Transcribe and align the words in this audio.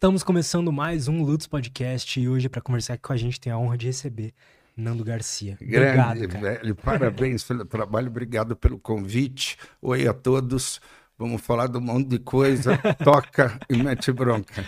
Estamos 0.00 0.22
começando 0.22 0.72
mais 0.72 1.08
um 1.08 1.22
Lutz 1.22 1.46
Podcast 1.46 2.18
e 2.18 2.26
hoje 2.26 2.48
para 2.48 2.62
conversar 2.62 2.94
aqui 2.94 3.02
com 3.02 3.12
a 3.12 3.18
gente 3.18 3.38
tem 3.38 3.52
a 3.52 3.58
honra 3.58 3.76
de 3.76 3.84
receber 3.84 4.32
Nando 4.74 5.04
Garcia. 5.04 5.58
Grande, 5.60 6.22
Obrigado, 6.22 6.40
velho. 6.40 6.74
Parabéns 6.74 7.44
pelo 7.44 7.66
trabalho, 7.66 8.06
obrigado 8.06 8.56
pelo 8.56 8.78
convite. 8.78 9.58
Oi 9.82 10.08
a 10.08 10.14
todos. 10.14 10.80
Vamos 11.18 11.42
falar 11.42 11.66
de 11.66 11.76
um 11.76 11.82
monte 11.82 12.08
de 12.08 12.18
coisa. 12.18 12.78
Toca 13.04 13.60
e 13.68 13.76
mete 13.76 14.10
bronca. 14.10 14.64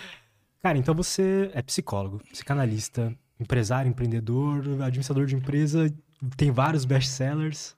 Cara, 0.61 0.77
então 0.77 0.93
você 0.93 1.49
é 1.55 1.63
psicólogo, 1.63 2.21
psicanalista, 2.31 3.11
empresário, 3.39 3.89
empreendedor, 3.89 4.59
administrador 4.83 5.25
de 5.25 5.35
empresa, 5.35 5.91
tem 6.37 6.51
vários 6.51 6.85
best-sellers, 6.85 7.75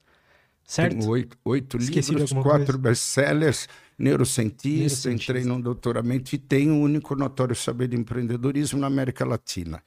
certo? 0.66 0.98
Tenho 0.98 1.10
oito, 1.10 1.38
oito 1.46 1.78
livros, 1.78 2.34
quatro 2.34 2.78
best-sellers 2.78 3.70
neurocientista, 3.98 5.10
neurocientista, 5.10 5.12
entrei 5.12 5.44
num 5.44 5.60
doutoramento 5.60 6.36
e 6.36 6.38
tenho 6.38 6.74
o 6.74 6.78
um 6.78 6.82
único 6.82 7.16
notório 7.16 7.56
saber 7.56 7.88
de 7.88 7.98
empreendedorismo 7.98 8.80
na 8.80 8.88
América 8.88 9.26
Latina. 9.26 9.82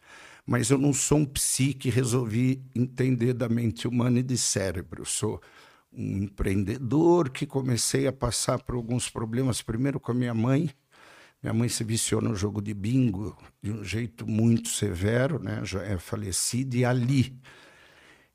Mas 0.47 0.71
eu 0.71 0.79
não 0.79 0.95
sou 0.95 1.19
um 1.19 1.27
psique, 1.27 1.91
resolvi 1.91 2.63
entender 2.75 3.35
da 3.35 3.49
mente 3.49 3.87
humana 3.87 4.21
e 4.21 4.23
de 4.23 4.39
cérebro. 4.39 5.03
Eu 5.03 5.05
sou 5.05 5.41
um 5.93 6.23
empreendedor 6.23 7.29
que 7.29 7.47
comecei 7.47 8.07
a 8.07 8.13
passar 8.13 8.59
por 8.63 8.75
alguns 8.75 9.11
problemas, 9.11 9.61
primeiro 9.61 10.01
com 10.01 10.13
a 10.13 10.15
minha 10.15 10.35
mãe. 10.35 10.71
Minha 11.43 11.55
mãe 11.55 11.69
se 11.69 11.85
viciou 11.85 12.21
no 12.21 12.35
jogo 12.35 12.61
de 12.61 12.75
bingo 12.75 13.37
de 13.63 13.71
um 13.71 13.85
jeito 13.85 14.27
muito 14.27 14.71
severo, 14.71 15.39
né? 15.39 15.61
já 15.65 15.83
é 15.83 15.99
falecida, 15.99 16.77
e 16.77 16.85
ali 16.85 17.39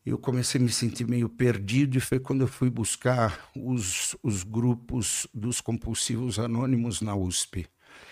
eu 0.06 0.18
comecei 0.18 0.60
a 0.60 0.64
me 0.64 0.70
sentir 0.70 1.08
meio 1.08 1.30
perdido 1.30 1.98
e 1.98 2.02
foi 2.02 2.20
quando 2.20 2.42
eu 2.42 2.48
fui 2.48 2.70
buscar 2.70 3.50
os, 3.56 4.16
os 4.22 4.44
grupos 4.44 5.28
dos 5.34 5.62
compulsivos 5.62 6.40
anônimos 6.40 7.02
na 7.02 7.16
USP. 7.16 7.66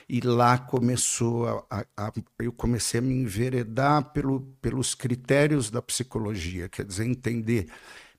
E 0.07 0.21
lá 0.21 0.57
começou 0.57 1.65
a, 1.69 1.85
a, 1.97 2.13
eu 2.39 2.51
comecei 2.53 2.99
a 2.99 3.03
me 3.03 3.13
enveredar 3.13 4.11
pelo, 4.13 4.41
pelos 4.61 4.93
critérios 4.93 5.69
da 5.69 5.81
psicologia, 5.81 6.69
quer 6.69 6.85
dizer, 6.85 7.05
entender 7.05 7.67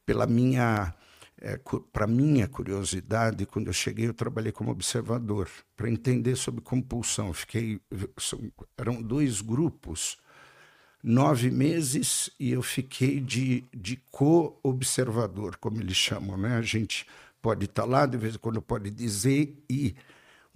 pela 0.05 0.27
minha 0.27 0.95
é, 1.45 1.59
para 1.93 2.07
minha 2.07 2.47
curiosidade, 2.47 3.47
quando 3.47 3.67
eu 3.67 3.73
cheguei, 3.73 4.07
eu 4.07 4.15
trabalhei 4.15 4.53
como 4.53 4.71
observador 4.71 5.49
para 5.77 5.91
entender 5.91 6.37
sobre 6.37 6.61
compulsão. 6.61 7.33
Fiquei 7.33 7.81
eram 8.77 9.03
dois 9.03 9.41
grupos 9.41 10.19
nove 11.03 11.51
meses 11.51 12.31
e 12.39 12.53
eu 12.53 12.63
fiquei 12.63 13.19
de, 13.19 13.65
de 13.75 13.97
co-observador, 14.11 15.57
como 15.57 15.81
eles 15.81 15.97
chamam, 15.97 16.37
né? 16.37 16.57
A 16.57 16.63
gente 16.63 17.07
pode 17.41 17.65
estar 17.65 17.85
lá, 17.85 18.07
de 18.07 18.17
vez 18.17 18.37
em 18.37 18.39
quando 18.39 18.63
pode 18.63 18.91
dizer, 18.91 19.57
e 19.69 19.97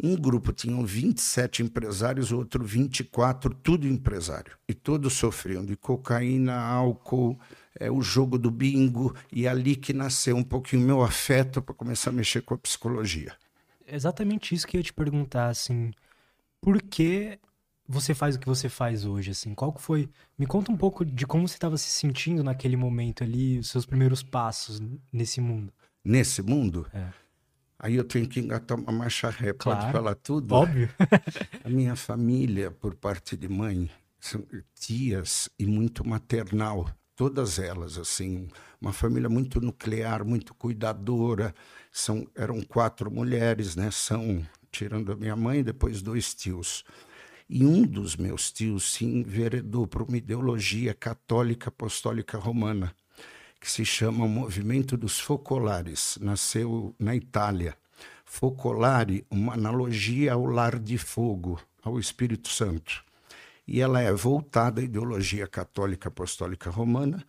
um 0.02 0.14
grupo 0.14 0.52
tinha 0.52 0.80
27 0.84 1.62
empresários, 1.62 2.30
outro 2.30 2.64
24, 2.64 3.52
tudo 3.54 3.88
empresário. 3.88 4.56
E 4.68 4.74
todos 4.74 5.14
sofriam 5.14 5.64
de 5.64 5.74
cocaína, 5.74 6.54
álcool, 6.54 7.38
é, 7.78 7.90
o 7.90 8.00
jogo 8.00 8.38
do 8.38 8.50
bingo, 8.50 9.14
e 9.32 9.48
ali 9.48 9.74
que 9.74 9.92
nasceu 9.92 10.36
um 10.36 10.44
pouquinho 10.44 10.86
meu 10.86 11.02
afeto 11.02 11.60
para 11.60 11.74
começar 11.74 12.10
a 12.10 12.12
mexer 12.12 12.42
com 12.42 12.54
a 12.54 12.58
psicologia. 12.58 13.34
Exatamente 13.86 14.54
isso 14.54 14.66
que 14.66 14.76
eu 14.76 14.80
ia 14.80 14.84
te 14.84 14.92
perguntar, 14.92 15.48
assim, 15.48 15.92
por 16.60 16.80
que 16.82 17.38
você 17.88 18.14
faz 18.14 18.36
o 18.36 18.38
que 18.38 18.46
você 18.46 18.68
faz 18.68 19.04
hoje, 19.04 19.30
assim? 19.30 19.54
Qual 19.54 19.72
que 19.72 19.80
foi? 19.80 20.08
Me 20.38 20.46
conta 20.46 20.72
um 20.72 20.76
pouco 20.76 21.04
de 21.04 21.26
como 21.26 21.46
você 21.46 21.54
estava 21.54 21.76
se 21.76 21.88
sentindo 21.88 22.42
naquele 22.42 22.76
momento 22.76 23.22
ali, 23.22 23.58
os 23.58 23.68
seus 23.68 23.86
primeiros 23.86 24.22
passos 24.22 24.80
nesse 25.12 25.40
mundo. 25.40 25.72
Nesse 26.04 26.42
mundo? 26.42 26.86
É. 26.92 27.08
Aí 27.78 27.94
eu 27.94 28.04
tenho 28.04 28.26
que 28.28 28.40
engatar 28.40 28.78
uma 28.78 28.92
marcha 28.92 29.28
ré. 29.28 29.52
Claro. 29.52 29.80
Pode 29.80 29.92
falar 29.92 30.14
tudo? 30.14 30.54
Óbvio. 30.54 30.88
A 31.62 31.68
minha 31.68 31.94
família, 31.94 32.70
por 32.70 32.94
parte 32.94 33.36
de 33.36 33.48
mãe, 33.48 33.90
são 34.18 34.44
tias 34.74 35.48
e 35.58 35.66
muito 35.66 36.06
maternal. 36.06 36.90
Todas 37.14 37.58
elas, 37.58 37.98
assim, 37.98 38.48
uma 38.80 38.92
família 38.92 39.28
muito 39.28 39.60
nuclear, 39.60 40.24
muito 40.24 40.54
cuidadora. 40.54 41.54
São, 41.92 42.26
eram 42.34 42.62
quatro 42.62 43.10
mulheres, 43.10 43.76
né? 43.76 43.90
São, 43.90 44.46
tirando 44.70 45.12
a 45.12 45.16
minha 45.16 45.36
mãe, 45.36 45.62
depois 45.62 46.02
dois 46.02 46.34
tios. 46.34 46.84
E 47.48 47.64
um 47.64 47.82
dos 47.82 48.16
meus 48.16 48.50
tios 48.50 48.94
se 48.94 49.04
enveredou 49.04 49.86
para 49.86 50.02
uma 50.02 50.16
ideologia 50.16 50.92
católica 50.92 51.68
apostólica 51.68 52.36
romana, 52.38 52.92
que 53.60 53.70
se 53.70 53.84
chama 53.84 54.26
Movimento 54.26 54.96
dos 54.96 55.20
Focolares. 55.20 56.18
Nasceu 56.20 56.92
na 56.98 57.14
Itália. 57.14 57.76
Focolare, 58.24 59.24
uma 59.30 59.54
analogia 59.54 60.32
ao 60.32 60.44
lar 60.44 60.76
de 60.80 60.98
fogo, 60.98 61.60
ao 61.84 62.00
Espírito 62.00 62.48
Santo. 62.48 63.04
E 63.66 63.80
ela 63.80 64.00
é 64.00 64.12
voltada 64.12 64.80
à 64.80 64.84
ideologia 64.84 65.46
católica 65.46 66.08
apostólica 66.08 66.68
romana, 66.68 67.24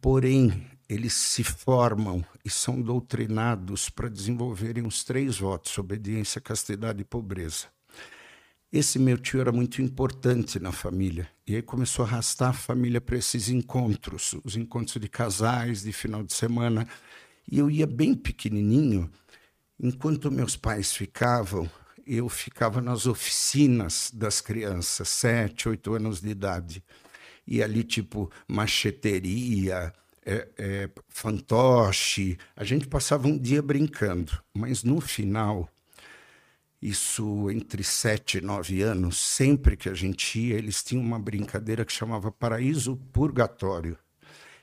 porém 0.00 0.70
eles 0.88 1.14
se 1.14 1.42
formam 1.42 2.24
e 2.44 2.50
são 2.50 2.80
doutrinados 2.80 3.90
para 3.90 4.08
desenvolverem 4.08 4.86
os 4.86 5.02
três 5.02 5.38
votos: 5.38 5.76
obediência, 5.78 6.40
castidade 6.40 7.02
e 7.02 7.04
pobreza. 7.04 7.75
Esse 8.72 8.98
meu 8.98 9.16
tio 9.16 9.40
era 9.40 9.52
muito 9.52 9.80
importante 9.80 10.58
na 10.58 10.72
família. 10.72 11.28
E 11.46 11.54
aí 11.54 11.62
começou 11.62 12.04
a 12.04 12.08
arrastar 12.08 12.50
a 12.50 12.52
família 12.52 13.00
para 13.00 13.16
esses 13.16 13.48
encontros, 13.48 14.34
os 14.44 14.56
encontros 14.56 15.00
de 15.00 15.08
casais, 15.08 15.82
de 15.82 15.92
final 15.92 16.22
de 16.22 16.34
semana. 16.34 16.86
E 17.50 17.58
eu 17.58 17.70
ia 17.70 17.86
bem 17.86 18.14
pequenininho. 18.14 19.10
Enquanto 19.78 20.32
meus 20.32 20.56
pais 20.56 20.92
ficavam, 20.92 21.70
eu 22.06 22.28
ficava 22.28 22.80
nas 22.80 23.06
oficinas 23.06 24.10
das 24.12 24.40
crianças, 24.40 25.08
sete, 25.08 25.68
oito 25.68 25.94
anos 25.94 26.20
de 26.20 26.28
idade. 26.28 26.82
E 27.46 27.62
ali, 27.62 27.84
tipo, 27.84 28.30
macheteria, 28.48 29.92
é, 30.24 30.48
é, 30.58 30.90
fantoche. 31.08 32.36
A 32.56 32.64
gente 32.64 32.88
passava 32.88 33.28
um 33.28 33.38
dia 33.38 33.62
brincando. 33.62 34.32
Mas 34.52 34.82
no 34.82 35.00
final, 35.00 35.70
isso 36.80 37.50
entre 37.50 37.82
sete 37.82 38.38
e 38.38 38.40
nove 38.40 38.82
anos, 38.82 39.18
sempre 39.18 39.76
que 39.76 39.88
a 39.88 39.94
gente 39.94 40.38
ia, 40.38 40.56
eles 40.56 40.82
tinham 40.82 41.02
uma 41.02 41.18
brincadeira 41.18 41.84
que 41.84 41.92
chamava 41.92 42.30
Paraíso 42.30 42.96
Purgatório. 43.12 43.96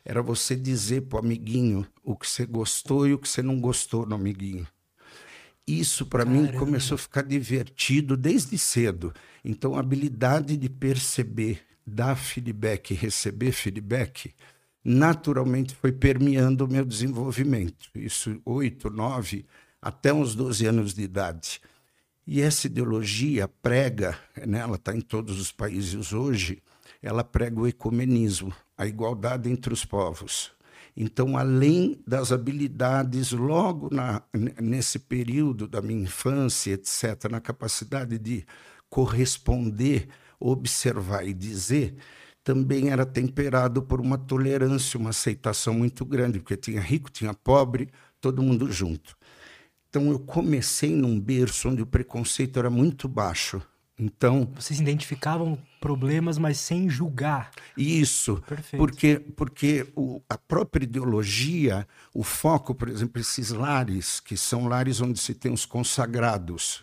Era 0.05 0.21
você 0.21 0.55
dizer 0.55 1.01
para 1.03 1.17
o 1.17 1.19
amiguinho 1.19 1.87
o 2.03 2.15
que 2.15 2.27
você 2.27 2.45
gostou 2.45 3.07
e 3.07 3.13
o 3.13 3.17
que 3.17 3.27
você 3.27 3.41
não 3.41 3.59
gostou 3.59 4.05
no 4.05 4.15
amiguinho. 4.15 4.67
Isso 5.65 6.05
para 6.05 6.25
mim 6.25 6.51
começou 6.51 6.95
a 6.95 6.97
ficar 6.97 7.23
divertido 7.23 8.17
desde 8.17 8.57
cedo. 8.57 9.13
Então 9.43 9.75
a 9.75 9.79
habilidade 9.79 10.57
de 10.57 10.69
perceber, 10.69 11.61
dar 11.87 12.15
feedback 12.15 12.93
receber 12.93 13.53
feedback, 13.53 14.33
naturalmente 14.83 15.73
foi 15.73 15.93
permeando 15.93 16.65
o 16.65 16.67
meu 16.67 16.83
desenvolvimento. 16.83 17.89
Isso 17.95 18.41
oito, 18.45 18.89
nove, 18.89 19.45
até 19.81 20.13
uns 20.13 20.35
12 20.35 20.65
anos 20.65 20.93
de 20.93 21.01
idade. 21.01 21.61
E 22.25 22.41
essa 22.41 22.67
ideologia 22.67 23.47
prega, 23.47 24.17
né, 24.45 24.59
ela 24.59 24.75
está 24.75 24.95
em 24.95 25.01
todos 25.01 25.39
os 25.39 25.51
países 25.51 26.13
hoje, 26.13 26.63
ela 27.01 27.23
prega 27.23 27.59
o 27.59 27.67
ecumenismo, 27.67 28.53
a 28.77 28.87
igualdade 28.87 29.49
entre 29.49 29.73
os 29.73 29.83
povos. 29.83 30.51
Então, 30.95 31.37
além 31.37 32.01
das 32.07 32.31
habilidades, 32.31 33.31
logo 33.31 33.89
na, 33.91 34.21
nesse 34.61 34.99
período 34.99 35.67
da 35.67 35.81
minha 35.81 36.03
infância, 36.03 36.71
etc., 36.73 37.29
na 37.29 37.41
capacidade 37.41 38.17
de 38.17 38.45
corresponder, 38.89 40.07
observar 40.39 41.27
e 41.27 41.33
dizer, 41.33 41.95
também 42.43 42.89
era 42.89 43.05
temperado 43.05 43.81
por 43.81 43.99
uma 43.99 44.17
tolerância, 44.17 44.99
uma 44.99 45.09
aceitação 45.09 45.73
muito 45.73 46.05
grande, 46.05 46.39
porque 46.39 46.55
tinha 46.55 46.79
rico, 46.79 47.09
tinha 47.09 47.33
pobre, 47.33 47.89
todo 48.21 48.43
mundo 48.43 48.71
junto. 48.71 49.15
Então 49.93 50.09
eu 50.09 50.17
comecei 50.17 50.89
num 50.95 51.19
berço 51.19 51.69
onde 51.69 51.83
o 51.83 51.85
preconceito 51.85 52.57
era 52.57 52.67
muito 52.67 53.07
baixo. 53.07 53.61
Então 53.95 54.51
vocês 54.55 54.79
identificavam 54.79 55.55
problemas, 55.79 56.39
mas 56.39 56.57
sem 56.57 56.89
julgar. 56.89 57.51
Isso, 57.77 58.41
Perfeito. 58.47 58.81
porque 58.81 59.19
porque 59.19 59.87
o, 59.95 60.19
a 60.27 60.35
própria 60.35 60.83
ideologia, 60.83 61.87
o 62.11 62.23
foco, 62.23 62.73
por 62.73 62.89
exemplo, 62.89 63.21
esses 63.21 63.51
lares 63.51 64.19
que 64.19 64.35
são 64.35 64.67
lares 64.67 64.99
onde 64.99 65.19
se 65.19 65.35
tem 65.35 65.53
os 65.53 65.63
consagrados, 65.63 66.81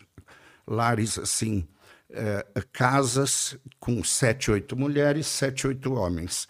lares 0.65 1.19
assim, 1.19 1.67
é, 2.11 2.47
casas 2.71 3.59
com 3.81 4.05
sete, 4.05 4.53
oito 4.53 4.77
mulheres, 4.77 5.27
sete, 5.27 5.67
oito 5.67 5.95
homens, 5.95 6.47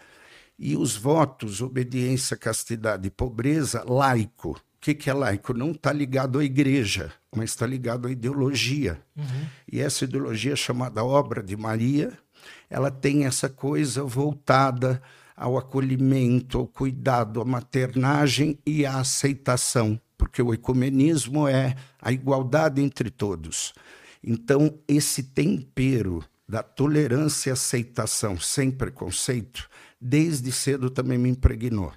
e 0.59 0.77
os 0.77 0.95
votos, 0.95 1.63
obediência, 1.63 2.37
castidade 2.37 3.09
e 3.09 3.11
pobreza, 3.11 3.83
laico 3.89 4.61
que, 4.81 4.95
que 4.95 5.11
é 5.11 5.13
laico? 5.13 5.53
Não 5.53 5.73
está 5.73 5.93
ligado 5.93 6.39
à 6.39 6.45
igreja, 6.45 7.13
mas 7.35 7.51
está 7.51 7.67
ligado 7.67 8.09
à 8.09 8.11
ideologia. 8.11 9.01
Uhum. 9.17 9.47
E 9.71 9.81
essa 9.81 10.05
ideologia 10.05 10.57
chamada 10.57 11.05
Obra 11.05 11.43
de 11.43 11.57
Maria, 11.57 12.17
ela 12.69 12.91
tem 12.91 13.27
essa 13.27 13.49
coisa 13.49 14.03
voltada 14.03 15.03
ao 15.37 15.59
acolhimento, 15.59 16.59
ao 16.59 16.67
cuidado, 16.67 17.41
à 17.41 17.45
maternagem 17.45 18.59
e 18.67 18.87
à 18.87 18.99
aceitação, 18.99 20.01
porque 20.17 20.41
o 20.41 20.53
ecumenismo 20.53 21.47
é 21.47 21.77
a 22.01 22.11
igualdade 22.11 22.81
entre 22.81 23.11
todos. 23.11 23.75
Então, 24.23 24.79
esse 24.89 25.23
tempero 25.23 26.25
da 26.49 26.63
tolerância 26.63 27.51
e 27.51 27.53
aceitação 27.53 28.39
sem 28.39 28.71
preconceito, 28.71 29.69
desde 30.01 30.51
cedo 30.51 30.91
também 30.91 31.17
me 31.17 31.29
impregnou. 31.29 31.93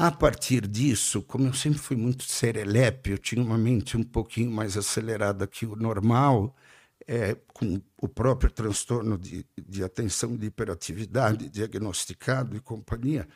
A 0.00 0.12
partir 0.12 0.64
disso, 0.68 1.20
como 1.22 1.48
eu 1.48 1.52
sempre 1.52 1.80
fui 1.80 1.96
muito 1.96 2.22
serelepe, 2.22 3.10
eu 3.10 3.18
tinha 3.18 3.42
uma 3.42 3.58
mente 3.58 3.96
um 3.96 4.04
pouquinho 4.04 4.48
mais 4.48 4.76
acelerada 4.76 5.44
que 5.44 5.66
o 5.66 5.74
normal, 5.74 6.54
é, 7.04 7.36
com 7.52 7.82
o 8.00 8.06
próprio 8.06 8.48
transtorno 8.48 9.18
de, 9.18 9.44
de 9.60 9.82
atenção 9.82 10.36
de 10.36 10.46
hiperatividade 10.46 11.50
diagnosticado 11.50 12.56
e 12.56 12.60
companhia, 12.60 13.26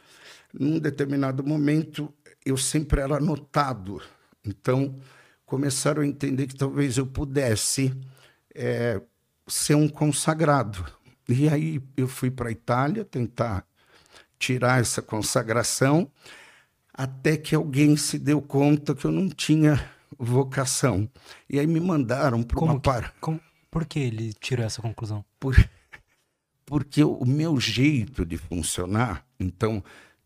num 0.55 0.79
determinado 0.79 1.43
momento 1.43 2.15
eu 2.47 2.57
sempre 2.57 3.01
era 3.01 3.19
notado. 3.19 4.01
Então, 4.45 5.01
começaram 5.45 6.03
a 6.03 6.07
entender 6.07 6.47
que 6.47 6.55
talvez 6.55 6.97
eu 6.97 7.09
pudesse 7.09 7.93
é, 8.55 9.03
ser 9.49 9.75
um 9.75 9.89
consagrado. 9.89 10.87
E 11.29 11.49
aí 11.49 11.83
eu 11.97 12.07
fui 12.07 12.31
para 12.31 12.51
a 12.51 12.53
Itália 12.53 13.05
tentar 13.05 13.67
tirar 14.39 14.81
essa 14.81 15.03
consagração 15.03 16.09
até 16.93 17.37
que 17.37 17.55
alguém 17.55 17.97
se 17.97 18.19
deu 18.19 18.43
conta 18.43 18.95
que 18.95 19.05
eu 19.05 19.13
não 19.13 19.29
tinha 19.29 19.83
vocação. 20.19 21.09
E 21.49 21.59
aí 21.59 21.67
me 21.67 21.81
mandaram 21.81 22.43
para 22.43 22.61
uma 22.61 22.81
par. 22.81 23.15
Como, 23.21 23.41
por 23.71 23.87
que 23.87 23.99
ele 23.99 24.33
tirou 24.35 24.65
essa 24.65 24.83
conclusão? 24.83 25.25
Por, 25.41 25.57
porque 26.67 27.03
o 27.03 27.25
meu 27.25 27.59
jeito 27.59 28.25
de 28.25 28.37
funcionar, 28.37 29.27
então, 29.41 29.83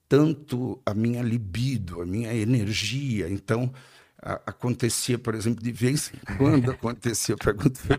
tanto 0.08 0.80
a 0.84 0.92
minha 0.92 1.22
libido, 1.22 2.02
a 2.02 2.06
minha 2.06 2.34
energia, 2.34 3.28
então 3.28 3.72
a, 4.20 4.34
acontecia, 4.46 5.18
por 5.18 5.34
exemplo, 5.34 5.62
de 5.62 5.72
vez 5.72 6.12
em 6.12 6.18
quando 6.36 6.70
acontecia, 6.70 7.36
pergunta 7.36 7.80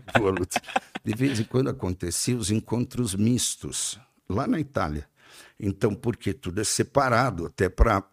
de 1.04 1.14
vez 1.14 1.40
em 1.40 1.44
quando 1.44 1.70
acontecia 1.70 2.36
os 2.36 2.50
encontros 2.50 3.14
mistos 3.14 3.98
lá 4.28 4.46
na 4.46 4.60
Itália. 4.60 5.08
Então, 5.60 5.92
porque 5.92 6.32
tudo 6.32 6.60
é 6.60 6.64
separado, 6.64 7.46
até 7.46 7.68
para 7.68 8.04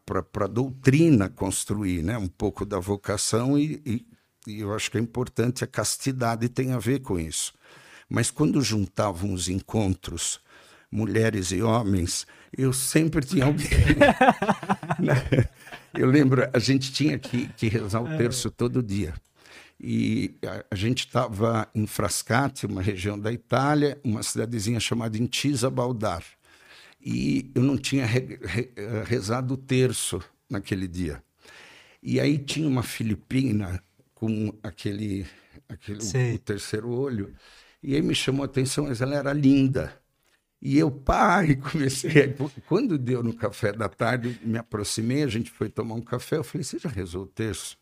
a 0.41 0.47
doutrina 0.47 1.29
construir 1.29 2.01
né? 2.01 2.17
um 2.17 2.27
pouco 2.27 2.65
da 2.65 2.79
vocação, 2.79 3.57
e, 3.57 3.81
e, 3.85 4.05
e 4.47 4.59
eu 4.61 4.73
acho 4.73 4.89
que 4.89 4.97
é 4.97 5.01
importante, 5.01 5.63
a 5.63 5.67
castidade 5.67 6.49
tem 6.49 6.71
a 6.71 6.79
ver 6.79 7.01
com 7.01 7.19
isso. 7.19 7.53
Mas 8.09 8.31
quando 8.31 8.61
juntavam 8.61 9.31
os 9.31 9.47
encontros, 9.47 10.39
mulheres 10.91 11.51
e 11.51 11.61
homens, 11.61 12.25
eu 12.57 12.73
sempre 12.73 13.23
tinha 13.23 13.45
alguém. 13.45 13.69
Né? 14.97 15.49
eu 15.93 16.07
lembro, 16.07 16.47
a 16.53 16.59
gente 16.59 16.91
tinha 16.93 17.19
que, 17.19 17.49
que 17.49 17.67
rezar 17.67 18.01
o 18.01 18.17
terço 18.17 18.49
todo 18.49 18.81
dia. 18.81 19.13
E 19.77 20.35
a, 20.45 20.63
a 20.71 20.75
gente 20.75 21.05
estava 21.05 21.67
em 21.75 21.85
Frascati, 21.85 22.65
uma 22.65 22.81
região 22.81 23.19
da 23.19 23.31
Itália, 23.31 23.99
uma 24.03 24.23
cidadezinha 24.23 24.79
chamada 24.79 25.17
Intisa 25.17 25.69
Baldar 25.69 26.23
e 27.05 27.51
eu 27.53 27.61
não 27.61 27.77
tinha 27.77 28.03
re, 28.03 28.39
re, 28.41 28.71
eh, 28.75 29.03
rezado 29.05 29.53
o 29.53 29.57
terço 29.57 30.19
naquele 30.49 30.87
dia. 30.87 31.23
E 32.01 32.19
aí 32.19 32.39
tinha 32.39 32.67
uma 32.67 32.81
filipina 32.81 33.83
com 34.15 34.51
aquele, 34.63 35.27
aquele 35.69 35.99
o, 35.99 36.35
o 36.35 36.39
terceiro 36.39 36.89
olho, 36.89 37.31
e 37.83 37.93
aí 37.93 38.01
me 38.01 38.15
chamou 38.15 38.41
a 38.41 38.45
atenção, 38.45 38.85
mas 38.85 39.01
ela 39.01 39.15
era 39.15 39.31
linda. 39.31 40.01
E 40.59 40.79
eu, 40.79 40.89
pai, 40.89 41.55
comecei. 41.71 42.35
Quando 42.67 42.97
deu 42.97 43.21
no 43.21 43.35
café 43.35 43.71
da 43.71 43.87
tarde, 43.87 44.39
me 44.43 44.57
aproximei, 44.57 45.21
a 45.21 45.27
gente 45.27 45.51
foi 45.51 45.69
tomar 45.69 45.93
um 45.93 46.01
café. 46.01 46.37
Eu 46.37 46.43
falei: 46.43 46.63
Você 46.63 46.79
já 46.79 46.89
rezou 46.89 47.23
o 47.23 47.27
terço? 47.27 47.77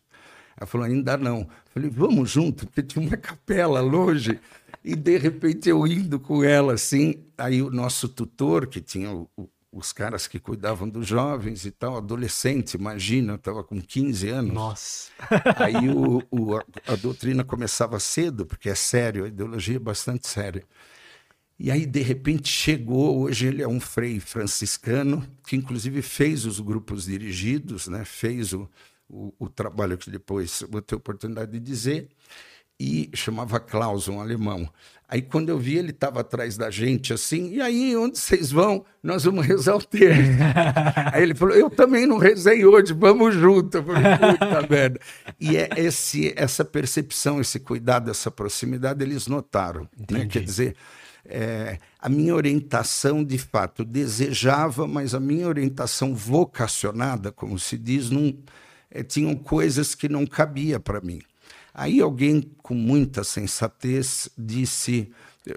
Ela 0.56 0.66
falou: 0.66 0.86
Ainda 0.86 1.16
não. 1.16 1.40
Eu 1.40 1.48
falei: 1.72 1.90
Vamos 1.90 2.30
junto, 2.30 2.66
porque 2.66 2.82
tinha 2.82 3.06
uma 3.06 3.16
capela 3.16 3.80
longe. 3.80 4.38
E 4.84 4.94
de 4.94 5.16
repente 5.16 5.68
eu 5.68 5.86
indo 5.86 6.20
com 6.20 6.44
ela 6.44 6.74
assim, 6.74 7.24
aí 7.38 7.62
o 7.62 7.70
nosso 7.70 8.06
tutor, 8.06 8.66
que 8.66 8.82
tinha 8.82 9.10
o, 9.10 9.30
o, 9.34 9.48
os 9.72 9.92
caras 9.92 10.26
que 10.26 10.38
cuidavam 10.38 10.88
dos 10.88 11.06
jovens 11.06 11.64
e 11.64 11.70
tal, 11.70 11.96
adolescente, 11.96 12.74
imagina, 12.74 13.32
eu 13.32 13.36
estava 13.36 13.64
com 13.64 13.80
15 13.80 14.28
anos. 14.28 14.52
Nossa! 14.52 15.10
Aí 15.56 15.88
o, 15.88 16.22
o, 16.30 16.56
a, 16.56 16.64
a 16.86 16.96
doutrina 16.96 17.42
começava 17.42 17.98
cedo, 17.98 18.44
porque 18.44 18.68
é 18.68 18.74
sério, 18.74 19.24
a 19.24 19.28
ideologia 19.28 19.76
é 19.76 19.80
bastante 19.80 20.28
séria. 20.28 20.64
E 21.58 21.70
aí, 21.70 21.86
de 21.86 22.02
repente, 22.02 22.48
chegou. 22.48 23.20
Hoje 23.20 23.46
ele 23.46 23.62
é 23.62 23.68
um 23.68 23.80
frei 23.80 24.18
franciscano, 24.18 25.26
que 25.46 25.54
inclusive 25.56 26.02
fez 26.02 26.44
os 26.44 26.58
grupos 26.58 27.04
dirigidos, 27.04 27.86
né? 27.86 28.04
fez 28.04 28.52
o, 28.52 28.68
o, 29.14 29.32
o 29.38 29.48
trabalho 29.48 29.96
que 29.96 30.10
depois 30.10 30.64
vou 30.68 30.82
ter 30.82 30.96
oportunidade 30.96 31.52
de 31.52 31.60
dizer 31.60 32.08
e 32.78 33.08
chamava 33.14 33.60
Klaus, 33.60 34.08
um 34.08 34.20
alemão. 34.20 34.68
Aí 35.08 35.22
quando 35.22 35.48
eu 35.48 35.58
vi, 35.58 35.76
ele 35.76 35.90
estava 35.90 36.20
atrás 36.20 36.56
da 36.56 36.70
gente 36.70 37.12
assim, 37.12 37.52
e 37.52 37.60
aí, 37.60 37.96
onde 37.96 38.18
vocês 38.18 38.50
vão? 38.50 38.84
Nós 39.00 39.22
vamos 39.22 39.46
rezar 39.46 39.76
o 39.76 39.82
terço. 39.82 40.20
aí 41.12 41.22
ele 41.22 41.34
falou, 41.34 41.54
eu 41.54 41.70
também 41.70 42.04
não 42.04 42.18
rezei 42.18 42.64
hoje, 42.64 42.92
vamos 42.92 43.34
junto. 43.34 43.76
Eu 43.76 43.84
falei, 43.84 44.02
puta 44.02 44.66
merda. 44.68 45.00
E 45.38 45.56
é 45.56 45.68
esse, 45.76 46.32
essa 46.36 46.64
percepção, 46.64 47.40
esse 47.40 47.60
cuidado, 47.60 48.10
essa 48.10 48.30
proximidade, 48.30 49.04
eles 49.04 49.28
notaram. 49.28 49.88
Né? 50.10 50.26
Quer 50.26 50.42
dizer, 50.42 50.74
é, 51.24 51.78
a 52.00 52.08
minha 52.08 52.34
orientação, 52.34 53.22
de 53.22 53.38
fato, 53.38 53.84
desejava, 53.84 54.88
mas 54.88 55.14
a 55.14 55.20
minha 55.20 55.46
orientação 55.46 56.14
vocacionada, 56.14 57.30
como 57.30 57.56
se 57.58 57.78
diz, 57.78 58.10
não, 58.10 58.34
é, 58.94 59.02
tinham 59.02 59.34
coisas 59.34 59.94
que 59.94 60.08
não 60.08 60.24
cabia 60.24 60.78
para 60.78 61.00
mim. 61.00 61.20
Aí 61.74 62.00
alguém 62.00 62.40
com 62.62 62.74
muita 62.74 63.24
sensatez 63.24 64.28
disse, 64.38 65.10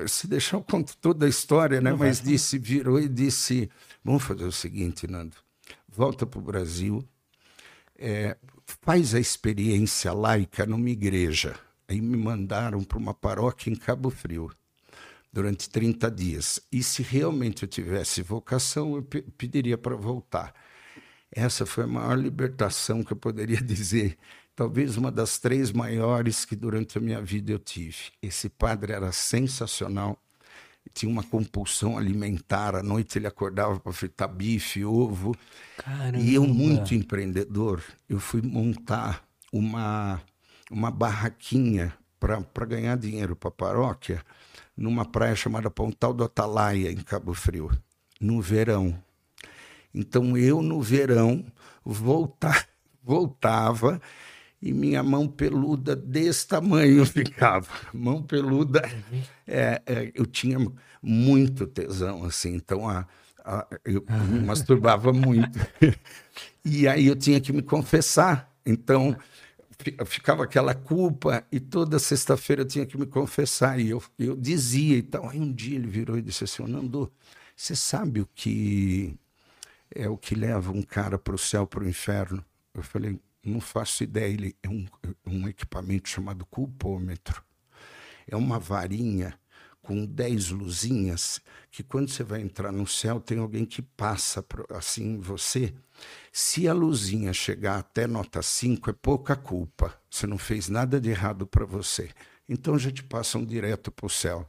se 0.07 0.27
deixar 0.27 0.57
eu 0.57 0.63
conto 0.63 0.97
toda 0.97 1.27
a 1.27 1.29
história, 1.29 1.79
né? 1.79 1.93
mas 1.93 2.19
disse, 2.19 2.57
virou 2.57 2.99
e 2.99 3.07
disse, 3.07 3.69
vamos 4.03 4.23
fazer 4.23 4.43
o 4.43 4.51
seguinte, 4.51 5.05
Nando, 5.07 5.37
volta 5.87 6.25
para 6.25 6.39
o 6.39 6.41
Brasil, 6.41 7.07
é, 7.95 8.35
faz 8.81 9.13
a 9.13 9.19
experiência 9.19 10.11
laica 10.11 10.65
numa 10.65 10.89
igreja. 10.89 11.55
Aí 11.87 12.01
me 12.01 12.17
mandaram 12.17 12.83
para 12.83 12.97
uma 12.97 13.13
paróquia 13.13 13.71
em 13.71 13.75
Cabo 13.75 14.09
Frio 14.09 14.51
durante 15.31 15.69
30 15.69 16.09
dias. 16.09 16.59
E 16.71 16.81
se 16.81 17.03
realmente 17.03 17.61
eu 17.63 17.69
tivesse 17.69 18.23
vocação, 18.23 18.95
eu 18.95 19.03
pediria 19.37 19.77
para 19.77 19.95
voltar. 19.95 20.53
Essa 21.31 21.65
foi 21.65 21.83
a 21.83 21.87
maior 21.87 22.17
libertação 22.17 23.03
que 23.03 23.13
eu 23.13 23.17
poderia 23.17 23.59
dizer 23.61 24.17
talvez 24.57 24.97
uma 24.97 25.11
das 25.11 25.37
três 25.37 25.71
maiores 25.71 26.43
que 26.43 26.55
durante 26.55 26.97
a 26.97 27.01
minha 27.01 27.21
vida 27.21 27.51
eu 27.51 27.59
tive. 27.59 28.11
Esse 28.19 28.49
padre 28.49 28.91
era 28.91 29.11
sensacional, 29.11 30.19
tinha 30.95 31.11
uma 31.11 31.23
compulsão 31.23 31.95
alimentar. 31.95 32.75
À 32.75 32.81
noite 32.81 33.19
ele 33.19 33.27
acordava 33.27 33.79
para 33.79 33.93
fritar 33.93 34.27
bife, 34.27 34.83
ovo. 34.83 35.35
Caramba. 35.77 36.17
E 36.17 36.33
eu, 36.33 36.47
muito 36.47 36.95
empreendedor, 36.95 37.83
eu 38.09 38.19
fui 38.19 38.41
montar 38.41 39.23
uma, 39.53 40.19
uma 40.71 40.89
barraquinha 40.89 41.93
para 42.19 42.65
ganhar 42.65 42.97
dinheiro 42.97 43.35
para 43.35 43.49
a 43.49 43.51
paróquia 43.51 44.25
numa 44.75 45.05
praia 45.05 45.35
chamada 45.35 45.69
Pontal 45.69 46.13
do 46.13 46.23
Atalaia, 46.23 46.91
em 46.91 46.97
Cabo 46.97 47.33
Frio, 47.35 47.69
no 48.19 48.41
verão. 48.41 48.97
Então 49.97 50.37
eu, 50.37 50.61
no 50.61 50.81
verão, 50.81 51.43
voltar, 51.83 52.67
voltava 53.03 53.99
e 54.61 54.73
minha 54.73 55.03
mão 55.03 55.27
peluda 55.27 55.95
desse 55.95 56.47
tamanho 56.47 57.05
ficava. 57.07 57.67
Mão 57.93 58.21
peluda, 58.21 58.81
é, 59.47 59.81
é, 59.85 60.11
eu 60.13 60.25
tinha 60.25 60.57
muito 61.01 61.65
tesão, 61.67 62.23
assim, 62.23 62.55
então 62.55 62.87
a, 62.87 63.07
a, 63.43 63.67
eu 63.85 64.03
me 64.29 64.39
masturbava 64.45 65.13
muito. 65.13 65.59
e 66.63 66.87
aí 66.87 67.07
eu 67.07 67.15
tinha 67.15 67.39
que 67.39 67.53
me 67.53 67.61
confessar, 67.61 68.51
então 68.65 69.15
ficava 70.05 70.43
aquela 70.43 70.73
culpa 70.73 71.45
e 71.51 71.59
toda 71.59 71.99
sexta-feira 71.99 72.63
eu 72.63 72.67
tinha 72.67 72.85
que 72.85 72.97
me 72.97 73.05
confessar 73.05 73.79
e 73.79 73.89
eu, 73.91 74.01
eu 74.17 74.35
dizia 74.35 74.97
e 74.97 75.03
tal. 75.03 75.29
Aí 75.29 75.39
um 75.39 75.51
dia 75.51 75.75
ele 75.75 75.87
virou 75.87 76.17
e 76.17 76.21
disse 76.21 76.43
assim, 76.43 76.63
Nando, 76.63 77.11
você 77.55 77.75
sabe 77.75 78.21
o 78.21 78.29
que 78.33 79.15
é 79.93 80.07
o 80.09 80.17
que 80.17 80.35
leva 80.35 80.71
um 80.71 80.81
cara 80.81 81.17
para 81.17 81.35
o 81.35 81.37
céu, 81.37 81.65
para 81.65 81.83
o 81.83 81.87
inferno? 81.87 82.43
Eu 82.73 82.83
falei, 82.83 83.19
não 83.43 83.59
faço 83.61 84.03
ideia, 84.03 84.31
ele 84.31 84.55
é 84.61 84.69
um, 84.69 84.85
um 85.25 85.47
equipamento 85.47 86.09
chamado 86.09 86.45
culpômetro. 86.45 87.43
É 88.27 88.35
uma 88.35 88.59
varinha 88.59 89.39
com 89.81 90.05
10 90.05 90.49
luzinhas 90.49 91.39
que 91.71 91.81
quando 91.81 92.09
você 92.09 92.21
vai 92.21 92.41
entrar 92.41 92.73
no 92.73 92.85
céu 92.85 93.21
tem 93.21 93.39
alguém 93.39 93.65
que 93.65 93.81
passa 93.81 94.45
assim 94.69 95.17
você. 95.17 95.73
Se 96.29 96.67
a 96.67 96.73
luzinha 96.73 97.31
chegar 97.31 97.79
até 97.79 98.05
nota 98.05 98.41
5 98.41 98.89
é 98.89 98.93
pouca 98.93 99.35
culpa. 99.35 99.97
Você 100.09 100.27
não 100.27 100.37
fez 100.37 100.67
nada 100.67 100.99
de 100.99 101.09
errado 101.09 101.47
para 101.47 101.65
você. 101.65 102.09
Então 102.49 102.77
já 102.77 102.91
te 102.91 103.01
passam 103.01 103.45
direto 103.45 103.89
para 103.89 104.05
o 104.05 104.09
céu. 104.09 104.45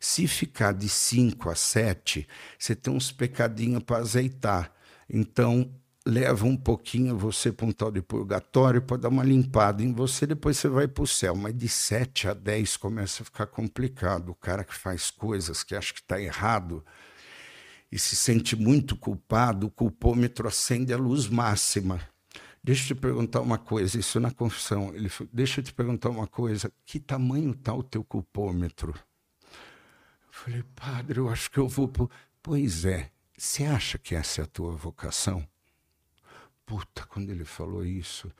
Se 0.00 0.26
ficar 0.26 0.72
de 0.72 0.88
5 0.88 1.50
a 1.50 1.54
7, 1.54 2.26
você 2.58 2.74
tem 2.74 2.92
uns 2.92 3.10
pecadinhos 3.10 3.82
para 3.82 3.98
azeitar. 3.98 4.72
Então 5.08 5.70
leva 6.06 6.46
um 6.46 6.56
pouquinho 6.56 7.18
você 7.18 7.50
para 7.50 7.66
um 7.66 7.72
tal 7.72 7.90
de 7.90 8.00
purgatório 8.00 8.80
para 8.80 8.96
dar 8.96 9.08
uma 9.08 9.24
limpada 9.24 9.82
em 9.82 9.92
você, 9.92 10.24
depois 10.24 10.56
você 10.56 10.68
vai 10.68 10.86
para 10.86 11.02
o 11.02 11.06
céu. 11.06 11.34
Mas 11.34 11.56
de 11.56 11.68
7 11.68 12.28
a 12.28 12.34
10 12.34 12.76
começa 12.76 13.22
a 13.22 13.26
ficar 13.26 13.46
complicado. 13.46 14.30
O 14.30 14.34
cara 14.34 14.62
que 14.62 14.74
faz 14.74 15.10
coisas 15.10 15.64
que 15.64 15.74
acha 15.74 15.92
que 15.92 16.00
está 16.00 16.20
errado 16.20 16.84
e 17.90 17.98
se 17.98 18.14
sente 18.14 18.54
muito 18.54 18.96
culpado, 18.96 19.66
o 19.66 19.70
culpômetro 19.70 20.46
acende 20.46 20.92
a 20.92 20.96
luz 20.96 21.28
máxima. 21.28 22.00
Deixa 22.62 22.82
eu 22.82 22.96
te 22.96 23.00
perguntar 23.00 23.40
uma 23.40 23.58
coisa, 23.58 23.98
isso 23.98 24.18
na 24.20 24.30
confissão. 24.30 24.92
Ele 24.94 25.08
falou, 25.08 25.30
deixa 25.32 25.60
eu 25.60 25.64
te 25.64 25.72
perguntar 25.72 26.10
uma 26.10 26.26
coisa, 26.26 26.72
que 26.84 26.98
tamanho 26.98 27.52
está 27.52 27.72
o 27.72 27.82
teu 27.82 28.02
culpômetro? 28.02 28.94
Falei, 30.36 30.62
padre, 30.74 31.18
eu 31.18 31.30
acho 31.30 31.50
que 31.50 31.56
eu 31.56 31.66
vou. 31.66 31.88
Pro... 31.88 32.10
Pois 32.42 32.84
é, 32.84 33.10
você 33.36 33.64
acha 33.64 33.96
que 33.96 34.14
essa 34.14 34.42
é 34.42 34.44
a 34.44 34.46
tua 34.46 34.72
vocação? 34.72 35.48
Puta, 36.66 37.06
quando 37.06 37.30
ele 37.30 37.44
falou 37.44 37.82
isso, 37.82 38.30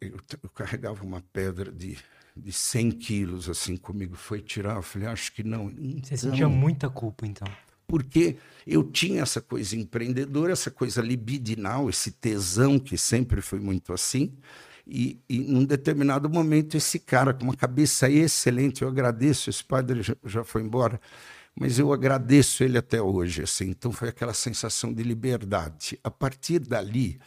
eu, 0.00 0.16
eu 0.42 0.48
carregava 0.50 1.02
uma 1.02 1.20
pedra 1.32 1.72
de, 1.72 1.98
de 2.36 2.52
100 2.52 2.92
quilos 2.92 3.48
assim 3.48 3.76
comigo. 3.76 4.14
Foi 4.14 4.40
tirar, 4.40 4.76
eu 4.76 4.82
falei, 4.82 5.08
acho 5.08 5.32
que 5.32 5.42
não. 5.42 5.70
Então, 5.70 6.04
Você 6.04 6.16
sentia 6.16 6.48
muita 6.48 6.88
culpa, 6.88 7.26
então? 7.26 7.48
Porque 7.84 8.36
eu 8.64 8.84
tinha 8.84 9.22
essa 9.22 9.40
coisa 9.40 9.76
empreendedora, 9.76 10.52
essa 10.52 10.70
coisa 10.70 11.02
libidinal, 11.02 11.90
esse 11.90 12.12
tesão 12.12 12.78
que 12.78 12.96
sempre 12.96 13.40
foi 13.40 13.58
muito 13.58 13.92
assim. 13.92 14.38
E, 14.86 15.20
e 15.28 15.38
num 15.40 15.64
determinado 15.64 16.28
momento, 16.28 16.76
esse 16.76 16.98
cara 16.98 17.32
com 17.32 17.44
uma 17.44 17.56
cabeça 17.56 18.10
excelente, 18.10 18.82
eu 18.82 18.88
agradeço, 18.88 19.48
esse 19.48 19.62
padre 19.62 20.02
já, 20.02 20.16
já 20.24 20.44
foi 20.44 20.62
embora, 20.62 21.00
mas 21.54 21.78
eu 21.78 21.92
agradeço 21.92 22.64
ele 22.64 22.78
até 22.78 23.00
hoje. 23.00 23.42
Assim. 23.42 23.68
Então 23.70 23.92
foi 23.92 24.08
aquela 24.08 24.34
sensação 24.34 24.92
de 24.92 25.02
liberdade. 25.02 25.98
A 26.02 26.10
partir 26.10 26.58
dali, 26.58 27.20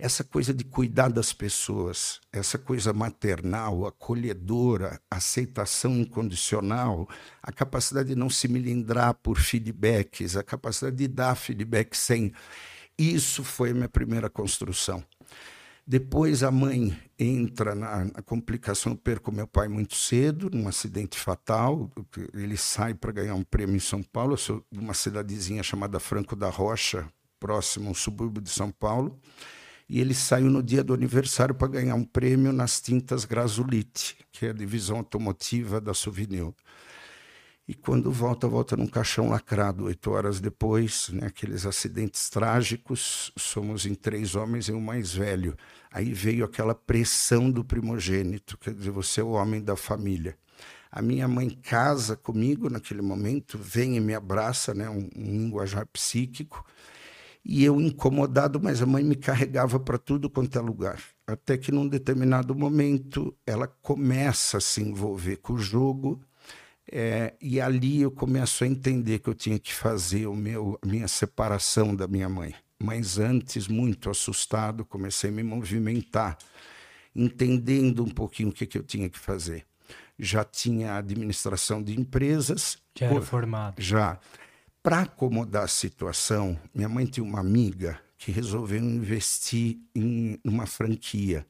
essa 0.00 0.24
coisa 0.24 0.54
de 0.54 0.64
cuidar 0.64 1.10
das 1.10 1.32
pessoas, 1.32 2.20
essa 2.32 2.56
coisa 2.56 2.92
maternal, 2.92 3.86
acolhedora, 3.86 4.98
aceitação 5.10 5.94
incondicional, 5.96 7.08
a 7.42 7.52
capacidade 7.52 8.08
de 8.08 8.14
não 8.14 8.30
se 8.30 8.48
melindrar 8.48 9.14
por 9.14 9.38
feedbacks, 9.38 10.36
a 10.36 10.42
capacidade 10.42 10.96
de 10.96 11.06
dar 11.06 11.34
feedback 11.34 11.94
sem. 11.94 12.32
Isso 12.98 13.44
foi 13.44 13.70
a 13.70 13.74
minha 13.74 13.88
primeira 13.88 14.30
construção. 14.30 15.04
Depois 15.90 16.44
a 16.44 16.52
mãe 16.52 16.96
entra 17.18 17.74
na, 17.74 18.04
na 18.04 18.22
complicação, 18.22 18.92
eu 18.92 18.96
perco 18.96 19.32
meu 19.32 19.44
pai 19.48 19.66
muito 19.66 19.96
cedo, 19.96 20.48
num 20.48 20.68
acidente 20.68 21.18
fatal. 21.18 21.90
Ele 22.32 22.56
sai 22.56 22.94
para 22.94 23.10
ganhar 23.10 23.34
um 23.34 23.42
prêmio 23.42 23.74
em 23.74 23.80
São 23.80 24.00
Paulo. 24.00 24.36
Uma 24.70 24.94
cidadezinha 24.94 25.64
chamada 25.64 25.98
Franco 25.98 26.36
da 26.36 26.48
Rocha, 26.48 27.08
próximo 27.40 27.88
ao 27.88 27.94
subúrbio 27.96 28.40
de 28.40 28.50
São 28.50 28.70
Paulo. 28.70 29.18
E 29.88 29.98
ele 30.00 30.14
saiu 30.14 30.48
no 30.48 30.62
dia 30.62 30.84
do 30.84 30.94
aniversário 30.94 31.56
para 31.56 31.66
ganhar 31.66 31.96
um 31.96 32.04
prêmio 32.04 32.52
nas 32.52 32.80
tintas 32.80 33.24
Grazulite, 33.24 34.16
que 34.30 34.46
é 34.46 34.50
a 34.50 34.52
divisão 34.52 34.98
automotiva 34.98 35.80
da 35.80 35.92
Souvenir. 35.92 36.54
E 37.70 37.74
quando 37.74 38.10
volta, 38.10 38.48
volta 38.48 38.76
num 38.76 38.88
caixão 38.88 39.28
lacrado. 39.28 39.84
Oito 39.84 40.10
horas 40.10 40.40
depois, 40.40 41.08
né, 41.10 41.28
aqueles 41.28 41.64
acidentes 41.64 42.28
trágicos, 42.28 43.30
somos 43.38 43.86
em 43.86 43.94
três 43.94 44.34
homens 44.34 44.66
e 44.66 44.72
um 44.72 44.80
mais 44.80 45.14
velho. 45.14 45.56
Aí 45.88 46.12
veio 46.12 46.44
aquela 46.44 46.74
pressão 46.74 47.48
do 47.48 47.64
primogênito, 47.64 48.58
quer 48.58 48.74
dizer, 48.74 48.90
você 48.90 49.20
é 49.20 49.22
o 49.22 49.34
homem 49.34 49.62
da 49.62 49.76
família. 49.76 50.36
A 50.90 51.00
minha 51.00 51.28
mãe 51.28 51.48
casa 51.48 52.16
comigo 52.16 52.68
naquele 52.68 53.02
momento, 53.02 53.56
vem 53.56 53.96
e 53.96 54.00
me 54.00 54.16
abraça, 54.16 54.74
né, 54.74 54.90
um, 54.90 55.08
um 55.14 55.24
linguajar 55.38 55.86
psíquico, 55.86 56.66
e 57.44 57.64
eu 57.64 57.80
incomodado, 57.80 58.60
mas 58.60 58.82
a 58.82 58.86
mãe 58.86 59.04
me 59.04 59.14
carregava 59.14 59.78
para 59.78 59.96
tudo 59.96 60.28
quanto 60.28 60.58
é 60.58 60.60
lugar. 60.60 61.00
Até 61.24 61.56
que 61.56 61.70
num 61.70 61.86
determinado 61.86 62.52
momento 62.52 63.32
ela 63.46 63.68
começa 63.68 64.58
a 64.58 64.60
se 64.60 64.82
envolver 64.82 65.36
com 65.36 65.52
o 65.52 65.58
jogo 65.58 66.20
é, 66.92 67.34
e 67.40 67.60
ali 67.60 68.02
eu 68.02 68.10
começo 68.10 68.64
a 68.64 68.66
entender 68.66 69.20
que 69.20 69.28
eu 69.28 69.34
tinha 69.34 69.58
que 69.58 69.72
fazer 69.72 70.26
o 70.26 70.34
meu, 70.34 70.78
a 70.82 70.86
minha 70.86 71.06
separação 71.06 71.94
da 71.94 72.08
minha 72.08 72.28
mãe. 72.28 72.54
Mas 72.82 73.18
antes, 73.18 73.68
muito 73.68 74.10
assustado, 74.10 74.84
comecei 74.84 75.30
a 75.30 75.32
me 75.32 75.42
movimentar, 75.42 76.36
entendendo 77.14 78.02
um 78.02 78.08
pouquinho 78.08 78.48
o 78.48 78.52
que, 78.52 78.66
que 78.66 78.78
eu 78.78 78.82
tinha 78.82 79.08
que 79.08 79.18
fazer. 79.18 79.64
Já 80.18 80.44
tinha 80.44 80.96
administração 80.96 81.82
de 81.82 81.98
empresas. 81.98 82.78
Já 82.98 83.06
era 83.06 83.22
formado. 83.22 83.80
Já. 83.80 84.18
Para 84.82 85.02
acomodar 85.02 85.64
a 85.64 85.68
situação, 85.68 86.58
minha 86.74 86.88
mãe 86.88 87.06
tinha 87.06 87.24
uma 87.24 87.40
amiga 87.40 88.00
que 88.18 88.32
resolveu 88.32 88.78
investir 88.82 89.78
em 89.94 90.38
uma 90.44 90.66
franquia. 90.66 91.46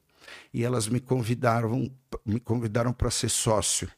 E 0.53 0.63
elas 0.63 0.87
me 0.87 0.99
convidaram, 0.99 1.89
me 2.25 2.39
convidaram 2.39 2.93
para 2.93 3.09
ser 3.09 3.29
sócio. 3.29 3.89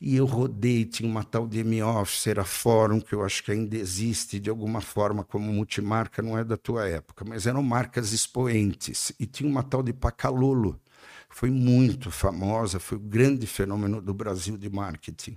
E 0.00 0.16
eu 0.16 0.26
rodei, 0.26 0.84
tinha 0.84 1.08
uma 1.08 1.24
tal 1.24 1.46
de 1.46 1.60
M-Office, 1.60 2.26
fórum, 2.44 3.00
que 3.00 3.14
eu 3.14 3.24
acho 3.24 3.42
que 3.42 3.52
ainda 3.52 3.76
existe 3.76 4.38
de 4.38 4.50
alguma 4.50 4.80
forma 4.80 5.24
como 5.24 5.52
multimarca, 5.52 6.20
não 6.20 6.36
é 6.36 6.44
da 6.44 6.56
tua 6.56 6.86
época, 6.88 7.24
mas 7.24 7.46
eram 7.46 7.62
marcas 7.62 8.12
expoentes. 8.12 9.12
E 9.18 9.26
tinha 9.26 9.48
uma 9.48 9.62
tal 9.62 9.82
de 9.82 9.92
Pacalolo, 9.92 10.80
foi 11.28 11.50
muito 11.50 12.10
famosa, 12.10 12.78
foi 12.78 12.98
o 12.98 13.00
grande 13.00 13.46
fenômeno 13.46 14.00
do 14.00 14.12
Brasil 14.12 14.56
de 14.56 14.68
marketing. 14.68 15.36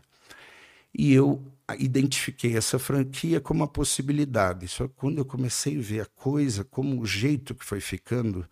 E 0.93 1.13
eu 1.13 1.43
identifiquei 1.77 2.57
essa 2.57 2.79
franquia 2.79 3.39
como 3.39 3.61
uma 3.61 3.67
possibilidade. 3.67 4.67
Só 4.67 4.87
que 4.87 4.93
quando 4.95 5.19
eu 5.19 5.25
comecei 5.25 5.77
a 5.77 5.81
ver 5.81 6.01
a 6.01 6.05
coisa, 6.05 6.63
como 6.63 7.01
o 7.01 7.05
jeito 7.05 7.53
que 7.53 7.65
foi 7.65 7.79
ficando, 7.79 8.45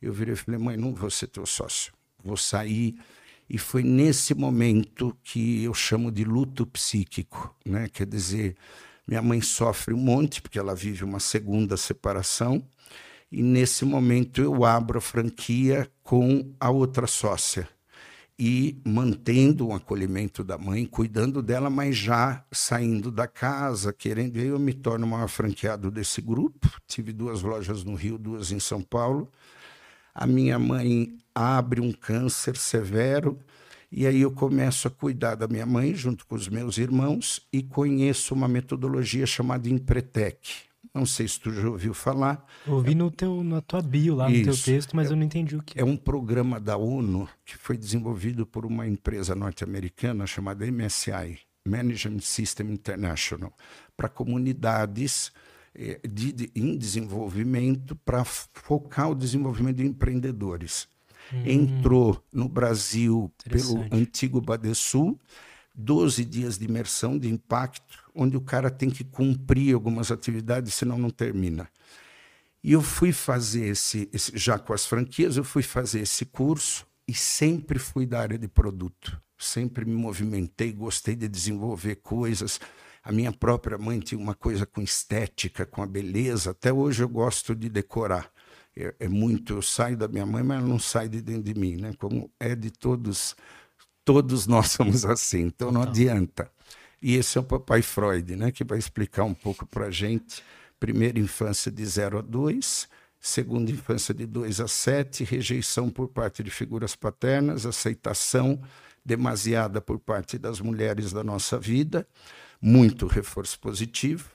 eu 0.00 0.12
virei 0.12 0.34
e 0.34 0.36
falei, 0.36 0.60
mãe, 0.60 0.76
não 0.76 0.94
vou 0.94 1.10
ser 1.10 1.28
teu 1.28 1.46
sócio. 1.46 1.92
Vou 2.22 2.36
sair 2.36 2.96
e 3.48 3.58
foi 3.58 3.82
nesse 3.82 4.34
momento 4.34 5.16
que 5.22 5.64
eu 5.64 5.74
chamo 5.74 6.10
de 6.10 6.24
luto 6.24 6.66
psíquico, 6.66 7.54
né? 7.64 7.88
Quer 7.92 8.06
dizer, 8.06 8.56
minha 9.06 9.22
mãe 9.22 9.40
sofre 9.40 9.92
um 9.94 9.98
monte 9.98 10.40
porque 10.40 10.58
ela 10.58 10.74
vive 10.74 11.04
uma 11.04 11.20
segunda 11.20 11.76
separação 11.76 12.66
e 13.30 13.42
nesse 13.42 13.84
momento 13.84 14.40
eu 14.40 14.64
abro 14.64 14.98
a 14.98 15.00
franquia 15.00 15.90
com 16.02 16.54
a 16.58 16.70
outra 16.70 17.06
sócia 17.06 17.68
e 18.38 18.80
mantendo 18.84 19.68
o 19.68 19.72
acolhimento 19.72 20.42
da 20.42 20.58
mãe, 20.58 20.84
cuidando 20.86 21.40
dela, 21.40 21.70
mas 21.70 21.96
já 21.96 22.44
saindo 22.50 23.10
da 23.10 23.26
casa, 23.26 23.92
querendo. 23.92 24.38
Eu 24.38 24.58
me 24.58 24.72
torno 24.72 25.06
maior 25.06 25.28
franqueado 25.28 25.90
desse 25.90 26.20
grupo. 26.20 26.68
Tive 26.86 27.12
duas 27.12 27.42
lojas 27.42 27.84
no 27.84 27.94
Rio, 27.94 28.18
duas 28.18 28.50
em 28.50 28.58
São 28.58 28.82
Paulo. 28.82 29.30
A 30.14 30.26
minha 30.26 30.58
mãe 30.58 31.16
abre 31.34 31.80
um 31.80 31.92
câncer 31.92 32.56
severo 32.56 33.38
e 33.96 34.06
aí 34.06 34.22
eu 34.22 34.30
começo 34.32 34.88
a 34.88 34.90
cuidar 34.90 35.36
da 35.36 35.46
minha 35.46 35.64
mãe 35.64 35.94
junto 35.94 36.26
com 36.26 36.34
os 36.34 36.48
meus 36.48 36.78
irmãos 36.78 37.46
e 37.52 37.62
conheço 37.62 38.34
uma 38.34 38.48
metodologia 38.48 39.24
chamada 39.24 39.68
Empretec. 39.68 40.64
Não 40.92 41.06
sei 41.06 41.26
se 41.26 41.40
tu 41.40 41.52
já 41.52 41.68
ouviu 41.68 41.94
falar. 41.94 42.44
Ouvi 42.66 42.94
no 42.94 43.10
teu, 43.10 43.42
na 43.42 43.60
tua 43.60 43.80
bio 43.80 44.16
lá, 44.16 44.30
Isso. 44.30 44.50
no 44.50 44.56
teu 44.56 44.64
texto, 44.64 44.94
mas 44.94 45.08
é, 45.08 45.12
eu 45.12 45.16
não 45.16 45.24
entendi 45.24 45.56
o 45.56 45.62
que. 45.62 45.80
É 45.80 45.84
um 45.84 45.96
programa 45.96 46.60
da 46.60 46.76
ONU 46.76 47.28
que 47.44 47.56
foi 47.56 47.76
desenvolvido 47.76 48.44
por 48.46 48.66
uma 48.66 48.86
empresa 48.86 49.34
norte-americana 49.34 50.26
chamada 50.26 50.64
MSI, 50.66 51.38
Management 51.66 52.20
System 52.20 52.72
International, 52.72 53.52
para 53.96 54.08
comunidades 54.08 55.32
eh, 55.74 56.00
de, 56.08 56.32
de, 56.32 56.50
em 56.54 56.76
desenvolvimento 56.76 57.96
para 58.04 58.24
focar 58.24 59.10
o 59.10 59.14
desenvolvimento 59.14 59.76
de 59.76 59.86
empreendedores. 59.86 60.88
Hum. 61.32 61.42
Entrou 61.44 62.22
no 62.32 62.48
Brasil 62.48 63.32
pelo 63.48 63.82
antigo 63.90 64.40
Badesul, 64.40 65.18
12 65.74 66.24
dias 66.24 66.58
de 66.58 66.66
imersão, 66.66 67.18
de 67.18 67.28
impacto, 67.28 68.04
onde 68.14 68.36
o 68.36 68.40
cara 68.40 68.70
tem 68.70 68.90
que 68.90 69.02
cumprir 69.02 69.74
algumas 69.74 70.10
atividades, 70.12 70.74
senão 70.74 70.96
não 70.96 71.10
termina. 71.10 71.68
E 72.62 72.72
eu 72.72 72.80
fui 72.80 73.12
fazer 73.12 73.66
esse, 73.66 74.08
esse, 74.12 74.32
já 74.36 74.58
com 74.58 74.72
as 74.72 74.86
franquias, 74.86 75.36
eu 75.36 75.44
fui 75.44 75.62
fazer 75.62 76.00
esse 76.00 76.24
curso 76.24 76.86
e 77.06 77.12
sempre 77.12 77.78
fui 77.78 78.06
da 78.06 78.20
área 78.20 78.38
de 78.38 78.48
produto. 78.48 79.20
Sempre 79.36 79.84
me 79.84 79.94
movimentei, 79.94 80.72
gostei 80.72 81.14
de 81.14 81.28
desenvolver 81.28 81.96
coisas. 81.96 82.58
A 83.02 83.12
minha 83.12 83.32
própria 83.32 83.76
mãe 83.76 84.00
tinha 84.00 84.18
uma 84.18 84.34
coisa 84.34 84.64
com 84.64 84.80
estética, 84.80 85.66
com 85.66 85.82
a 85.82 85.86
beleza. 85.86 86.52
Até 86.52 86.72
hoje 86.72 87.02
eu 87.02 87.08
gosto 87.08 87.54
de 87.54 87.68
decorar. 87.68 88.30
É, 88.76 88.94
é 89.00 89.08
muito, 89.08 89.54
eu 89.54 89.62
saio 89.62 89.96
da 89.96 90.08
minha 90.08 90.26
mãe, 90.26 90.42
mas 90.42 90.58
ela 90.58 90.68
não 90.68 90.78
sai 90.78 91.08
de 91.08 91.20
dentro 91.20 91.42
de 91.42 91.58
mim, 91.58 91.76
né? 91.76 91.94
Como 91.98 92.30
é 92.40 92.54
de 92.54 92.70
todos, 92.70 93.36
todos 94.04 94.46
nós 94.46 94.70
somos 94.72 95.04
assim. 95.04 95.42
Então 95.42 95.70
não 95.70 95.82
adianta. 95.82 96.50
E 97.00 97.14
esse 97.14 97.38
é 97.38 97.40
o 97.40 97.44
papai 97.44 97.82
Freud, 97.82 98.34
né? 98.36 98.50
Que 98.50 98.64
vai 98.64 98.78
explicar 98.78 99.24
um 99.24 99.34
pouco 99.34 99.66
para 99.66 99.86
a 99.86 99.90
gente. 99.90 100.42
Primeira 100.80 101.18
infância 101.18 101.70
de 101.70 101.84
0 101.84 102.18
a 102.18 102.20
2, 102.20 102.88
segunda 103.20 103.70
infância 103.70 104.12
de 104.12 104.26
2 104.26 104.60
a 104.60 104.68
7, 104.68 105.24
rejeição 105.24 105.88
por 105.88 106.08
parte 106.08 106.42
de 106.42 106.50
figuras 106.50 106.96
paternas, 106.96 107.64
aceitação 107.64 108.60
demasiada 109.04 109.80
por 109.80 109.98
parte 109.98 110.36
das 110.38 110.60
mulheres 110.60 111.12
da 111.12 111.22
nossa 111.22 111.58
vida 111.58 112.06
muito 112.64 113.06
reforço 113.06 113.60
positivo. 113.60 114.30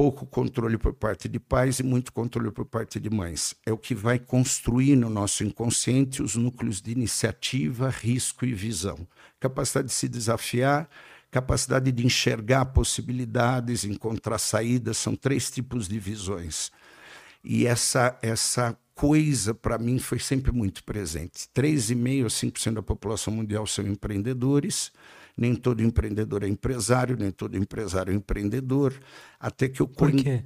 Pouco 0.00 0.24
controle 0.24 0.78
por 0.78 0.94
parte 0.94 1.28
de 1.28 1.38
pais 1.38 1.78
e 1.78 1.82
muito 1.82 2.10
controle 2.10 2.50
por 2.50 2.64
parte 2.64 2.98
de 2.98 3.10
mães. 3.10 3.54
É 3.66 3.70
o 3.70 3.76
que 3.76 3.94
vai 3.94 4.18
construir 4.18 4.96
no 4.96 5.10
nosso 5.10 5.44
inconsciente 5.44 6.22
os 6.22 6.36
núcleos 6.36 6.80
de 6.80 6.90
iniciativa, 6.90 7.90
risco 7.90 8.46
e 8.46 8.54
visão. 8.54 9.06
Capacidade 9.38 9.88
de 9.88 9.92
se 9.92 10.08
desafiar, 10.08 10.88
capacidade 11.30 11.92
de 11.92 12.06
enxergar 12.06 12.64
possibilidades, 12.64 13.84
encontrar 13.84 14.38
saídas, 14.38 14.96
são 14.96 15.14
três 15.14 15.50
tipos 15.50 15.86
de 15.86 15.98
visões. 15.98 16.72
E 17.44 17.66
essa 17.66 18.18
essa 18.22 18.74
coisa 18.94 19.52
para 19.52 19.76
mim 19.76 19.98
foi 19.98 20.18
sempre 20.18 20.50
muito 20.50 20.82
presente. 20.82 21.46
3,5 21.54 22.24
a 22.24 22.28
5% 22.28 22.72
da 22.72 22.82
população 22.82 23.34
mundial 23.34 23.66
são 23.66 23.86
empreendedores 23.86 24.92
nem 25.36 25.54
todo 25.54 25.82
empreendedor 25.82 26.42
é 26.42 26.48
empresário, 26.48 27.16
nem 27.16 27.30
todo 27.30 27.56
empresário 27.56 28.12
é 28.12 28.16
empreendedor, 28.16 28.94
até 29.38 29.68
que 29.68 29.80
eu... 29.80 29.88
Por 29.88 30.12
quê? 30.12 30.42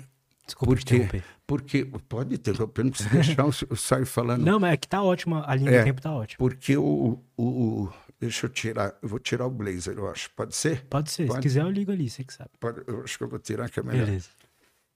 Desculpa 0.47 0.75
porque. 0.75 1.23
Porque, 1.47 1.85
pode 2.07 2.35
interromper, 2.35 2.85
não 2.85 2.91
precisa 2.91 3.09
deixar, 3.17 3.45
eu 3.45 3.77
saio 3.77 4.05
falando. 4.05 4.45
Não, 4.45 4.61
mas 4.61 4.75
é 4.75 4.77
que 4.77 4.87
tá 4.87 5.03
ótimo, 5.03 5.37
a 5.37 5.55
linha 5.55 5.71
é, 5.71 5.79
do 5.79 5.85
tempo 5.85 6.03
tá 6.03 6.13
ótima. 6.13 6.37
Porque 6.39 6.77
o, 6.77 7.19
o, 7.37 7.89
Deixa 8.25 8.47
eu 8.47 8.51
tirar, 8.51 8.97
eu 9.03 9.09
vou 9.09 9.19
tirar 9.19 9.47
o 9.47 9.51
blazer, 9.51 9.99
eu 9.99 10.09
acho. 10.09 10.31
Pode 10.31 10.57
ser? 10.57 10.85
Pode 10.87 11.11
ser, 11.11 11.27
pode? 11.27 11.37
se 11.37 11.43
quiser 11.43 11.63
eu 11.63 11.71
ligo 11.71 11.93
ali, 11.93 12.09
você 12.09 12.25
que 12.25 12.33
sabe. 12.33 12.51
Pode, 12.59 12.83
eu 12.87 13.03
acho 13.03 13.19
que 13.19 13.25
eu 13.25 13.29
vou 13.29 13.39
tirar 13.39 13.69
que 13.69 13.81
é 13.81 13.83
melhor. 13.83 14.07
Beleza. 14.07 14.31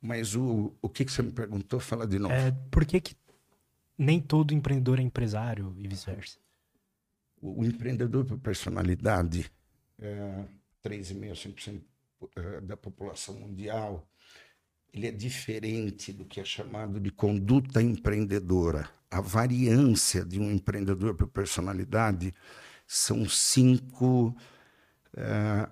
Mas 0.01 0.35
o, 0.35 0.73
o 0.81 0.89
que, 0.89 1.05
que 1.05 1.13
você 1.13 1.23
me 1.23 1.33
perguntou? 1.33 1.79
Fala 1.79 2.07
de 2.07 2.19
novo. 2.19 2.33
É, 2.33 2.53
por 2.71 2.87
que, 2.87 3.01
que 3.01 3.15
nem 3.99 4.21
todo 4.21 4.55
empreendedor 4.55 4.99
é 4.99 5.03
empresário 5.03 5.75
e 5.77 5.89
vice-versa? 5.89 6.39
O, 7.41 7.61
o 7.61 7.65
empreendedor 7.67 8.25
por 8.25 8.39
personalidade, 8.39 9.51
é, 10.01 10.45
3,5%, 10.85 11.55
5% 11.55 11.83
é, 12.37 12.61
da 12.61 12.77
população 12.77 13.35
mundial, 13.35 14.09
ele 14.93 15.07
é 15.07 15.11
diferente 15.11 16.13
do 16.13 16.25
que 16.25 16.41
é 16.41 16.45
chamado 16.45 16.99
de 16.99 17.11
conduta 17.11 17.83
empreendedora. 17.83 18.89
A 19.11 19.21
variância 19.21 20.25
de 20.25 20.41
um 20.41 20.51
empreendedor 20.51 21.15
por 21.15 21.29
personalidade 21.29 22.35
são 22.87 23.29
cinco. 23.29 24.35
É, 25.15 25.69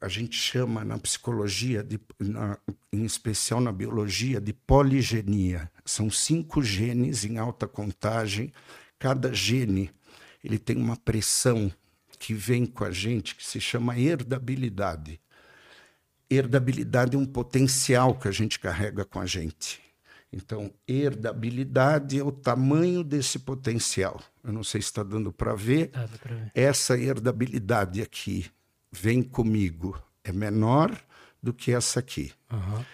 a 0.00 0.08
gente 0.08 0.36
chama 0.36 0.84
na 0.84 0.98
psicologia, 0.98 1.82
de, 1.82 2.00
na, 2.18 2.58
em 2.92 3.04
especial 3.04 3.60
na 3.60 3.72
biologia, 3.72 4.40
de 4.40 4.52
poligenia. 4.52 5.70
São 5.84 6.10
cinco 6.10 6.62
genes 6.62 7.24
em 7.24 7.38
alta 7.38 7.66
contagem. 7.66 8.52
Cada 8.98 9.32
gene 9.32 9.90
ele 10.42 10.58
tem 10.58 10.76
uma 10.76 10.96
pressão 10.96 11.72
que 12.18 12.34
vem 12.34 12.66
com 12.66 12.84
a 12.84 12.90
gente 12.90 13.34
que 13.34 13.46
se 13.46 13.60
chama 13.60 13.98
herdabilidade. 13.98 15.20
Herdabilidade 16.30 17.16
é 17.16 17.18
um 17.18 17.24
potencial 17.24 18.14
que 18.14 18.28
a 18.28 18.30
gente 18.30 18.58
carrega 18.58 19.04
com 19.04 19.20
a 19.20 19.26
gente. 19.26 19.80
Então, 20.30 20.70
herdabilidade 20.86 22.18
é 22.18 22.22
o 22.22 22.30
tamanho 22.30 23.02
desse 23.02 23.38
potencial. 23.38 24.20
Eu 24.44 24.52
não 24.52 24.62
sei 24.62 24.82
se 24.82 24.88
está 24.88 25.02
dando 25.02 25.32
para 25.32 25.54
ver. 25.54 25.88
Dá 25.88 26.04
ver. 26.04 26.52
Essa 26.54 26.98
herdabilidade 26.98 28.02
aqui 28.02 28.46
vem 28.92 29.22
comigo 29.22 30.00
é 30.22 30.32
menor 30.32 30.94
do 31.42 31.54
que 31.54 31.72
essa 31.72 32.00
aqui. 32.00 32.32
Uhum. 32.52 32.84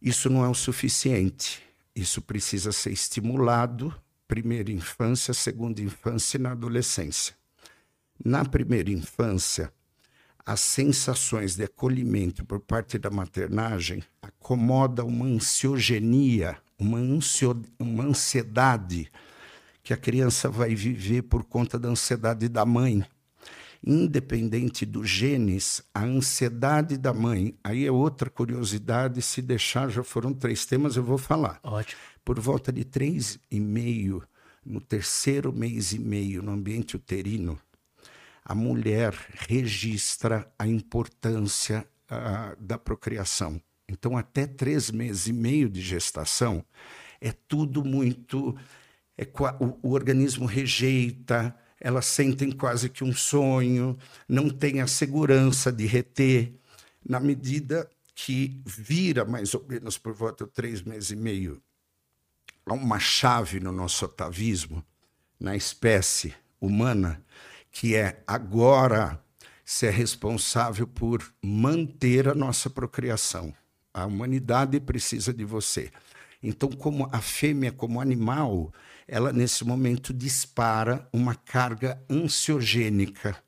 Isso 0.00 0.28
não 0.28 0.44
é 0.44 0.48
o 0.48 0.54
suficiente. 0.54 1.62
Isso 1.94 2.20
precisa 2.20 2.70
ser 2.70 2.92
estimulado 2.92 3.94
primeira 4.28 4.70
infância, 4.70 5.32
segunda 5.32 5.80
infância 5.80 6.36
e 6.36 6.40
na 6.40 6.52
adolescência. 6.52 7.34
Na 8.24 8.44
primeira 8.44 8.90
infância, 8.90 9.72
as 10.44 10.60
sensações 10.60 11.56
de 11.56 11.64
acolhimento 11.64 12.44
por 12.44 12.58
parte 12.58 12.98
da 12.98 13.10
maternagem 13.10 14.02
acomoda 14.20 15.04
uma 15.04 15.26
ansiogenia, 15.26 16.56
uma, 16.78 16.98
ansio, 16.98 17.62
uma 17.78 18.04
ansiedade 18.04 19.10
que 19.82 19.92
a 19.92 19.96
criança 19.96 20.48
vai 20.48 20.74
viver 20.74 21.22
por 21.22 21.44
conta 21.44 21.78
da 21.78 21.88
ansiedade 21.88 22.48
da 22.48 22.64
mãe. 22.64 23.04
Independente 23.86 24.84
dos 24.84 25.08
genes, 25.08 25.82
a 25.94 26.02
ansiedade 26.02 26.96
da 26.96 27.14
mãe, 27.14 27.54
aí 27.62 27.86
é 27.86 27.92
outra 27.92 28.28
curiosidade, 28.28 29.22
se 29.22 29.40
deixar, 29.40 29.88
já 29.88 30.02
foram 30.02 30.32
três 30.32 30.66
temas, 30.66 30.96
eu 30.96 31.04
vou 31.04 31.18
falar. 31.18 31.60
Ótimo. 31.62 32.00
Por 32.24 32.40
volta 32.40 32.72
de 32.72 32.84
três 32.84 33.38
e 33.50 33.60
meio, 33.60 34.22
no 34.64 34.80
terceiro 34.80 35.52
mês 35.52 35.92
e 35.92 35.98
meio, 35.98 36.42
no 36.42 36.52
ambiente 36.52 36.96
uterino, 36.96 37.58
a 38.48 38.54
mulher 38.54 39.14
registra 39.46 40.50
a 40.58 40.66
importância 40.66 41.86
uh, 42.10 42.56
da 42.58 42.78
procriação. 42.78 43.60
Então, 43.86 44.16
até 44.16 44.46
três 44.46 44.90
meses 44.90 45.26
e 45.26 45.34
meio 45.34 45.68
de 45.68 45.82
gestação, 45.82 46.64
é 47.20 47.30
tudo 47.30 47.84
muito. 47.84 48.56
É, 49.18 49.28
o, 49.60 49.88
o 49.88 49.92
organismo 49.92 50.46
rejeita, 50.46 51.54
elas 51.78 52.06
sentem 52.06 52.50
quase 52.50 52.88
que 52.88 53.04
um 53.04 53.12
sonho, 53.12 53.98
não 54.26 54.48
tem 54.48 54.80
a 54.80 54.86
segurança 54.86 55.70
de 55.70 55.84
reter. 55.84 56.54
Na 57.06 57.20
medida 57.20 57.88
que 58.14 58.62
vira 58.64 59.26
mais 59.26 59.52
ou 59.52 59.64
menos 59.68 59.98
por 59.98 60.14
volta 60.14 60.46
de 60.46 60.52
três 60.52 60.80
meses 60.80 61.10
e 61.10 61.16
meio, 61.16 61.62
uma 62.66 62.98
chave 62.98 63.60
no 63.60 63.72
nosso 63.72 64.06
atavismo, 64.06 64.82
na 65.38 65.54
espécie 65.54 66.34
humana, 66.60 67.22
que 67.78 67.94
é 67.94 68.24
agora 68.26 69.22
ser 69.64 69.90
responsável 69.90 70.84
por 70.84 71.22
manter 71.40 72.26
a 72.26 72.34
nossa 72.34 72.68
procriação. 72.68 73.54
A 73.94 74.04
humanidade 74.04 74.80
precisa 74.80 75.32
de 75.32 75.44
você. 75.44 75.92
Então, 76.42 76.68
como 76.70 77.08
a 77.12 77.20
fêmea, 77.20 77.70
como 77.70 78.00
animal, 78.00 78.72
ela 79.06 79.32
nesse 79.32 79.64
momento 79.64 80.12
dispara 80.12 81.08
uma 81.12 81.36
carga 81.36 82.02
ansiogênica. 82.10 83.40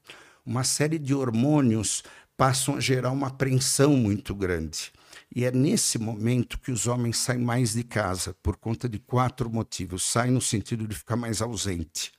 Uma 0.46 0.62
série 0.62 1.00
de 1.00 1.12
hormônios 1.12 2.04
passam 2.36 2.76
a 2.76 2.80
gerar 2.80 3.10
uma 3.10 3.26
apreensão 3.26 3.96
muito 3.96 4.32
grande. 4.32 4.92
E 5.34 5.44
é 5.44 5.50
nesse 5.50 5.98
momento 5.98 6.56
que 6.56 6.70
os 6.70 6.86
homens 6.86 7.18
saem 7.18 7.40
mais 7.40 7.72
de 7.72 7.82
casa, 7.82 8.32
por 8.44 8.56
conta 8.56 8.88
de 8.88 9.00
quatro 9.00 9.50
motivos. 9.50 10.04
Saem 10.04 10.30
no 10.30 10.40
sentido 10.40 10.86
de 10.86 10.94
ficar 10.94 11.16
mais 11.16 11.42
ausente. 11.42 12.12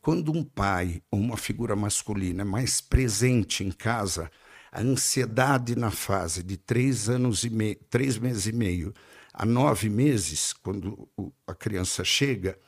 Quando 0.00 0.32
um 0.32 0.42
pai 0.42 1.02
ou 1.10 1.20
uma 1.20 1.36
figura 1.36 1.76
masculina 1.76 2.42
é 2.42 2.44
mais 2.44 2.80
presente 2.80 3.62
em 3.62 3.70
casa, 3.70 4.30
a 4.70 4.80
ansiedade 4.80 5.76
na 5.76 5.90
fase 5.90 6.42
de 6.42 6.56
três 6.56 7.08
anos 7.08 7.44
e 7.44 7.50
meio, 7.50 7.76
três 7.90 8.18
meses 8.18 8.46
e 8.46 8.52
meio 8.52 8.92
a 9.32 9.46
nove 9.46 9.88
meses, 9.88 10.52
quando 10.52 11.08
a 11.46 11.54
criança 11.54 12.04
chega, 12.04 12.58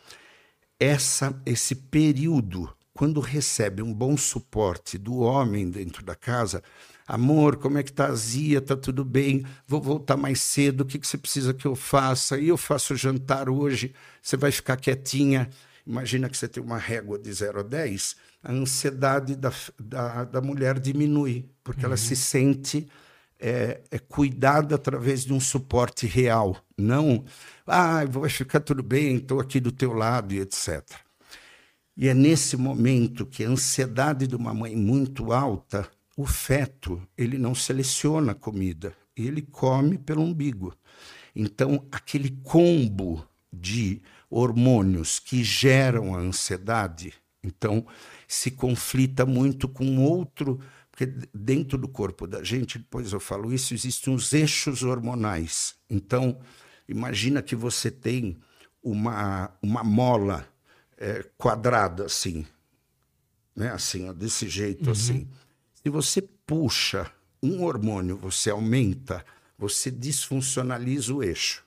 essa, 0.81 1.41
esse 1.45 1.75
período, 1.75 2.75
quando 2.93 3.21
recebe 3.21 3.83
um 3.83 3.93
bom 3.93 4.17
suporte 4.17 4.97
do 4.97 5.19
homem 5.19 5.69
dentro 5.69 6.03
da 6.05 6.15
casa, 6.15 6.63
amor, 7.07 7.57
como 7.57 7.77
é 7.77 7.83
que 7.83 7.93
tá 7.93 8.07
a 8.07 8.15
Zia? 8.15 8.61
Tá 8.61 8.77
tudo 8.77 9.05
bem? 9.05 9.45
Vou 9.67 9.81
voltar 9.81 10.17
mais 10.17 10.41
cedo, 10.41 10.83
o 10.83 10.85
que, 10.85 10.99
que 10.99 11.07
você 11.07 11.19
precisa 11.19 11.53
que 11.53 11.67
eu 11.67 11.77
faça? 11.77 12.39
Eu 12.39 12.57
faço 12.57 12.97
jantar 12.97 13.49
hoje, 13.49 13.95
você 14.23 14.37
vai 14.37 14.51
ficar 14.51 14.77
quietinha. 14.77 15.51
Imagina 15.87 16.29
que 16.29 16.37
você 16.37 16.49
tem 16.49 16.63
uma 16.63 16.79
régua 16.79 17.19
de 17.19 17.33
0 17.33 17.61
a 17.61 17.63
10, 17.63 18.17
a 18.43 18.53
ansiedade 18.53 19.37
da, 19.37 19.53
da, 19.79 20.25
da 20.25 20.41
mulher 20.41 20.79
diminui, 20.79 21.49
porque 21.63 21.81
uhum. 21.81 21.87
ela 21.87 21.97
se 21.97 22.17
sente 22.17 22.89
é, 23.39 23.83
é 23.91 23.99
cuidada 23.99 24.75
através 24.75 25.25
de 25.25 25.33
um 25.33 25.41
suporte 25.41 26.07
real, 26.07 26.57
não, 26.79 27.25
ah, 27.67 28.05
vai 28.07 28.31
ficar 28.31 28.61
tudo 28.61 28.83
bem, 28.83 29.17
estou 29.17 29.41
aqui 29.41 29.61
do 29.61 29.71
teu 29.71 29.93
lado 29.93 30.33
e 30.33 30.41
etc. 30.41 30.83
E 31.97 32.09
é 32.09 32.15
nesse 32.15 32.57
momento 32.57 33.27
que 33.27 33.45
a 33.45 33.49
ansiedade 33.49 34.27
de 34.27 34.35
uma 34.35 34.55
mãe 34.55 34.75
muito 34.75 35.33
alta, 35.33 35.89
o 36.17 36.27
feto, 36.27 37.03
ele 37.17 37.39
não 37.39 37.55
seleciona 37.55 38.33
a 38.33 38.35
comida, 38.35 38.95
ele 39.17 39.43
come 39.43 39.99
pelo 39.99 40.23
umbigo. 40.23 40.75
Então, 41.35 41.87
aquele 41.93 42.31
combo 42.43 43.27
de 43.53 44.01
hormônios 44.35 45.21
que 45.21 45.45
geram 45.45 46.15
a 46.15 46.19
ansiedade, 46.19 47.15
então 47.41 47.87
se 48.27 48.51
conflita 48.51 49.25
muito 49.25 49.69
com 49.69 49.99
outro, 49.99 50.59
porque 50.91 51.07
dentro 51.33 51.79
do 51.79 51.87
corpo 51.87 52.27
da 52.27 52.43
gente, 52.43 52.79
depois 52.79 53.13
eu 53.13 53.21
falo 53.21 53.53
isso, 53.53 53.73
existem 53.75 54.13
uns 54.13 54.33
eixos 54.33 54.83
hormonais. 54.83 55.77
Então, 55.89 56.41
imagina 56.89 57.43
que 57.43 57.55
você 57.55 57.93
tem 57.93 58.37
uma, 58.83 59.53
uma 59.63 59.85
mola 59.85 60.47
é, 60.99 61.25
quadrada 61.39 62.07
assim, 62.07 62.45
né? 63.55 63.71
assim, 63.71 64.09
ó, 64.09 64.13
desse 64.13 64.49
jeito 64.49 64.87
uhum. 64.87 64.93
assim. 64.93 65.29
Se 65.81 65.89
você 65.89 66.21
puxa 66.21 67.09
um 67.41 67.63
hormônio, 67.63 68.17
você 68.17 68.51
aumenta, 68.51 69.25
você 69.57 69.93
disfuncionaliza 69.93 71.15
o 71.15 71.23
eixo. 71.23 71.64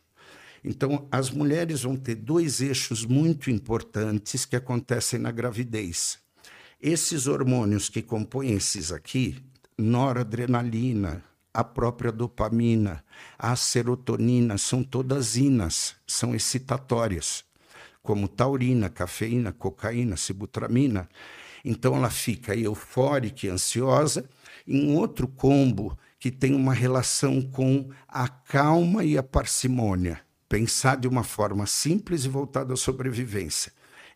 Então, 0.69 1.07
as 1.09 1.29
mulheres 1.31 1.83
vão 1.83 1.95
ter 1.95 2.15
dois 2.15 2.59
eixos 2.59 3.05
muito 3.05 3.49
importantes 3.49 4.43
que 4.43 4.53
acontecem 4.53 5.17
na 5.17 5.31
gravidez. 5.31 6.19
Esses 6.81 7.25
hormônios 7.25 7.87
que 7.87 8.01
compõem 8.01 8.51
esses 8.51 8.91
aqui, 8.91 9.41
noradrenalina, 9.77 11.23
a 11.53 11.63
própria 11.63 12.11
dopamina, 12.11 13.01
a 13.39 13.55
serotonina, 13.55 14.57
são 14.57 14.83
todas 14.83 15.37
inas, 15.37 15.95
são 16.05 16.35
excitatórias, 16.35 17.45
como 18.03 18.27
taurina, 18.27 18.89
cafeína, 18.89 19.53
cocaína, 19.53 20.17
sibutramina. 20.17 21.07
Então 21.63 21.95
ela 21.95 22.09
fica 22.09 22.53
eufórica 22.53 23.45
e 23.45 23.49
ansiosa. 23.49 24.29
Em 24.67 24.93
outro 24.97 25.29
combo 25.29 25.97
que 26.19 26.29
tem 26.29 26.53
uma 26.53 26.73
relação 26.73 27.41
com 27.41 27.89
a 28.05 28.27
calma 28.27 29.05
e 29.05 29.17
a 29.17 29.23
parcimônia, 29.23 30.26
pensar 30.49 30.97
de 30.97 31.07
uma 31.07 31.23
forma 31.23 31.65
simples 31.65 32.25
e 32.25 32.29
voltada 32.29 32.73
à 32.73 32.77
sobrevivência. 32.77 33.71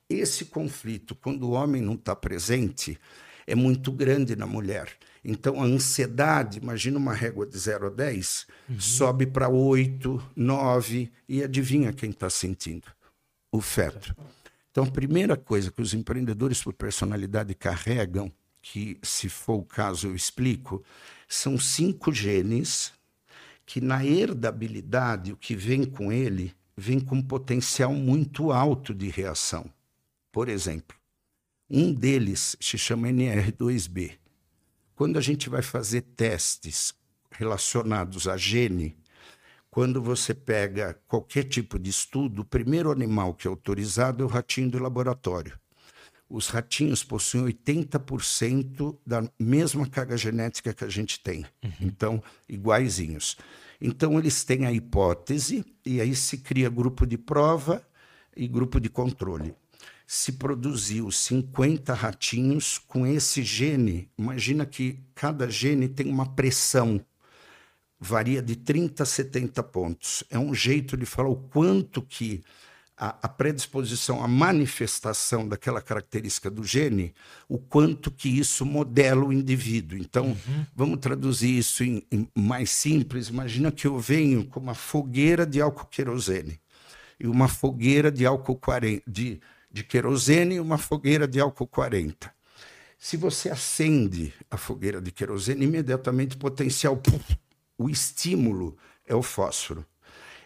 Esse 0.09 0.45
conflito, 0.45 1.15
quando 1.15 1.43
o 1.43 1.51
homem 1.51 1.81
não 1.81 1.93
está 1.93 2.15
presente, 2.15 2.99
é 3.47 3.55
muito 3.55 3.91
grande 3.91 4.35
na 4.35 4.45
mulher. 4.45 4.89
Então, 5.23 5.61
a 5.61 5.65
ansiedade, 5.65 6.59
imagina 6.59 6.97
uma 6.97 7.13
régua 7.13 7.45
de 7.45 7.57
0 7.57 7.87
a 7.87 7.89
10, 7.89 8.47
uhum. 8.69 8.79
sobe 8.79 9.25
para 9.25 9.49
8, 9.49 10.31
9, 10.35 11.11
e 11.29 11.43
adivinha 11.43 11.93
quem 11.93 12.09
está 12.09 12.29
sentindo? 12.29 12.87
O 13.51 13.61
feto. 13.61 14.15
Então, 14.71 14.83
a 14.83 14.91
primeira 14.91 15.37
coisa 15.37 15.71
que 15.71 15.81
os 15.81 15.93
empreendedores 15.93 16.63
por 16.63 16.73
personalidade 16.73 17.53
carregam, 17.53 18.31
que, 18.61 18.97
se 19.03 19.29
for 19.29 19.55
o 19.55 19.65
caso, 19.65 20.07
eu 20.07 20.15
explico, 20.15 20.83
são 21.27 21.57
cinco 21.57 22.13
genes 22.13 22.93
que, 23.65 23.79
na 23.81 24.05
herdabilidade, 24.05 25.31
o 25.31 25.37
que 25.37 25.55
vem 25.55 25.85
com 25.85 26.11
ele, 26.11 26.53
vem 26.75 26.99
com 26.99 27.15
um 27.15 27.21
potencial 27.21 27.93
muito 27.93 28.51
alto 28.51 28.93
de 28.93 29.09
reação. 29.09 29.71
Por 30.31 30.49
exemplo, 30.49 30.97
um 31.69 31.93
deles 31.93 32.57
se 32.59 32.77
chama 32.77 33.07
NR2B. 33.09 34.17
Quando 34.95 35.17
a 35.17 35.21
gente 35.21 35.49
vai 35.49 35.61
fazer 35.61 36.01
testes 36.01 36.93
relacionados 37.31 38.27
a 38.27 38.35
gene, 38.35 38.97
quando 39.69 40.01
você 40.01 40.33
pega 40.33 40.99
qualquer 41.07 41.45
tipo 41.45 41.79
de 41.79 41.89
estudo, 41.89 42.41
o 42.41 42.45
primeiro 42.45 42.91
animal 42.91 43.33
que 43.33 43.47
é 43.47 43.49
autorizado 43.49 44.21
é 44.21 44.25
o 44.25 44.29
ratinho 44.29 44.69
do 44.69 44.79
laboratório. 44.79 45.57
Os 46.31 46.47
ratinhos 46.47 47.03
possuem 47.03 47.53
80% 47.53 48.97
da 49.05 49.29
mesma 49.37 49.85
carga 49.85 50.15
genética 50.15 50.73
que 50.73 50.85
a 50.85 50.89
gente 50.89 51.19
tem. 51.19 51.45
Uhum. 51.61 51.71
Então, 51.81 52.23
iguaizinhos. 52.47 53.35
Então, 53.81 54.17
eles 54.17 54.45
têm 54.45 54.65
a 54.65 54.71
hipótese, 54.71 55.65
e 55.85 55.99
aí 55.99 56.15
se 56.15 56.37
cria 56.37 56.69
grupo 56.69 57.05
de 57.05 57.17
prova 57.17 57.85
e 58.35 58.47
grupo 58.47 58.79
de 58.79 58.89
controle 58.89 59.53
se 60.13 60.33
produziu 60.33 61.09
50 61.09 61.93
ratinhos 61.93 62.77
com 62.77 63.07
esse 63.07 63.43
gene. 63.43 64.09
Imagina 64.17 64.65
que 64.65 64.99
cada 65.15 65.49
gene 65.49 65.87
tem 65.87 66.09
uma 66.09 66.25
pressão, 66.25 66.99
varia 67.97 68.41
de 68.41 68.57
30 68.57 69.03
a 69.03 69.05
70 69.05 69.63
pontos. 69.63 70.21
É 70.29 70.37
um 70.37 70.53
jeito 70.53 70.97
de 70.97 71.05
falar 71.05 71.29
o 71.29 71.37
quanto 71.37 72.01
que 72.01 72.43
a, 73.01 73.17
a 73.23 73.27
predisposição, 73.27 74.23
a 74.23 74.27
manifestação 74.27 75.47
daquela 75.47 75.81
característica 75.81 76.51
do 76.51 76.63
gene, 76.63 77.13
o 77.49 77.57
quanto 77.57 78.11
que 78.11 78.29
isso 78.29 78.65
modela 78.65 79.25
o 79.25 79.33
indivíduo. 79.33 79.97
Então, 79.97 80.27
uhum. 80.27 80.65
vamos 80.75 80.99
traduzir 80.99 81.57
isso 81.57 81.83
em, 81.83 82.03
em 82.11 82.27
mais 82.35 82.69
simples. 82.69 83.29
Imagina 83.29 83.71
que 83.71 83.87
eu 83.87 83.97
venho 83.97 84.45
com 84.45 84.59
uma 84.59 84.75
fogueira 84.75 85.45
de 85.45 85.59
álcool 85.59 85.87
querosene 85.87 86.61
e 87.19 87.27
uma 87.27 87.47
fogueira 87.47 88.11
de 88.11 88.25
álcool 88.25 88.55
40, 88.55 89.03
de 89.07 89.41
de 89.71 89.83
querosene 89.83 90.55
e 90.55 90.59
uma 90.59 90.77
fogueira 90.77 91.27
de 91.27 91.39
álcool 91.39 91.67
40. 91.67 92.33
Se 92.99 93.17
você 93.17 93.49
acende 93.49 94.33
a 94.49 94.57
fogueira 94.57 95.01
de 95.01 95.11
querosene, 95.11 95.65
imediatamente 95.65 96.37
potencial, 96.37 97.01
o 97.77 97.89
estímulo 97.89 98.77
é 99.07 99.15
o 99.15 99.23
fósforo. 99.23 99.85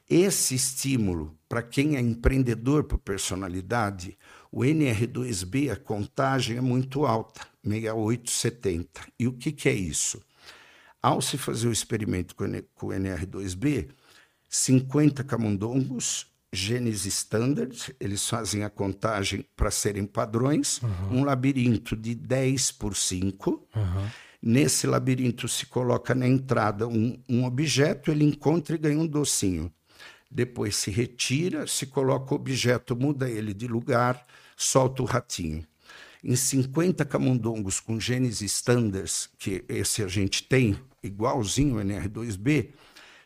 Esse 0.10 0.54
estímulo, 0.54 1.36
para 1.50 1.64
quem 1.64 1.96
é 1.96 2.00
empreendedor 2.00 2.84
por 2.84 3.00
personalidade, 3.00 4.18
o 4.52 4.60
NR2B, 4.60 5.72
a 5.72 5.76
contagem 5.76 6.58
é 6.58 6.62
muito 6.62 7.06
alta, 7.06 7.42
68, 7.64 8.30
70. 8.30 9.02
E 9.20 9.28
o 9.28 9.34
que, 9.34 9.52
que 9.52 9.68
é 9.68 9.74
isso? 9.74 10.22
Ao 11.02 11.22
se 11.22 11.38
fazer 11.38 11.68
o 11.68 11.72
experimento 11.72 12.36
com 12.36 12.46
o 12.46 12.90
NR2B, 12.90 13.90
50 14.48 15.24
camundongos 15.24 16.28
genes 16.54 17.06
standard, 17.06 17.96
eles 18.00 18.28
fazem 18.28 18.64
a 18.64 18.70
contagem 18.70 19.46
para 19.56 19.70
serem 19.70 20.06
padrões, 20.06 20.82
uhum. 20.82 21.20
um 21.20 21.24
labirinto 21.24 21.96
de 21.96 22.16
10 22.16 22.72
por 22.74 22.96
5. 22.96 23.68
Uhum. 23.76 24.08
Nesse 24.42 24.88
labirinto 24.88 25.48
se 25.48 25.66
coloca 25.66 26.16
na 26.16 26.28
entrada 26.28 26.88
um, 26.88 27.20
um 27.28 27.44
objeto, 27.44 28.12
ele 28.12 28.24
encontra 28.24 28.76
e 28.76 28.80
ganha 28.80 29.00
um 29.00 29.08
docinho. 29.08 29.72
Depois 30.30 30.76
se 30.76 30.92
retira, 30.92 31.68
se 31.68 31.86
coloca 31.86 32.34
o 32.34 32.38
objeto, 32.38 32.96
muda 32.96 33.30
ele 33.30 33.54
de 33.54 33.68
lugar, 33.68 34.26
solta 34.58 35.02
o 35.02 35.06
ratinho. 35.06 35.66
Em 36.24 36.36
50 36.36 37.06
camundongos 37.06 37.80
com 37.80 38.00
genes 38.00 38.42
standards, 38.42 39.30
que 39.38 39.64
esse 39.70 40.04
a 40.04 40.08
gente 40.08 40.44
tem, 40.44 40.76
igualzinho 41.04 41.78
o 41.78 41.80
NR2B, 41.80 42.72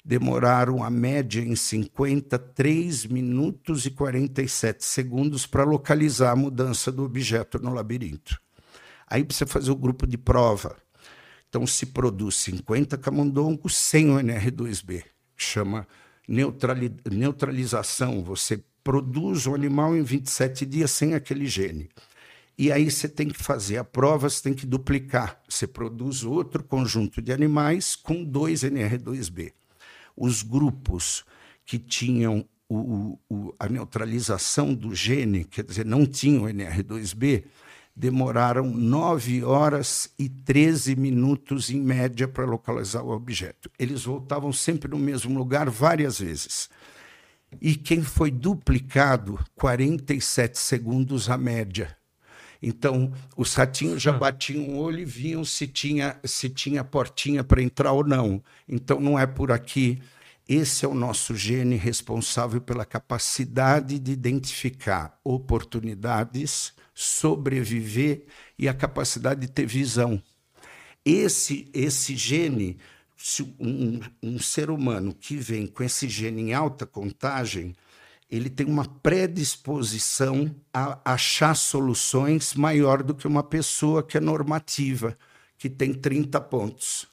demoraram 0.04 0.84
a 0.84 0.90
média 0.90 1.42
em 1.42 1.56
53 1.56 3.06
minutos 3.06 3.86
e 3.86 3.92
47 3.92 4.84
segundos 4.84 5.46
para 5.46 5.64
localizar 5.64 6.32
a 6.32 6.36
mudança 6.36 6.92
do 6.92 7.04
objeto 7.04 7.60
no 7.60 7.74
labirinto. 7.74 8.40
Aí 9.08 9.24
precisa 9.24 9.48
fazer 9.48 9.72
o 9.72 9.76
grupo 9.76 10.06
de 10.06 10.18
prova. 10.18 10.76
Então 11.48 11.66
se 11.66 11.88
produz 11.88 12.36
50 12.36 12.98
camundongos 12.98 13.76
sem 13.76 14.10
o 14.12 14.20
NR2B. 14.20 15.04
Chama 15.36 15.88
neutralização. 16.30 18.24
Você 18.24 18.64
produz 18.84 19.48
o 19.48 19.56
animal 19.56 19.96
em 19.96 20.04
27 20.04 20.66
dias 20.66 20.92
sem 20.92 21.14
aquele 21.14 21.48
gene. 21.48 21.90
E 22.58 22.72
aí 22.72 22.92
você 22.92 23.08
tem 23.08 23.30
que 23.30 23.42
fazer 23.42 23.78
a 23.78 23.84
prova, 23.84 24.30
você 24.30 24.44
tem 24.44 24.54
que 24.54 24.66
duplicar. 24.66 25.42
Você 25.48 25.66
produz 25.66 26.24
outro 26.24 26.64
conjunto 26.64 27.22
de 27.22 27.32
animais 27.32 27.96
com 27.96 28.24
dois 28.24 28.64
NR2B 28.64 29.54
os 30.20 30.44
grupos 30.44 31.24
que 31.66 31.80
tinham 31.80 32.46
o, 32.68 33.18
o, 33.30 33.56
a 33.58 33.68
neutralização 33.68 34.76
do 34.76 34.94
gene, 34.94 35.46
quer 35.46 35.64
dizer, 35.64 35.86
não 35.86 36.06
tinham 36.06 36.44
NR2B, 36.44 37.46
demoraram 38.00 38.72
9 38.72 39.44
horas 39.44 40.10
e 40.18 40.30
13 40.30 40.96
minutos 40.96 41.70
em 41.70 41.82
média 41.82 42.30
para 42.30 42.46
localizar 42.46 43.04
o 43.04 43.12
objeto. 43.12 43.70
Eles 43.78 44.06
voltavam 44.06 44.54
sempre 44.54 44.90
no 44.90 44.98
mesmo 44.98 45.38
lugar 45.38 45.70
várias 45.70 46.18
vezes. 46.18 46.70
E 47.62 47.76
quem 47.76 48.02
foi 48.02 48.32
duplicado, 48.32 49.38
47 49.54 50.58
segundos 50.58 51.30
a 51.30 51.38
média. 51.38 51.94
Então, 52.62 53.12
os 53.36 53.54
ratinhos 53.54 54.02
já 54.02 54.14
batiam 54.14 54.70
o 54.70 54.78
olho 54.78 55.00
e 55.00 55.06
viam 55.06 55.44
se 55.44 55.68
tinha, 55.68 56.18
se 56.24 56.50
tinha 56.50 56.86
portinha 56.86 57.44
para 57.44 57.62
entrar 57.62 57.92
ou 57.92 58.06
não. 58.06 58.42
Então, 58.66 59.02
não 59.02 59.20
é 59.20 59.28
por 59.28 59.52
aqui. 59.52 60.02
Esse 60.48 60.86
é 60.86 60.88
o 60.88 60.94
nosso 60.94 61.36
gene 61.36 61.76
responsável 61.76 62.62
pela 62.62 62.86
capacidade 62.86 64.00
de 64.00 64.12
identificar 64.14 65.20
oportunidades, 65.22 66.74
sobreviver 67.02 68.26
e 68.58 68.68
a 68.68 68.74
capacidade 68.74 69.40
de 69.40 69.48
ter 69.48 69.66
visão. 69.66 70.22
Esse, 71.06 71.70
esse 71.74 72.14
gene, 72.14 72.78
um, 73.58 74.02
um 74.22 74.38
ser 74.38 74.70
humano 74.70 75.14
que 75.14 75.38
vem 75.38 75.66
com 75.66 75.82
esse 75.82 76.10
gene 76.10 76.42
em 76.42 76.54
alta 76.54 76.86
contagem, 76.86 77.74
ele 78.30 78.50
tem 78.50 78.68
uma 78.68 78.84
predisposição 78.86 80.54
a 80.74 81.00
achar 81.06 81.56
soluções 81.56 82.54
maior 82.54 83.02
do 83.02 83.16
que 83.16 83.26
uma 83.26 83.44
pessoa 83.44 84.04
que 84.04 84.18
é 84.18 84.20
normativa, 84.20 85.18
que 85.58 85.70
tem 85.70 85.94
30 85.94 86.42
pontos. 86.42 87.08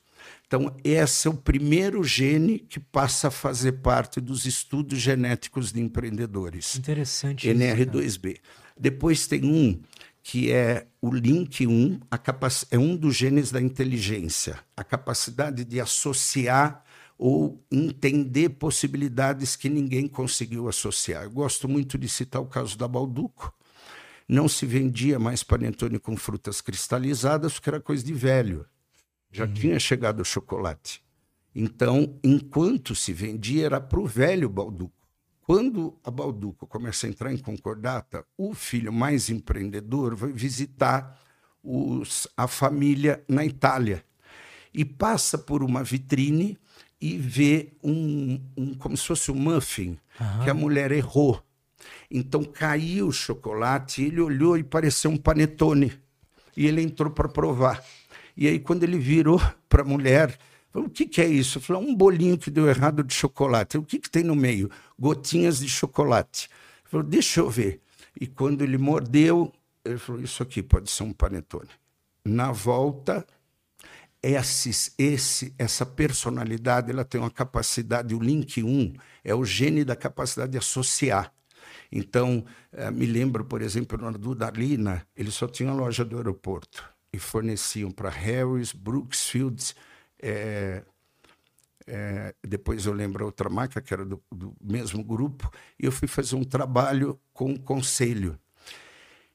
Então, 0.49 0.75
esse 0.83 1.29
é 1.29 1.31
o 1.31 1.35
primeiro 1.35 2.03
gene 2.03 2.59
que 2.59 2.81
passa 2.81 3.29
a 3.29 3.31
fazer 3.31 3.73
parte 3.73 4.21
dos 4.21 4.47
estudos 4.47 4.99
genéticos 4.99 5.71
de 5.73 5.81
empreendedores. 5.81 6.77
Interessante. 6.77 7.49
NR2B. 7.49 8.35
Isso, 8.35 8.66
Depois 8.79 9.27
tem 9.27 9.45
um 9.45 9.81
que 10.23 10.51
é 10.51 10.89
o 11.01 11.09
LINK1, 11.09 12.01
é 12.71 12.79
um 12.79 12.97
dos 12.97 13.15
genes 13.15 13.53
da 13.53 13.61
inteligência, 13.61 14.59
a 14.77 14.83
capacidade 14.83 15.65
de 15.65 15.81
associar 15.81 16.85
ou 17.17 17.65
entender 17.71 18.51
possibilidades 18.51 19.55
que 19.55 19.69
ninguém 19.69 20.09
conseguiu 20.09 20.69
associar. 20.69 21.23
Eu 21.23 21.31
gosto 21.31 21.69
muito 21.69 21.97
de 21.97 22.09
citar 22.09 22.43
o 22.43 22.47
caso 22.47 22.77
da 22.77 22.89
Balduco. 22.89 23.55
Não 24.29 24.49
se 24.49 24.67
vendia 24.67 25.17
mais 25.19 25.45
panetone 25.45 25.99
com 25.99 26.17
frutas 26.17 26.61
cristalizadas 26.61 27.55
porque 27.55 27.71
era 27.71 27.81
coisa 27.81 28.05
de 28.05 28.13
velho. 28.13 28.67
Já 29.31 29.45
uhum. 29.45 29.55
tinha 29.55 29.79
chegado 29.79 30.21
o 30.21 30.25
chocolate. 30.25 31.03
Então, 31.55 32.19
enquanto 32.25 32.95
se 32.95 33.13
vendia, 33.13 33.67
era 33.67 33.81
para 33.81 34.01
o 34.01 34.07
velho 34.07 34.49
Balduco. 34.49 34.96
Quando 35.47 35.97
a 36.03 36.11
Balduco 36.11 36.67
começa 36.67 37.07
a 37.07 37.11
entrar 37.11 37.33
em 37.33 37.39
concordata, 37.39 38.27
o 38.37 38.53
filho 38.53 38.93
mais 38.93 39.31
empreendedor 39.31 40.17
vai 40.17 40.33
visitar 40.33 41.21
os, 41.63 42.27
a 42.37 42.49
família 42.49 43.23
na 43.29 43.45
Itália 43.45 44.05
e 44.75 44.85
passa 44.85 45.39
por 45.39 45.63
uma 45.63 45.85
vitrine 45.85 46.59
e 47.01 47.17
vê 47.17 47.73
um, 47.81 48.41
um 48.57 48.75
como 48.75 48.97
se 48.97 49.07
fosse 49.07 49.31
um 49.31 49.37
muffin 49.37 49.97
uhum. 50.21 50.43
que 50.43 50.51
a 50.51 50.55
mulher 50.55 50.91
errou. 50.91 51.41
Então 52.11 52.43
caiu 52.43 53.07
o 53.07 53.13
chocolate, 53.13 54.03
ele 54.03 54.21
olhou 54.21 54.59
e 54.59 54.65
pareceu 54.65 55.13
um 55.13 55.17
panetone. 55.17 55.93
E 56.57 56.67
ele 56.67 56.83
entrou 56.83 57.11
para 57.11 57.29
provar. 57.29 57.85
E 58.37 58.49
aí, 58.49 58.59
quando 58.59 58.83
ele 58.83 58.99
virou 58.99 59.41
para 59.69 59.83
a 59.83 59.85
mulher, 59.85 60.37
falou: 60.77 60.87
O 60.87 60.91
que, 60.91 61.07
que 61.07 61.21
é 61.21 61.27
isso? 61.27 61.61
Falou: 61.61 61.83
Um 61.83 61.95
bolinho 61.95 62.37
que 62.37 62.51
deu 62.51 62.69
errado 62.69 63.03
de 63.03 63.15
chocolate. 63.15 63.79
O 63.79 63.83
que, 63.83 63.99
que 63.99 64.11
tem 64.11 64.23
no 64.23 64.37
meio? 64.37 64.71
Gotinhas 64.99 65.59
de 65.59 65.69
chocolate. 65.69 66.49
Ele 66.83 66.91
falou: 66.91 67.07
Deixa 67.07 67.41
eu 67.41 67.49
ver. 67.49 67.81
E 68.21 68.27
quando 68.27 68.63
ele 68.63 68.79
mordeu, 68.79 69.53
ele 69.85 69.99
falou: 69.99 70.21
Isso 70.21 70.43
aqui 70.43 70.63
pode 70.63 70.91
ser 70.91 71.03
um 71.03 71.13
panetone. 71.13 71.71
Na 72.25 72.53
volta, 72.53 73.27
esse, 74.23 74.93
esse, 74.99 75.55
essa 75.59 75.87
personalidade 75.87 76.91
ela 76.91 77.05
tem 77.05 77.21
uma 77.21 77.31
capacidade, 77.31 78.15
o 78.15 78.19
link 78.19 78.63
1 78.63 78.95
é 79.25 79.35
o 79.35 79.45
gene 79.45 79.85
da 79.85 79.95
capacidade 79.95 80.53
de 80.53 80.59
associar. 80.59 81.33
Então, 81.93 82.45
eh, 82.73 82.91
me 82.91 83.07
lembro, 83.07 83.45
por 83.45 83.63
exemplo, 83.63 83.97
no 83.97 84.19
Duda 84.19 84.51
Lina, 84.51 85.07
ele 85.17 85.31
só 85.31 85.47
tinha 85.47 85.73
loja 85.73 86.05
do 86.05 86.17
aeroporto 86.17 86.85
e 87.13 87.19
forneciam 87.19 87.93
para 87.93 88.11
Harris, 88.11 88.73
Brooksfield, 88.73 89.75
é, 90.21 90.83
é, 91.87 92.35
depois 92.43 92.85
eu 92.85 92.93
lembro 92.93 93.25
outra 93.25 93.49
marca 93.49 93.81
que 93.81 93.95
era 93.95 94.05
do, 94.05 94.23
do, 94.31 94.55
mesmo 94.61 95.05
grupo, 95.05 95.51
e 95.79 95.87
eu 95.87 95.93
fui 95.93 96.09
fazer 96.09 96.35
um 96.35 96.45
trabalho 96.45 97.19
com 97.33 97.53
o 97.53 97.61
conselho. 97.61 98.39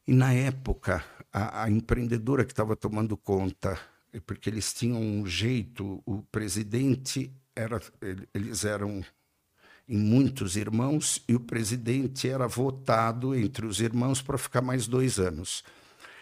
E 0.06 0.14
na 0.14 0.34
época, 0.34 1.04
a, 1.32 1.64
a 1.64 1.70
empreendedora 1.70 2.44
que 2.44 2.52
estava 2.52 2.76
tomando 2.76 3.16
conta, 3.16 3.80
porque 4.26 4.50
eles 4.50 4.74
tinham 4.74 5.02
um 5.02 5.26
jeito, 5.26 6.02
o 6.06 6.22
presidente 6.24 7.32
era, 7.56 7.82
eles 8.34 8.66
eram 8.66 9.04
em 9.88 9.98
muitos 9.98 10.56
irmãos, 10.56 11.24
e 11.28 11.36
o 11.36 11.40
presidente 11.40 12.30
era 12.30 12.48
votado 12.48 13.36
entre 13.36 13.66
os 13.66 13.80
irmãos 13.80 14.22
para 14.22 14.38
ficar 14.38 14.62
mais 14.62 14.88
dois 14.88 15.20
anos. 15.20 15.64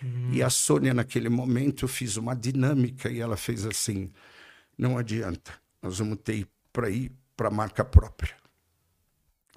Hum. 0.03 0.31
E 0.31 0.41
a 0.41 0.49
Sônia, 0.49 0.93
naquele 0.93 1.29
momento, 1.29 1.85
eu 1.85 1.89
fiz 1.89 2.17
uma 2.17 2.35
dinâmica 2.35 3.09
e 3.09 3.19
ela 3.19 3.37
fez 3.37 3.65
assim: 3.65 4.11
não 4.79 4.97
adianta, 4.97 5.51
nós 5.81 5.99
vamos 5.99 6.19
ter 6.23 6.47
para 6.71 6.89
ir 6.89 7.11
para 7.35 7.49
a 7.49 7.51
marca 7.51 7.83
própria. 7.83 8.33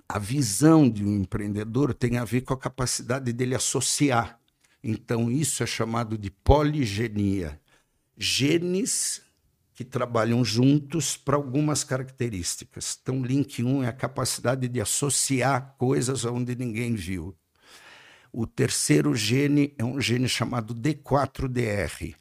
A 0.09 0.19
visão 0.19 0.91
de 0.91 1.05
um 1.05 1.15
empreendedor 1.15 1.95
tem 1.95 2.19
a 2.19 2.25
ver 2.25 2.41
com 2.41 2.53
a 2.53 2.59
capacidade 2.59 3.33
dele 3.33 3.55
associar. 3.55 4.41
Então, 4.83 5.31
isso 5.31 5.63
é 5.63 5.67
chamado 5.67 6.19
de 6.19 6.29
poligenia. 6.29 7.61
Genes 8.19 9.23
que 9.73 9.85
trabalham 9.85 10.45
juntos 10.45 11.17
para 11.17 11.37
algumas 11.37 11.85
características. 11.85 12.99
Então, 13.01 13.25
link 13.25 13.63
1 13.63 13.85
é 13.85 13.89
a 13.89 13.93
capacidade 13.93 14.67
de 14.67 14.81
associar 14.81 15.77
coisas 15.79 16.25
onde 16.25 16.57
ninguém 16.57 16.97
viu. 16.97 17.33
O 18.33 18.45
terceiro 18.45 19.15
gene 19.15 19.73
é 19.79 19.85
um 19.85 20.01
gene 20.01 20.29
chamado 20.29 20.75
D4DR. 20.75 22.17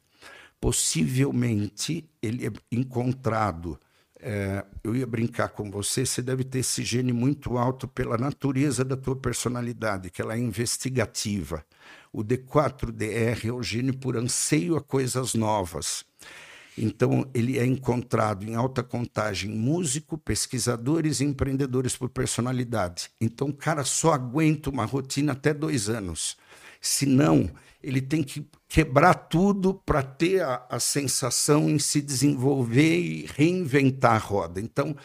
Possivelmente 0.62 2.08
ele 2.22 2.48
é 2.48 2.52
encontrado. 2.72 3.78
É, 4.18 4.64
eu 4.84 4.96
ia 4.96 5.08
brincar 5.08 5.50
com 5.50 5.72
você, 5.72 6.06
você 6.06 6.22
deve 6.22 6.44
ter 6.44 6.60
esse 6.60 6.84
gene 6.84 7.12
muito 7.12 7.58
alto 7.58 7.88
pela 7.88 8.20
natureza 8.20 8.86
da 8.86 8.96
tua 8.96 9.16
personalidade, 9.16 10.12
que 10.12 10.22
ela 10.22 10.36
é 10.36 10.38
investigativa. 10.38 11.66
O 12.14 12.24
D4DR 12.24 13.48
é 13.48 13.52
o 13.52 13.64
gene 13.64 13.92
por 13.92 14.16
anseio 14.16 14.78
a 14.78 14.82
coisas 14.82 15.34
novas. 15.34 16.06
Então, 16.78 17.28
ele 17.34 17.58
é 17.58 17.66
encontrado 17.66 18.46
em 18.46 18.56
alta 18.56 18.84
contagem 18.84 19.50
músico, 19.50 20.18
pesquisadores 20.18 21.20
e 21.20 21.26
empreendedores 21.26 21.98
por 21.98 22.10
personalidade. 22.10 23.10
Então, 23.20 23.50
o 23.50 23.54
cara 23.54 23.84
só 23.84 24.14
aguenta 24.14 24.70
uma 24.70 24.86
rotina 24.86 25.34
até 25.34 25.54
dois 25.54 25.90
anos. 25.90 26.38
Senão, 26.80 27.50
ele 27.84 28.02
tem 28.02 28.24
que 28.24 28.48
quebrar 28.68 29.14
tudo 29.14 29.74
para 29.74 30.04
ter 30.04 30.42
a, 30.42 30.66
a 30.70 30.80
sensação 30.80 31.70
em 31.70 31.80
se 31.80 32.02
desenvolver 32.02 33.00
e 33.00 33.26
reinventar 33.36 34.16
a 34.16 34.18
roda. 34.18 34.60
Então, 34.60 34.96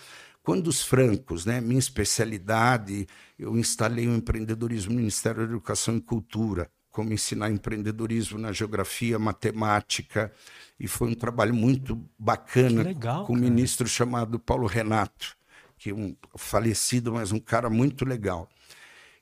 quando 0.42 0.68
os 0.68 0.82
francos, 0.82 1.44
né, 1.44 1.60
minha 1.60 1.78
especialidade, 1.78 3.06
eu 3.38 3.56
instalei 3.58 4.06
o 4.06 4.14
empreendedorismo 4.14 4.92
no 4.92 4.98
Ministério 4.98 5.38
da 5.38 5.44
Educação 5.44 5.96
e 5.96 6.00
Cultura, 6.00 6.70
como 6.90 7.12
ensinar 7.12 7.50
empreendedorismo 7.50 8.38
na 8.38 8.52
geografia, 8.52 9.18
matemática, 9.18 10.32
e 10.78 10.86
foi 10.86 11.08
um 11.10 11.14
trabalho 11.14 11.54
muito 11.54 12.00
bacana 12.18 12.82
legal, 12.82 13.26
com 13.26 13.32
um 13.32 13.36
ministro 13.36 13.86
chamado 13.86 14.38
Paulo 14.38 14.66
Renato, 14.66 15.36
que 15.76 15.90
é 15.90 15.94
um 15.94 16.16
falecido, 16.36 17.12
mas 17.12 17.32
um 17.32 17.40
cara 17.40 17.68
muito 17.68 18.04
legal. 18.04 18.48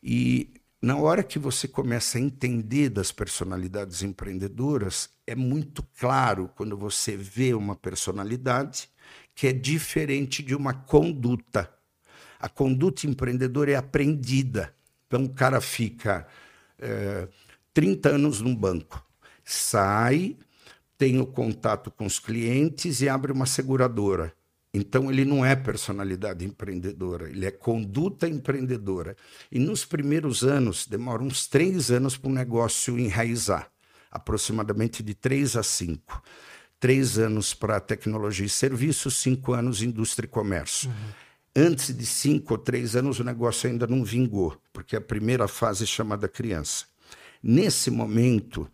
E 0.02 0.50
na 0.84 0.98
hora 0.98 1.22
que 1.22 1.38
você 1.38 1.66
começa 1.66 2.18
a 2.18 2.20
entender 2.20 2.90
das 2.90 3.10
personalidades 3.10 4.02
empreendedoras, 4.02 5.08
é 5.26 5.34
muito 5.34 5.82
claro 5.98 6.50
quando 6.54 6.76
você 6.76 7.16
vê 7.16 7.54
uma 7.54 7.74
personalidade 7.74 8.90
que 9.34 9.46
é 9.46 9.52
diferente 9.52 10.42
de 10.42 10.54
uma 10.54 10.74
conduta. 10.74 11.72
A 12.38 12.50
conduta 12.50 13.06
empreendedora 13.06 13.72
é 13.72 13.76
aprendida. 13.76 14.74
Então 15.06 15.24
o 15.24 15.30
cara 15.30 15.58
fica 15.58 16.26
é, 16.78 17.28
30 17.72 18.10
anos 18.10 18.42
num 18.42 18.54
banco, 18.54 19.02
sai, 19.42 20.36
tem 20.98 21.18
o 21.18 21.26
contato 21.26 21.90
com 21.90 22.04
os 22.04 22.18
clientes 22.18 23.00
e 23.00 23.08
abre 23.08 23.32
uma 23.32 23.46
seguradora. 23.46 24.34
Então, 24.74 25.10
ele 25.10 25.24
não 25.24 25.46
é 25.46 25.54
personalidade 25.54 26.44
empreendedora, 26.44 27.30
ele 27.30 27.46
é 27.46 27.50
conduta 27.52 28.28
empreendedora. 28.28 29.16
E 29.50 29.58
nos 29.60 29.84
primeiros 29.84 30.42
anos, 30.42 30.86
demora 30.86 31.22
uns 31.22 31.46
três 31.46 31.92
anos 31.92 32.16
para 32.16 32.28
o 32.28 32.34
negócio 32.34 32.98
enraizar 32.98 33.70
aproximadamente 34.14 35.02
de 35.02 35.12
três 35.12 35.56
a 35.56 35.62
cinco. 35.62 36.22
Três 36.78 37.18
anos 37.18 37.52
para 37.52 37.80
tecnologia 37.80 38.46
e 38.46 38.48
serviços, 38.48 39.16
cinco 39.16 39.52
anos 39.52 39.82
indústria 39.82 40.26
e 40.26 40.30
comércio. 40.30 40.88
Uhum. 40.88 41.66
Antes 41.66 41.96
de 41.96 42.06
cinco 42.06 42.54
ou 42.54 42.58
três 42.58 42.94
anos, 42.94 43.18
o 43.18 43.24
negócio 43.24 43.68
ainda 43.68 43.86
não 43.86 44.04
vingou, 44.04 44.56
porque 44.72 44.94
a 44.94 45.00
primeira 45.00 45.48
fase 45.48 45.84
é 45.84 45.86
chamada 45.86 46.28
criança. 46.28 46.86
Nesse 47.42 47.90
momento, 47.90 48.68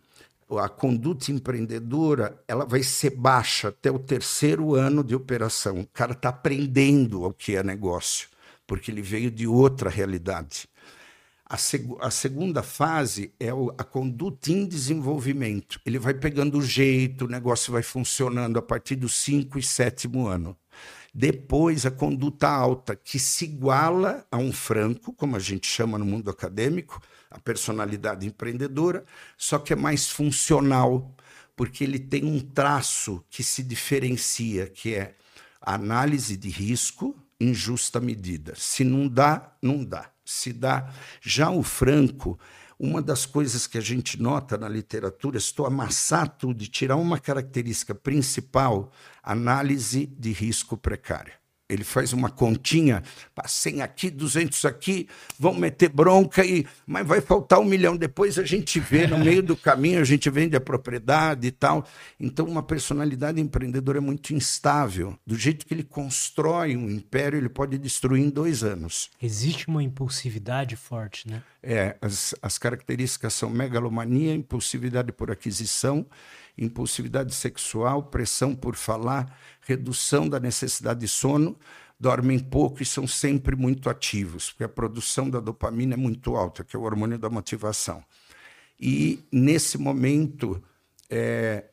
a 0.59 0.69
conduta 0.69 1.31
empreendedora 1.31 2.41
ela 2.47 2.65
vai 2.65 2.83
ser 2.83 3.11
baixa 3.11 3.69
até 3.69 3.91
o 3.91 3.99
terceiro 3.99 4.75
ano 4.75 5.03
de 5.03 5.15
operação. 5.15 5.81
O 5.81 5.87
cara 5.87 6.13
está 6.13 6.29
aprendendo 6.29 7.23
o 7.23 7.33
que 7.33 7.55
é 7.55 7.63
negócio, 7.63 8.29
porque 8.65 8.91
ele 8.91 9.01
veio 9.01 9.31
de 9.31 9.47
outra 9.47 9.89
realidade. 9.89 10.67
A, 11.45 11.57
seg 11.57 11.85
a 11.99 12.09
segunda 12.09 12.63
fase 12.63 13.33
é 13.37 13.49
a 13.77 13.83
conduta 13.83 14.51
em 14.51 14.65
desenvolvimento. 14.65 15.81
Ele 15.85 15.99
vai 15.99 16.13
pegando 16.13 16.57
o 16.57 16.61
jeito, 16.61 17.25
o 17.25 17.27
negócio 17.27 17.73
vai 17.73 17.83
funcionando 17.83 18.57
a 18.57 18.61
partir 18.61 18.95
do 18.95 19.09
cinco 19.09 19.59
e 19.59 19.63
sétimo 19.63 20.27
ano. 20.27 20.57
Depois, 21.13 21.85
a 21.85 21.91
conduta 21.91 22.47
alta, 22.47 22.95
que 22.95 23.19
se 23.19 23.43
iguala 23.43 24.25
a 24.31 24.37
um 24.37 24.53
franco, 24.53 25.11
como 25.11 25.35
a 25.35 25.39
gente 25.39 25.67
chama 25.67 25.97
no 25.97 26.05
mundo 26.05 26.29
acadêmico, 26.29 27.01
a 27.31 27.39
personalidade 27.39 28.27
empreendedora, 28.27 29.05
só 29.37 29.57
que 29.57 29.71
é 29.71 29.75
mais 29.75 30.09
funcional, 30.09 31.15
porque 31.55 31.83
ele 31.83 31.97
tem 31.97 32.25
um 32.25 32.39
traço 32.39 33.23
que 33.29 33.41
se 33.41 33.63
diferencia, 33.63 34.67
que 34.67 34.93
é 34.93 35.15
análise 35.61 36.35
de 36.35 36.49
risco 36.49 37.15
em 37.39 37.53
justa 37.53 37.99
medida. 37.99 38.53
Se 38.55 38.83
não 38.83 39.07
dá, 39.07 39.55
não 39.61 39.83
dá. 39.83 40.11
Se 40.23 40.51
dá. 40.51 40.93
Já 41.21 41.49
o 41.49 41.63
franco, 41.63 42.37
uma 42.77 43.01
das 43.01 43.25
coisas 43.25 43.65
que 43.65 43.77
a 43.77 43.81
gente 43.81 44.21
nota 44.21 44.57
na 44.57 44.67
literatura, 44.67 45.39
se 45.39 45.53
tu 45.53 45.65
amassar 45.65 46.27
tudo 46.27 46.63
e 46.63 46.67
tirar 46.67 46.97
uma 46.97 47.19
característica 47.19 47.95
principal, 47.95 48.91
análise 49.23 50.05
de 50.05 50.31
risco 50.31 50.75
precária. 50.75 51.40
Ele 51.71 51.83
faz 51.83 52.13
uma 52.13 52.29
continha, 52.29 53.01
100 53.45 53.81
aqui, 53.81 54.09
200 54.09 54.65
aqui, 54.65 55.07
vão 55.39 55.53
meter 55.53 55.89
bronca, 55.89 56.45
e, 56.45 56.65
mas 56.85 57.07
vai 57.07 57.21
faltar 57.21 57.59
um 57.59 57.65
milhão. 57.65 57.95
Depois 57.95 58.37
a 58.37 58.43
gente 58.43 58.79
vê, 58.79 59.07
no 59.07 59.17
meio 59.23 59.41
do 59.41 59.55
caminho, 59.55 59.99
a 59.99 60.03
gente 60.03 60.29
vende 60.29 60.55
a 60.55 60.61
propriedade 60.61 61.47
e 61.47 61.51
tal. 61.51 61.87
Então, 62.19 62.45
uma 62.45 62.61
personalidade 62.61 63.39
empreendedora 63.39 63.97
é 63.97 64.01
muito 64.01 64.33
instável. 64.33 65.17
Do 65.25 65.35
jeito 65.35 65.65
que 65.65 65.73
ele 65.73 65.83
constrói 65.83 66.75
um 66.75 66.89
império, 66.89 67.37
ele 67.37 67.49
pode 67.49 67.77
destruir 67.77 68.23
em 68.23 68.29
dois 68.29 68.63
anos. 68.63 69.09
Existe 69.21 69.67
uma 69.67 69.81
impulsividade 69.81 70.75
forte, 70.75 71.27
né? 71.27 71.41
É, 71.63 71.95
as, 72.01 72.33
as 72.41 72.57
características 72.57 73.33
são 73.33 73.49
megalomania, 73.49 74.33
impulsividade 74.33 75.11
por 75.11 75.29
aquisição 75.31 76.05
impulsividade 76.61 77.33
sexual, 77.33 78.03
pressão 78.03 78.55
por 78.55 78.75
falar, 78.75 79.37
redução 79.61 80.29
da 80.29 80.39
necessidade 80.39 81.01
de 81.01 81.07
sono, 81.07 81.57
dormem 81.99 82.39
pouco 82.39 82.81
e 82.81 82.85
são 82.85 83.05
sempre 83.05 83.55
muito 83.55 83.89
ativos, 83.89 84.51
porque 84.51 84.63
a 84.63 84.69
produção 84.69 85.29
da 85.29 85.39
dopamina 85.39 85.93
é 85.93 85.97
muito 85.97 86.35
alta, 86.35 86.63
que 86.63 86.75
é 86.75 86.79
o 86.79 86.83
hormônio 86.83 87.17
da 87.17 87.29
motivação. 87.29 88.03
E, 88.79 89.19
nesse 89.31 89.77
momento, 89.77 90.61
é, 91.09 91.65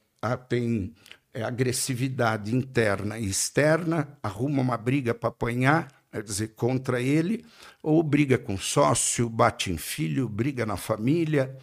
tem 0.48 0.92
é 1.32 1.42
agressividade 1.42 2.54
interna 2.54 3.18
e 3.18 3.26
externa, 3.26 4.08
arruma 4.22 4.60
uma 4.60 4.76
briga 4.76 5.14
para 5.14 5.28
apanhar, 5.28 5.88
quer 6.10 6.22
dizer, 6.22 6.48
contra 6.48 7.00
ele, 7.00 7.44
ou 7.82 8.02
briga 8.02 8.36
com 8.36 8.58
sócio, 8.58 9.28
bate 9.28 9.70
em 9.70 9.76
filho, 9.78 10.28
briga 10.28 10.66
na 10.66 10.76
família, 10.76 11.56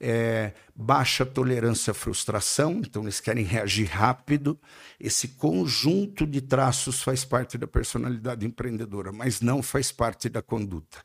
é, 0.00 0.52
baixa 0.74 1.24
tolerância 1.24 1.90
à 1.90 1.94
frustração, 1.94 2.80
então 2.84 3.02
eles 3.02 3.20
querem 3.20 3.44
reagir 3.44 3.88
rápido. 3.88 4.58
Esse 5.00 5.28
conjunto 5.28 6.26
de 6.26 6.40
traços 6.40 7.02
faz 7.02 7.24
parte 7.24 7.56
da 7.56 7.66
personalidade 7.66 8.46
empreendedora, 8.46 9.12
mas 9.12 9.40
não 9.40 9.62
faz 9.62 9.90
parte 9.90 10.28
da 10.28 10.42
conduta. 10.42 10.98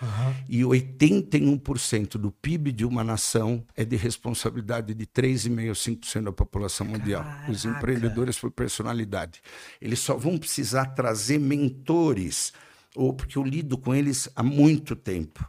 Uhum. 0.00 0.34
E 0.48 0.60
81% 0.62 2.18
do 2.18 2.30
PIB 2.30 2.70
de 2.72 2.84
uma 2.84 3.02
nação 3.02 3.64
é 3.76 3.84
de 3.84 3.96
responsabilidade 3.96 4.94
de 4.94 5.06
3,5%, 5.06 5.98
5% 6.00 6.22
da 6.22 6.32
população 6.32 6.86
mundial. 6.86 7.24
Caraca. 7.24 7.50
Os 7.50 7.64
empreendedores 7.64 8.38
por 8.38 8.50
personalidade. 8.50 9.40
Eles 9.80 9.98
só 9.98 10.16
vão 10.16 10.38
precisar 10.38 10.86
trazer 10.86 11.38
mentores, 11.38 12.52
ou 12.94 13.12
porque 13.12 13.36
eu 13.36 13.42
lido 13.42 13.76
com 13.76 13.94
eles 13.94 14.28
há 14.36 14.42
muito 14.42 14.94
tempo. 14.94 15.44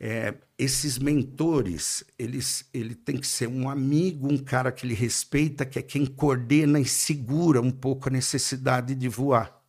É, 0.00 0.34
esses 0.56 0.96
mentores, 0.96 2.04
eles, 2.18 2.68
ele 2.72 2.94
tem 2.94 3.16
que 3.16 3.26
ser 3.26 3.48
um 3.48 3.68
amigo, 3.68 4.32
um 4.32 4.38
cara 4.38 4.70
que 4.70 4.86
ele 4.86 4.94
respeita, 4.94 5.66
que 5.66 5.78
é 5.78 5.82
quem 5.82 6.06
coordena 6.06 6.78
e 6.78 6.84
segura 6.84 7.60
um 7.60 7.70
pouco 7.70 8.08
a 8.08 8.12
necessidade 8.12 8.94
de 8.94 9.08
voar. 9.08 9.60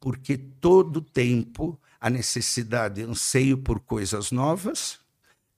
Porque 0.00 0.36
todo 0.36 1.00
tempo 1.00 1.80
a 2.00 2.08
necessidade, 2.08 3.02
anseio 3.02 3.58
por 3.58 3.80
coisas 3.80 4.30
novas, 4.30 5.00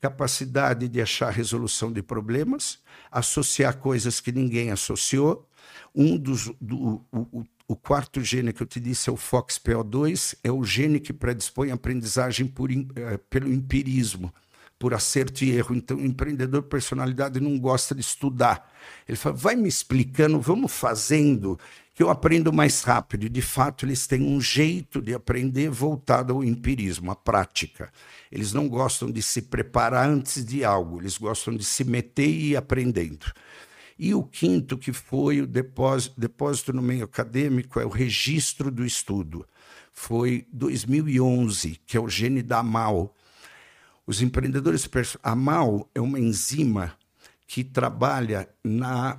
capacidade 0.00 0.88
de 0.88 1.02
achar 1.02 1.30
resolução 1.30 1.92
de 1.92 2.02
problemas, 2.02 2.78
associar 3.10 3.76
coisas 3.78 4.20
que 4.20 4.32
ninguém 4.32 4.70
associou. 4.70 5.46
Um 5.94 6.16
dos 6.16 6.50
do, 6.60 7.04
o, 7.12 7.40
o 7.40 7.44
quarto 7.76 8.22
gene 8.22 8.52
que 8.52 8.62
eu 8.62 8.66
te 8.66 8.80
disse 8.80 9.10
é 9.10 9.12
o 9.12 9.16
FOXPO2, 9.16 10.36
é 10.42 10.50
o 10.50 10.64
gene 10.64 10.98
que 10.98 11.12
predispõe 11.12 11.70
a 11.70 11.74
aprendizagem 11.74 12.46
por, 12.46 12.70
é, 12.70 13.18
pelo 13.28 13.52
empirismo, 13.52 14.32
por 14.78 14.94
acerto 14.94 15.44
e 15.44 15.50
erro. 15.50 15.74
Então, 15.74 15.98
o 15.98 16.04
empreendedor 16.04 16.62
personalidade 16.62 17.40
não 17.40 17.58
gosta 17.58 17.94
de 17.94 18.00
estudar. 18.00 18.72
Ele 19.06 19.16
fala, 19.16 19.36
vai 19.36 19.54
me 19.54 19.68
explicando, 19.68 20.40
vamos 20.40 20.72
fazendo, 20.72 21.58
que 21.94 22.02
eu 22.02 22.08
aprendo 22.08 22.52
mais 22.52 22.82
rápido. 22.84 23.26
E, 23.26 23.28
de 23.28 23.42
fato, 23.42 23.84
eles 23.84 24.06
têm 24.06 24.22
um 24.22 24.40
jeito 24.40 25.02
de 25.02 25.12
aprender 25.12 25.68
voltado 25.68 26.32
ao 26.32 26.44
empirismo, 26.44 27.10
à 27.10 27.16
prática. 27.16 27.92
Eles 28.32 28.52
não 28.52 28.68
gostam 28.68 29.10
de 29.10 29.20
se 29.20 29.42
preparar 29.42 30.08
antes 30.08 30.44
de 30.44 30.64
algo, 30.64 31.00
eles 31.00 31.18
gostam 31.18 31.54
de 31.54 31.64
se 31.64 31.84
meter 31.84 32.28
e 32.28 32.50
ir 32.52 32.56
aprendendo. 32.56 33.26
E 33.98 34.14
o 34.14 34.22
quinto, 34.22 34.78
que 34.78 34.92
foi 34.92 35.40
o 35.40 35.46
depósito, 35.46 36.20
depósito 36.20 36.72
no 36.72 36.80
meio 36.80 37.04
acadêmico, 37.04 37.80
é 37.80 37.84
o 37.84 37.88
registro 37.88 38.70
do 38.70 38.84
estudo. 38.84 39.44
Foi 39.92 40.46
2011, 40.52 41.80
que 41.84 41.96
é 41.96 42.00
o 42.00 42.08
gene 42.08 42.42
da 42.42 42.62
MAL. 42.62 43.14
Os 44.06 44.22
empreendedores. 44.22 44.88
A 45.22 45.34
MAL 45.34 45.90
é 45.94 46.00
uma 46.00 46.20
enzima 46.20 46.96
que 47.46 47.64
trabalha 47.64 48.48
na 48.62 49.18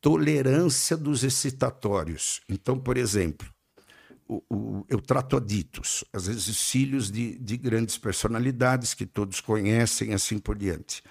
tolerância 0.00 0.96
dos 0.96 1.24
excitatórios. 1.24 2.42
Então, 2.48 2.78
por 2.78 2.98
exemplo, 2.98 3.48
o, 4.28 4.42
o, 4.50 4.84
eu 4.88 5.00
trato 5.00 5.38
aditos, 5.38 6.04
às 6.12 6.26
vezes 6.26 6.70
filhos 6.70 7.10
de, 7.10 7.38
de 7.38 7.56
grandes 7.56 7.96
personalidades 7.96 8.92
que 8.92 9.06
todos 9.06 9.40
conhecem, 9.40 10.12
assim 10.12 10.38
por 10.38 10.56
diante. 10.56 11.02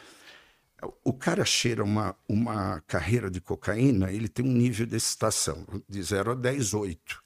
O 1.04 1.12
cara 1.12 1.44
cheira 1.44 1.84
uma, 1.84 2.16
uma 2.30 2.82
carreira 2.86 3.32
de 3.32 3.42
cocaína, 3.42 4.12
ele 4.12 4.28
tem 4.28 4.46
um 4.46 4.54
nível 4.54 4.86
de 4.86 4.96
excitação, 4.96 5.66
de 5.90 6.04
0 6.04 6.32
a 6.32 6.36
10, 6.36 6.74
8. 6.76 7.24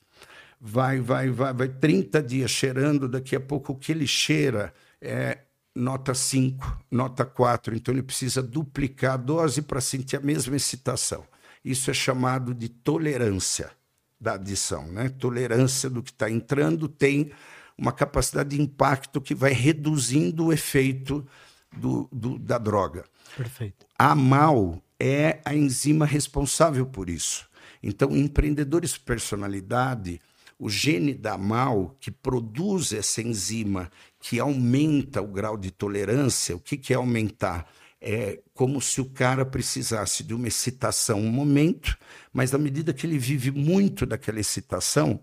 Vai, 0.59 1.01
vai, 1.01 1.29
vai, 1.29 1.53
vai 1.53 1.67
30 1.67 2.23
dias 2.23 2.51
cheirando, 2.51 3.09
daqui 3.09 3.35
a 3.35 3.39
pouco 3.41 3.73
o 3.73 3.75
que 3.75 3.91
ele 3.91 4.07
cheira 4.07 4.73
é 5.01 5.39
nota 5.75 6.13
5, 6.13 6.85
nota 6.89 7.25
4. 7.25 7.75
Então 7.75 7.93
ele 7.93 8.03
precisa 8.03 8.41
duplicar 8.41 9.13
a 9.13 9.17
dose 9.17 9.61
para 9.61 9.81
sentir 9.81 10.17
a 10.17 10.21
mesma 10.21 10.55
excitação. 10.55 11.25
Isso 11.63 11.91
é 11.91 11.93
chamado 11.93 12.53
de 12.53 12.69
tolerância 12.69 13.71
da 14.19 14.33
adição. 14.33 14.85
Né? 14.87 15.09
Tolerância 15.09 15.89
do 15.89 16.01
que 16.01 16.11
está 16.11 16.29
entrando 16.29 16.87
tem 16.87 17.31
uma 17.77 17.91
capacidade 17.91 18.55
de 18.55 18.61
impacto 18.61 19.19
que 19.19 19.33
vai 19.33 19.51
reduzindo 19.51 20.45
o 20.45 20.53
efeito 20.53 21.27
do, 21.75 22.07
do, 22.11 22.37
da 22.37 22.57
droga. 22.57 23.05
Perfeito. 23.35 23.85
A 23.97 24.15
MAL 24.15 24.81
é 24.99 25.39
a 25.45 25.55
enzima 25.55 26.05
responsável 26.05 26.85
por 26.85 27.09
isso. 27.09 27.49
Então, 27.81 28.15
empreendedores 28.15 28.97
personalidade, 28.97 30.19
o 30.59 30.69
gene 30.69 31.13
da 31.13 31.37
MAL, 31.37 31.95
que 31.99 32.11
produz 32.11 32.93
essa 32.93 33.21
enzima 33.21 33.91
que 34.19 34.39
aumenta 34.39 35.21
o 35.21 35.27
grau 35.27 35.57
de 35.57 35.71
tolerância, 35.71 36.55
o 36.55 36.59
que, 36.59 36.77
que 36.77 36.93
é 36.93 36.95
aumentar? 36.95 37.67
É 37.99 38.39
como 38.53 38.79
se 38.79 39.01
o 39.01 39.05
cara 39.05 39.45
precisasse 39.45 40.23
de 40.23 40.33
uma 40.33 40.47
excitação 40.47 41.19
um 41.19 41.31
momento, 41.31 41.97
mas 42.31 42.51
na 42.51 42.57
medida 42.57 42.93
que 42.93 43.05
ele 43.07 43.17
vive 43.17 43.51
muito 43.51 44.05
daquela 44.05 44.39
excitação, 44.39 45.19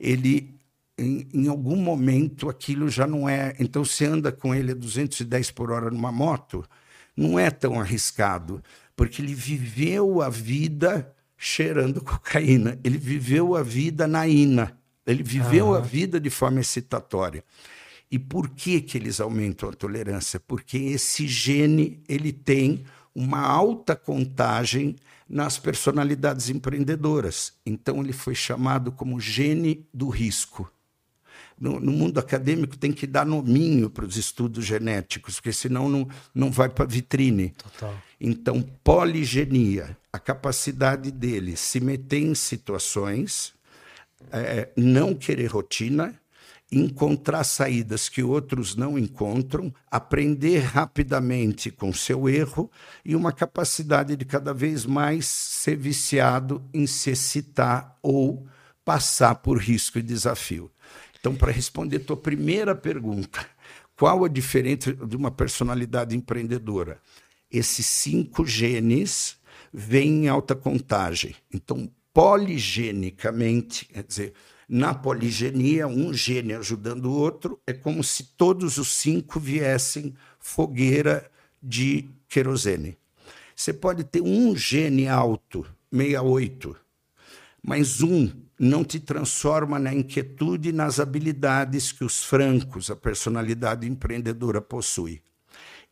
ele 0.00 0.57
em, 0.98 1.28
em, 1.32 1.48
algum 1.48 1.76
momento 1.76 2.48
aquilo 2.48 2.88
já 2.88 3.06
não 3.06 3.28
é. 3.28 3.54
Então, 3.58 3.84
você 3.84 4.04
anda 4.04 4.32
com 4.32 4.54
ele 4.54 4.72
a 4.72 4.74
210 4.74 5.50
por 5.52 5.70
hora 5.70 5.90
numa 5.90 6.10
moto, 6.10 6.64
não 7.16 7.38
é 7.38 7.50
tão 7.50 7.80
arriscado, 7.80 8.62
porque 8.96 9.22
ele 9.22 9.34
viveu 9.34 10.20
a 10.20 10.28
vida 10.28 11.14
cheirando 11.36 12.02
cocaína, 12.04 12.78
ele 12.82 12.98
viveu 12.98 13.54
a 13.54 13.62
vida 13.62 14.06
na 14.06 14.26
ina, 14.26 14.76
ele 15.06 15.22
viveu 15.22 15.74
a 15.74 15.80
vida 15.80 16.20
de 16.20 16.30
forma 16.30 16.60
excitatória. 16.60 17.44
E 18.10 18.18
por 18.18 18.48
que, 18.50 18.80
que 18.80 18.98
eles 18.98 19.20
aumentam 19.20 19.68
a 19.68 19.72
tolerância? 19.72 20.40
Porque 20.40 20.76
esse 20.78 21.28
gene 21.28 22.02
ele 22.08 22.32
tem 22.32 22.84
uma 23.14 23.40
alta 23.40 23.94
contagem 23.94 24.96
nas 25.28 25.58
personalidades 25.58 26.48
empreendedoras. 26.48 27.52
Então 27.66 28.00
ele 28.00 28.14
foi 28.14 28.34
chamado 28.34 28.90
como 28.90 29.20
gene 29.20 29.86
do 29.92 30.08
risco 30.08 30.70
no, 31.60 31.80
no, 31.80 31.92
mundo 31.92 32.18
acadêmico 32.18 32.76
tem 32.76 32.92
que 32.92 33.06
dar 33.06 33.26
nominho 33.26 33.90
para 33.90 34.04
os 34.04 34.16
estudos 34.16 34.64
genéticos, 34.64 35.36
porque 35.36 35.52
senão 35.52 35.88
não, 35.88 36.08
não 36.34 36.50
vai 36.50 36.68
para 36.68 36.84
vitrine. 36.84 37.50
Total. 37.50 37.94
Então, 38.20 38.62
poligenia, 38.82 39.96
a 40.12 40.18
capacidade 40.18 41.10
dele 41.10 41.56
se 41.56 41.80
meter 41.80 42.22
em 42.22 42.34
situações, 42.34 43.54
é, 44.32 44.68
não 44.76 45.14
querer 45.14 45.46
rotina, 45.46 46.14
encontrar 46.70 47.44
saídas 47.44 48.08
que 48.08 48.22
outros 48.22 48.76
não 48.76 48.98
encontram, 48.98 49.72
aprender 49.90 50.58
rapidamente 50.58 51.70
com 51.70 51.92
seu 51.92 52.28
erro 52.28 52.70
e 53.04 53.16
uma 53.16 53.32
capacidade 53.32 54.16
de 54.16 54.24
cada 54.24 54.52
vez 54.52 54.84
mais 54.84 55.26
ser 55.26 55.76
viciado 55.76 56.62
em 56.74 56.86
se 56.86 57.10
excitar 57.10 57.96
ou 58.02 58.46
passar 58.84 59.36
por 59.36 59.58
risco 59.58 59.98
e 59.98 60.02
desafio. 60.02 60.70
Então, 61.20 61.34
para 61.34 61.52
responder 61.52 62.00
tua 62.00 62.16
primeira 62.16 62.74
pergunta, 62.74 63.44
qual 63.96 64.24
a 64.24 64.28
diferença 64.28 64.92
de 64.92 65.16
uma 65.16 65.30
personalidade 65.30 66.16
empreendedora? 66.16 67.00
Esses 67.50 67.86
cinco 67.86 68.46
genes 68.46 69.36
vêm 69.72 70.24
em 70.24 70.28
alta 70.28 70.54
contagem. 70.54 71.34
Então, 71.52 71.90
poligenicamente, 72.12 73.86
quer 73.86 74.04
dizer, 74.04 74.32
na 74.68 74.94
poligenia, 74.94 75.88
um 75.88 76.12
gene 76.12 76.52
ajudando 76.54 77.06
o 77.06 77.12
outro, 77.12 77.58
é 77.66 77.72
como 77.72 78.04
se 78.04 78.22
todos 78.36 78.76
os 78.76 78.88
cinco 78.88 79.40
viessem 79.40 80.14
fogueira 80.38 81.30
de 81.62 82.08
querosene. 82.28 82.96
Você 83.56 83.72
pode 83.72 84.04
ter 84.04 84.20
um 84.20 84.54
gene 84.54 85.08
alto, 85.08 85.66
68, 85.90 86.76
mas 87.62 88.02
um 88.02 88.30
não 88.58 88.82
te 88.84 88.98
transforma 88.98 89.78
na 89.78 89.94
inquietude 89.94 90.70
e 90.70 90.72
nas 90.72 90.98
habilidades 90.98 91.92
que 91.92 92.04
os 92.04 92.24
francos, 92.24 92.90
a 92.90 92.96
personalidade 92.96 93.86
empreendedora, 93.86 94.60
possui. 94.60 95.22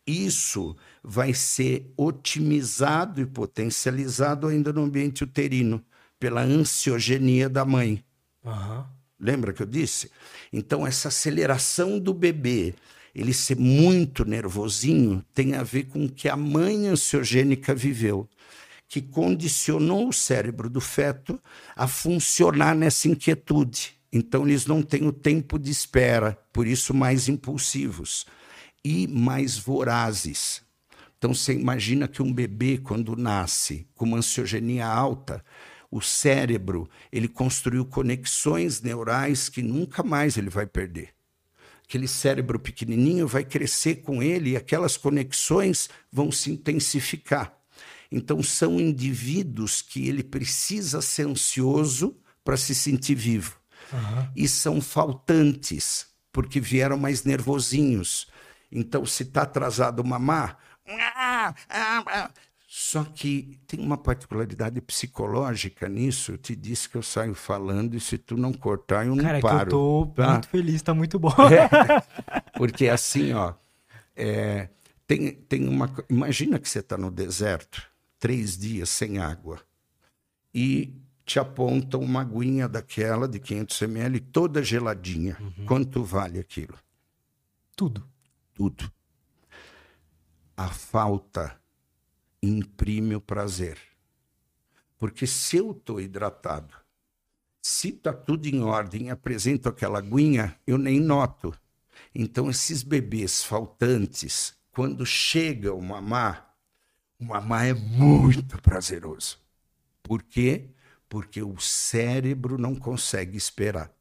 Isso 0.05 0.75
vai 1.03 1.33
ser 1.33 1.91
otimizado 1.97 3.21
e 3.21 3.25
potencializado 3.25 4.47
ainda 4.47 4.73
no 4.73 4.83
ambiente 4.83 5.23
uterino, 5.23 5.83
pela 6.19 6.41
ansiogenia 6.41 7.47
da 7.47 7.63
mãe. 7.63 8.03
Uhum. 8.43 8.83
Lembra 9.19 9.53
que 9.53 9.61
eu 9.61 9.67
disse? 9.67 10.11
Então, 10.51 10.85
essa 10.85 11.09
aceleração 11.09 11.99
do 11.99 12.13
bebê, 12.13 12.73
ele 13.13 13.33
ser 13.33 13.57
muito 13.57 14.23
nervosinho, 14.25 15.23
tem 15.33 15.55
a 15.55 15.63
ver 15.63 15.85
com 15.85 16.05
o 16.05 16.09
que 16.09 16.29
a 16.29 16.37
mãe 16.37 16.87
ansiogênica 16.87 17.73
viveu 17.73 18.27
que 18.87 19.01
condicionou 19.01 20.09
o 20.09 20.13
cérebro 20.13 20.69
do 20.69 20.79
feto 20.79 21.39
a 21.75 21.87
funcionar 21.87 22.75
nessa 22.75 23.07
inquietude. 23.07 23.99
Então, 24.11 24.47
eles 24.47 24.65
não 24.65 24.81
têm 24.81 25.05
o 25.05 25.11
tempo 25.11 25.59
de 25.59 25.69
espera, 25.69 26.37
por 26.53 26.65
isso, 26.65 26.93
mais 26.93 27.27
impulsivos 27.27 28.25
e 28.83 29.05
mais 29.07 29.57
vorazes. 29.57 30.61
Então, 31.17 31.33
você 31.33 31.53
imagina 31.53 32.07
que 32.07 32.21
um 32.21 32.31
bebê, 32.31 32.77
quando 32.77 33.15
nasce 33.15 33.87
com 33.95 34.05
uma 34.05 34.17
ansiogenia 34.17 34.87
alta, 34.87 35.43
O 35.89 36.01
cérebro, 36.01 36.89
ele 37.11 37.27
construiu 37.27 37.85
conexões 37.85 38.81
neurais 38.81 39.47
que 39.47 39.61
nunca 39.61 40.03
mais 40.03 40.37
ele 40.37 40.49
vai 40.49 40.67
perder. 40.67 41.09
Aquele 41.83 42.07
cérebro 42.07 42.59
pequenininho 42.59 43.25
vai 43.25 43.45
crescer 43.45 43.97
com 43.97 44.21
ele 44.21 44.51
e 44.51 44.57
aquelas 44.57 44.97
conexões 44.97 45.89
vão 46.11 46.29
se 46.31 46.51
intensificar. 46.51 47.56
Então, 48.11 48.41
são 48.41 48.79
indivíduos 48.79 49.81
que 49.81 50.07
ele 50.07 50.23
precisa 50.23 51.01
ser 51.01 51.27
ansioso 51.27 52.15
para 52.43 52.57
se 52.57 52.73
sentir 52.73 53.15
vivo. 53.15 53.57
Uhum. 53.91 54.29
E 54.35 54.47
são 54.47 54.81
faltantes, 54.81 56.07
porque 56.31 56.59
vieram 56.59 56.97
mais 56.97 57.23
nervosinhos. 57.23 58.27
Então, 58.71 59.05
se 59.05 59.23
está 59.23 59.43
atrasado 59.43 60.03
mamar, 60.03 60.57
só 62.67 63.03
que 63.03 63.59
tem 63.65 63.79
uma 63.79 63.97
particularidade 63.97 64.79
psicológica 64.81 65.89
nisso. 65.89 66.33
Eu 66.33 66.37
te 66.37 66.55
disse 66.55 66.87
que 66.87 66.95
eu 66.95 67.01
saio 67.01 67.33
falando 67.33 67.95
e 67.95 67.99
se 67.99 68.17
tu 68.17 68.37
não 68.37 68.53
cortar, 68.53 69.05
eu 69.05 69.15
não 69.15 69.23
Cara, 69.23 69.39
paro. 69.39 69.57
Cara, 69.57 69.67
eu 69.67 69.71
tô 69.71 70.13
tá? 70.15 70.31
muito 70.31 70.47
feliz, 70.49 70.81
tá 70.81 70.93
muito 70.93 71.17
bom. 71.17 71.31
É, 71.31 72.03
porque 72.57 72.87
assim, 72.87 73.33
ó, 73.33 73.53
é, 74.15 74.69
tem, 75.07 75.31
tem 75.31 75.67
uma. 75.67 75.91
Imagina 76.09 76.59
que 76.59 76.69
você 76.69 76.79
está 76.79 76.97
no 76.97 77.09
deserto, 77.09 77.81
três 78.19 78.57
dias 78.57 78.89
sem 78.89 79.17
água, 79.19 79.61
e 80.53 80.93
te 81.25 81.39
apontam 81.39 82.01
uma 82.01 82.21
aguinha 82.21 82.67
daquela 82.67 83.27
de 83.27 83.39
500 83.39 83.81
ml, 83.81 84.19
toda 84.19 84.63
geladinha. 84.63 85.37
Uhum. 85.39 85.65
Quanto 85.65 86.03
vale 86.03 86.39
aquilo? 86.39 86.77
Tudo. 87.75 88.07
Tudo 88.53 88.91
a 90.57 90.69
falta 90.69 91.55
imprime 92.41 93.15
o 93.15 93.21
prazer. 93.21 93.77
Porque 94.97 95.27
se 95.27 95.57
eu 95.57 95.71
estou 95.71 96.01
hidratado, 96.01 96.73
se 97.61 97.89
está 97.89 98.11
tudo 98.11 98.47
em 98.47 98.63
ordem, 98.63 99.11
apresento 99.11 99.69
aquela 99.69 99.99
aguinha, 99.99 100.59
eu 100.65 100.79
nem 100.79 100.99
noto. 100.99 101.53
Então, 102.15 102.49
esses 102.49 102.81
bebês 102.81 103.43
faltantes, 103.43 104.55
quando 104.71 105.05
chega 105.05 105.71
o 105.73 105.81
mamá, 105.81 106.46
o 107.19 107.25
mamá 107.25 107.65
é 107.65 107.73
muito 107.73 108.61
prazeroso. 108.61 109.39
Por 110.03 110.23
quê? 110.23 110.69
Porque 111.09 111.41
o 111.41 111.59
cérebro 111.59 112.57
não 112.57 112.75
consegue 112.75 113.37
esperar. 113.37 113.91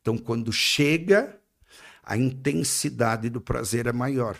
Então, 0.00 0.18
quando 0.18 0.52
chega, 0.52 1.38
a 2.02 2.16
intensidade 2.16 3.30
do 3.30 3.40
prazer 3.40 3.86
é 3.86 3.92
maior. 3.92 4.36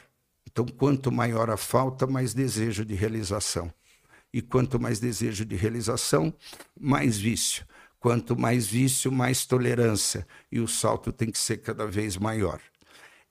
Então, 0.46 0.66
quanto 0.66 1.10
maior 1.10 1.48
a 1.48 1.56
falta, 1.56 2.06
mais 2.06 2.34
desejo 2.34 2.84
de 2.84 2.94
realização. 2.94 3.72
E 4.32 4.42
quanto 4.42 4.80
mais 4.80 4.98
desejo 4.98 5.44
de 5.44 5.54
realização, 5.54 6.34
mais 6.78 7.16
vício. 7.16 7.64
Quanto 7.98 8.38
mais 8.38 8.66
vício, 8.66 9.10
mais 9.10 9.46
tolerância. 9.46 10.26
E 10.50 10.60
o 10.60 10.68
salto 10.68 11.12
tem 11.12 11.30
que 11.30 11.38
ser 11.38 11.58
cada 11.58 11.86
vez 11.86 12.16
maior. 12.16 12.60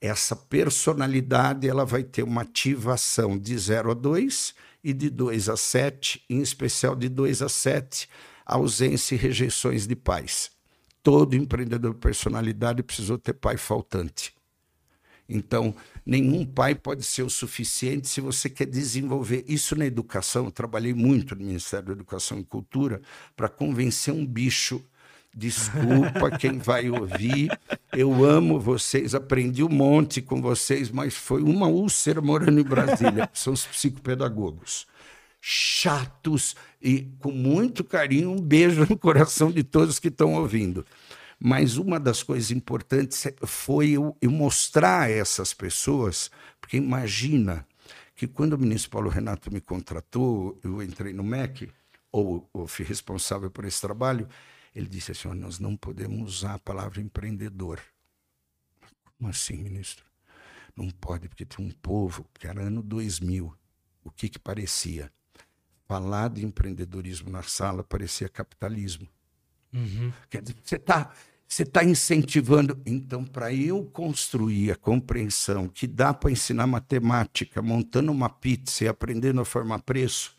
Essa 0.01 0.35
personalidade 0.35 1.67
ela 1.67 1.85
vai 1.85 2.03
ter 2.03 2.23
uma 2.23 2.41
ativação 2.41 3.37
de 3.37 3.57
0 3.57 3.91
a 3.91 3.93
2 3.93 4.55
e 4.83 4.93
de 4.93 5.09
2 5.09 5.49
a 5.49 5.55
7, 5.55 6.23
em 6.29 6.41
especial 6.41 6.95
de 6.95 7.07
2 7.07 7.41
a 7.41 7.49
7, 7.49 8.09
ausência 8.45 9.15
e 9.15 9.17
rejeições 9.17 9.87
de 9.87 9.95
pais. 9.95 10.51
Todo 11.01 11.35
empreendedor 11.35 11.93
de 11.93 11.99
personalidade 11.99 12.83
precisou 12.83 13.17
ter 13.17 13.33
pai 13.33 13.57
faltante. 13.57 14.33
Então, 15.27 15.73
nenhum 16.05 16.45
pai 16.45 16.75
pode 16.75 17.03
ser 17.03 17.23
o 17.23 17.29
suficiente 17.29 18.07
se 18.07 18.19
você 18.19 18.49
quer 18.49 18.65
desenvolver 18.65 19.45
isso 19.47 19.75
na 19.75 19.85
educação. 19.85 20.45
Eu 20.45 20.51
trabalhei 20.51 20.93
muito 20.93 21.35
no 21.35 21.45
Ministério 21.45 21.87
da 21.87 21.93
Educação 21.93 22.39
e 22.39 22.43
Cultura 22.43 23.01
para 23.35 23.49
convencer 23.49 24.13
um 24.13 24.25
bicho. 24.25 24.83
Desculpa 25.33 26.37
quem 26.37 26.59
vai 26.59 26.89
ouvir. 26.89 27.49
Eu 27.91 28.23
amo 28.23 28.59
vocês, 28.59 29.15
aprendi 29.15 29.63
um 29.63 29.69
monte 29.69 30.21
com 30.21 30.41
vocês, 30.41 30.89
mas 30.91 31.15
foi 31.15 31.41
uma 31.41 31.67
úlcera 31.67 32.21
morando 32.21 32.59
em 32.59 32.63
Brasília. 32.63 33.29
São 33.33 33.53
os 33.53 33.65
psicopedagogos 33.65 34.85
chatos 35.45 36.55
e 36.81 37.01
com 37.19 37.29
muito 37.29 37.83
carinho 37.83 38.31
um 38.31 38.39
beijo 38.39 38.87
no 38.89 38.97
coração 38.97 39.51
de 39.51 39.61
todos 39.61 39.99
que 39.99 40.07
estão 40.07 40.35
ouvindo. 40.35 40.85
Mas 41.37 41.75
uma 41.75 41.99
das 41.99 42.23
coisas 42.23 42.49
importantes 42.49 43.27
foi 43.45 43.89
eu, 43.89 44.15
eu 44.21 44.31
mostrar 44.31 45.01
a 45.01 45.09
essas 45.09 45.53
pessoas, 45.53 46.31
porque 46.61 46.77
imagina 46.77 47.67
que 48.15 48.25
quando 48.25 48.53
o 48.53 48.57
ministro 48.57 48.91
Paulo 48.91 49.09
Renato 49.09 49.51
me 49.51 49.59
contratou, 49.59 50.57
eu 50.63 50.81
entrei 50.81 51.11
no 51.11 51.23
MEC, 51.23 51.69
ou, 52.09 52.49
ou 52.53 52.65
fui 52.65 52.85
responsável 52.85 53.51
por 53.51 53.65
esse 53.65 53.81
trabalho, 53.81 54.29
ele 54.75 54.87
disse 54.87 55.11
assim: 55.11 55.27
oh, 55.27 55.33
nós 55.33 55.59
não 55.59 55.75
podemos 55.75 56.37
usar 56.37 56.55
a 56.55 56.59
palavra 56.59 57.01
empreendedor. 57.01 57.79
Como 59.17 59.29
assim, 59.29 59.57
ministro? 59.57 60.05
Não 60.75 60.89
pode, 60.89 61.27
porque 61.27 61.45
tem 61.45 61.65
um 61.65 61.71
povo, 61.71 62.25
que 62.33 62.47
era 62.47 62.61
ano 62.61 62.81
2000, 62.81 63.53
o 64.03 64.11
que, 64.11 64.27
que 64.27 64.39
parecia? 64.39 65.11
Falar 65.87 66.29
de 66.29 66.43
empreendedorismo 66.43 67.29
na 67.29 67.43
sala 67.43 67.83
parecia 67.83 68.27
capitalismo. 68.27 69.07
Uhum. 69.71 70.11
Quer 70.29 70.41
dizer, 70.41 70.55
você 70.63 70.75
está 70.75 71.13
você 71.53 71.63
está 71.63 71.83
incentivando. 71.83 72.81
Então, 72.83 73.23
para 73.23 73.53
eu 73.53 73.83
construir 73.85 74.71
a 74.71 74.75
compreensão 74.75 75.67
que 75.67 75.85
dá 75.85 76.11
para 76.11 76.31
ensinar 76.31 76.65
matemática 76.65 77.61
montando 77.61 78.11
uma 78.11 78.29
pizza 78.29 78.85
e 78.85 78.87
aprendendo 78.87 79.39
a 79.39 79.45
formar 79.45 79.79
preço, 79.83 80.35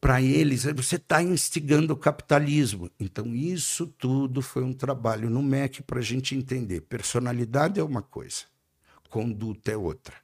para 0.00 0.20
eles, 0.20 0.64
você 0.64 0.96
está 0.96 1.22
instigando 1.22 1.92
o 1.92 1.96
capitalismo. 1.96 2.90
Então, 2.98 3.34
isso 3.34 3.86
tudo 3.86 4.42
foi 4.42 4.62
um 4.62 4.72
trabalho 4.72 5.30
no 5.30 5.42
MEC 5.42 5.82
para 5.82 5.98
a 5.98 6.02
gente 6.02 6.34
entender. 6.34 6.82
Personalidade 6.82 7.80
é 7.80 7.82
uma 7.82 8.02
coisa, 8.02 8.44
conduta 9.08 9.72
é 9.72 9.76
outra. 9.76 10.14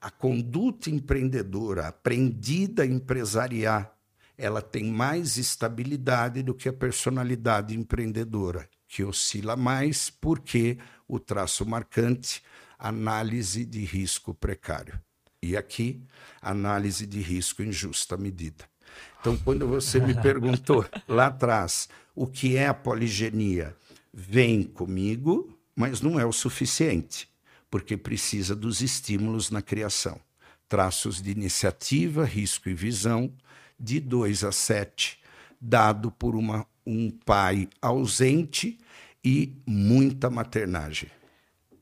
A 0.00 0.10
conduta 0.10 0.90
empreendedora, 0.90 1.86
aprendida 1.86 2.82
a 2.82 2.86
empresariar, 2.86 3.96
ela 4.36 4.60
tem 4.60 4.84
mais 4.84 5.36
estabilidade 5.36 6.42
do 6.42 6.54
que 6.54 6.68
a 6.68 6.72
personalidade 6.72 7.76
empreendedora 7.76 8.68
que 8.88 9.04
oscila 9.04 9.56
mais, 9.56 10.10
porque 10.10 10.76
o 11.08 11.18
traço 11.18 11.64
marcante, 11.64 12.42
análise 12.78 13.64
de 13.64 13.84
risco 13.84 14.34
precário. 14.34 15.00
E 15.42 15.56
aqui, 15.56 16.02
análise 16.40 17.06
de 17.06 17.20
risco 17.20 17.62
em 17.62 17.72
justa 17.72 18.16
medida. 18.16 18.71
Então, 19.20 19.36
quando 19.36 19.66
você 19.66 20.00
me 20.00 20.14
perguntou 20.20 20.84
lá 21.06 21.26
atrás 21.26 21.88
o 22.14 22.26
que 22.26 22.56
é 22.56 22.66
a 22.66 22.74
poligenia, 22.74 23.76
vem 24.12 24.62
comigo, 24.62 25.58
mas 25.74 26.00
não 26.00 26.18
é 26.18 26.26
o 26.26 26.32
suficiente, 26.32 27.28
porque 27.70 27.96
precisa 27.96 28.54
dos 28.54 28.82
estímulos 28.82 29.50
na 29.50 29.62
criação. 29.62 30.20
Traços 30.68 31.20
de 31.20 31.30
iniciativa, 31.30 32.24
risco 32.24 32.68
e 32.68 32.74
visão, 32.74 33.32
de 33.78 34.00
2 34.00 34.44
a 34.44 34.52
7, 34.52 35.18
dado 35.60 36.10
por 36.10 36.34
uma, 36.34 36.66
um 36.86 37.10
pai 37.10 37.68
ausente 37.80 38.78
e 39.24 39.56
muita 39.66 40.28
maternagem. 40.28 41.10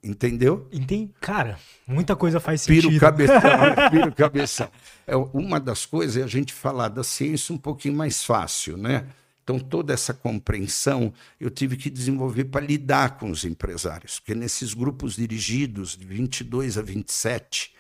Entendeu? 0.03 0.67
Entendi. 0.73 1.11
Cara, 1.21 1.59
muita 1.87 2.17
coisa 2.17 2.41
faz 2.41 2.63
sentido. 2.63 2.89
Piro 2.89 3.01
cabeção, 3.01 3.41
piro 3.91 4.15
cabeção. 4.15 4.71
É, 5.07 5.15
uma 5.15 5.61
das 5.61 5.85
coisas 5.85 6.17
é 6.17 6.25
a 6.25 6.27
gente 6.27 6.53
falar 6.53 6.89
da 6.89 7.05
ciência 7.05 7.55
um 7.55 7.59
pouquinho 7.59 7.95
mais 7.95 8.25
fácil, 8.25 8.77
né? 8.77 9.07
Então, 9.43 9.59
toda 9.59 9.93
essa 9.93 10.15
compreensão 10.15 11.13
eu 11.41 11.51
tive 11.51 11.77
que 11.77 11.91
desenvolver 11.91 12.45
para 12.45 12.65
lidar 12.65 13.19
com 13.19 13.31
os 13.31 13.45
empresários, 13.45 14.21
porque 14.21 14.35
nesses 14.35 14.73
grupos 14.73 15.17
dirigidos, 15.17 15.97
de 15.97 16.07
22 16.07 16.79
a 16.79 16.83
27, 16.83 17.75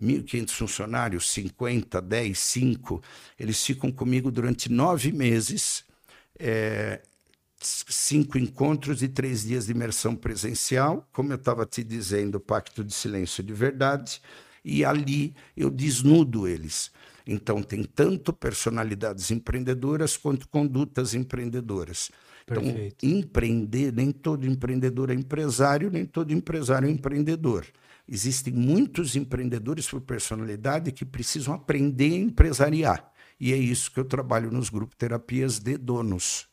1.500 0.00 0.50
funcionários, 0.50 1.30
50, 1.30 2.00
10, 2.00 2.38
5, 2.38 3.02
eles 3.38 3.64
ficam 3.64 3.90
comigo 3.90 4.30
durante 4.30 4.70
nove 4.70 5.10
meses. 5.10 5.84
É, 6.38 7.00
cinco 7.88 8.38
encontros 8.38 9.02
e 9.02 9.08
três 9.08 9.42
dias 9.42 9.66
de 9.66 9.72
imersão 9.72 10.14
presencial, 10.14 11.08
como 11.12 11.32
eu 11.32 11.36
estava 11.36 11.66
te 11.66 11.82
dizendo, 11.82 12.38
Pacto 12.38 12.84
de 12.84 12.94
Silêncio 12.94 13.42
de 13.42 13.52
Verdade, 13.52 14.20
e 14.64 14.84
ali 14.84 15.34
eu 15.56 15.70
desnudo 15.70 16.46
eles. 16.46 16.90
Então, 17.26 17.62
tem 17.62 17.82
tanto 17.82 18.32
personalidades 18.32 19.30
empreendedoras 19.30 20.16
quanto 20.16 20.48
condutas 20.48 21.14
empreendedoras. 21.14 22.10
Então, 22.44 22.62
Perfeito. 22.62 23.04
Então, 23.04 23.18
empreender, 23.18 23.92
nem 23.92 24.12
todo 24.12 24.46
empreendedor 24.46 25.10
é 25.10 25.14
empresário, 25.14 25.90
nem 25.90 26.04
todo 26.04 26.32
empresário 26.32 26.88
é 26.88 26.90
empreendedor. 26.90 27.66
Existem 28.08 28.54
muitos 28.54 29.16
empreendedores 29.16 29.88
por 29.88 30.00
personalidade 30.00 30.92
que 30.92 31.04
precisam 31.04 31.52
aprender 31.52 32.12
a 32.12 32.18
empresariar. 32.18 33.12
E 33.40 33.52
é 33.52 33.56
isso 33.56 33.90
que 33.90 33.98
eu 33.98 34.04
trabalho 34.04 34.52
nos 34.52 34.70
grupos 34.70 34.96
terapias 34.96 35.58
de 35.58 35.76
donos 35.76 36.48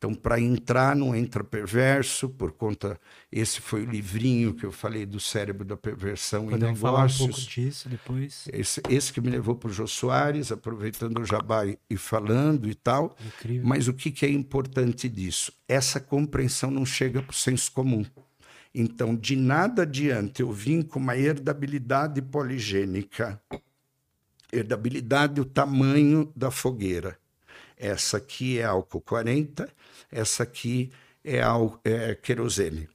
Então, 0.00 0.14
para 0.14 0.40
entrar, 0.40 0.96
não 0.96 1.14
entra 1.14 1.44
perverso, 1.44 2.26
por 2.30 2.52
conta. 2.52 2.98
Esse 3.30 3.60
foi 3.60 3.82
o 3.82 3.84
livrinho 3.84 4.54
que 4.54 4.64
eu 4.64 4.72
falei 4.72 5.04
do 5.04 5.20
cérebro 5.20 5.62
da 5.62 5.76
perversão 5.76 6.46
Podemos 6.46 6.80
em 6.80 6.82
negócios. 6.82 7.18
falar 7.18 7.28
um 7.28 7.32
pouco 7.32 7.50
disso 7.50 7.86
depois. 7.86 8.48
Esse, 8.50 8.80
esse 8.88 9.12
que 9.12 9.20
me 9.20 9.28
levou 9.28 9.54
para 9.54 9.68
o 9.68 9.72
Jô 9.72 9.86
Soares, 9.86 10.50
aproveitando 10.50 11.18
o 11.18 11.24
jabá 11.26 11.66
e, 11.66 11.78
e 11.90 11.98
falando 11.98 12.66
e 12.66 12.74
tal. 12.74 13.14
Incrível. 13.26 13.68
Mas 13.68 13.88
o 13.88 13.92
que, 13.92 14.10
que 14.10 14.24
é 14.24 14.30
importante 14.30 15.06
disso? 15.06 15.52
Essa 15.68 16.00
compreensão 16.00 16.70
não 16.70 16.86
chega 16.86 17.20
para 17.20 17.32
o 17.32 17.34
senso 17.34 17.70
comum. 17.70 18.02
Então, 18.74 19.14
de 19.14 19.36
nada 19.36 19.82
adianta 19.82 20.40
eu 20.40 20.50
vim 20.50 20.80
com 20.80 20.98
uma 20.98 21.14
herdabilidade 21.14 22.22
poligênica. 22.22 23.38
Herdabilidade, 24.50 25.42
o 25.42 25.44
tamanho 25.44 26.32
da 26.34 26.50
fogueira. 26.50 27.19
Essa 27.82 28.18
aqui 28.18 28.58
é 28.58 28.64
álcool 28.64 29.00
40, 29.00 29.66
essa 30.12 30.42
aqui 30.42 30.92
é, 31.24 31.40
é 31.82 32.14
querosene. 32.14 32.86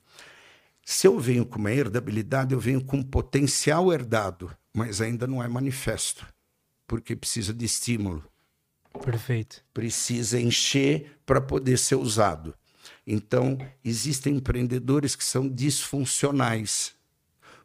Se 0.86 1.08
eu 1.08 1.20
venho 1.20 1.44
com 1.44 1.58
uma 1.58 1.72
herdabilidade, 1.72 2.54
eu 2.54 2.60
venho 2.60 2.86
com 2.86 2.98
um 2.98 3.04
potencial 3.04 3.92
herdado, 3.92 4.56
mas 4.72 5.02
ainda 5.02 5.26
não 5.26 5.42
é 5.42 5.48
manifesto, 5.48 6.28
porque 6.86 7.16
precisa 7.16 7.52
de 7.52 7.66
estímulo 7.66 8.24
Perfeito. 9.04 9.64
precisa 9.74 10.40
encher 10.40 11.18
para 11.26 11.42
poder 11.42 11.80
ser 11.80 11.96
usado. 11.96 12.54
Então, 13.08 13.58
existem 13.84 14.36
empreendedores 14.36 15.16
que 15.16 15.24
são 15.24 15.50
disfuncionais, 15.50 16.94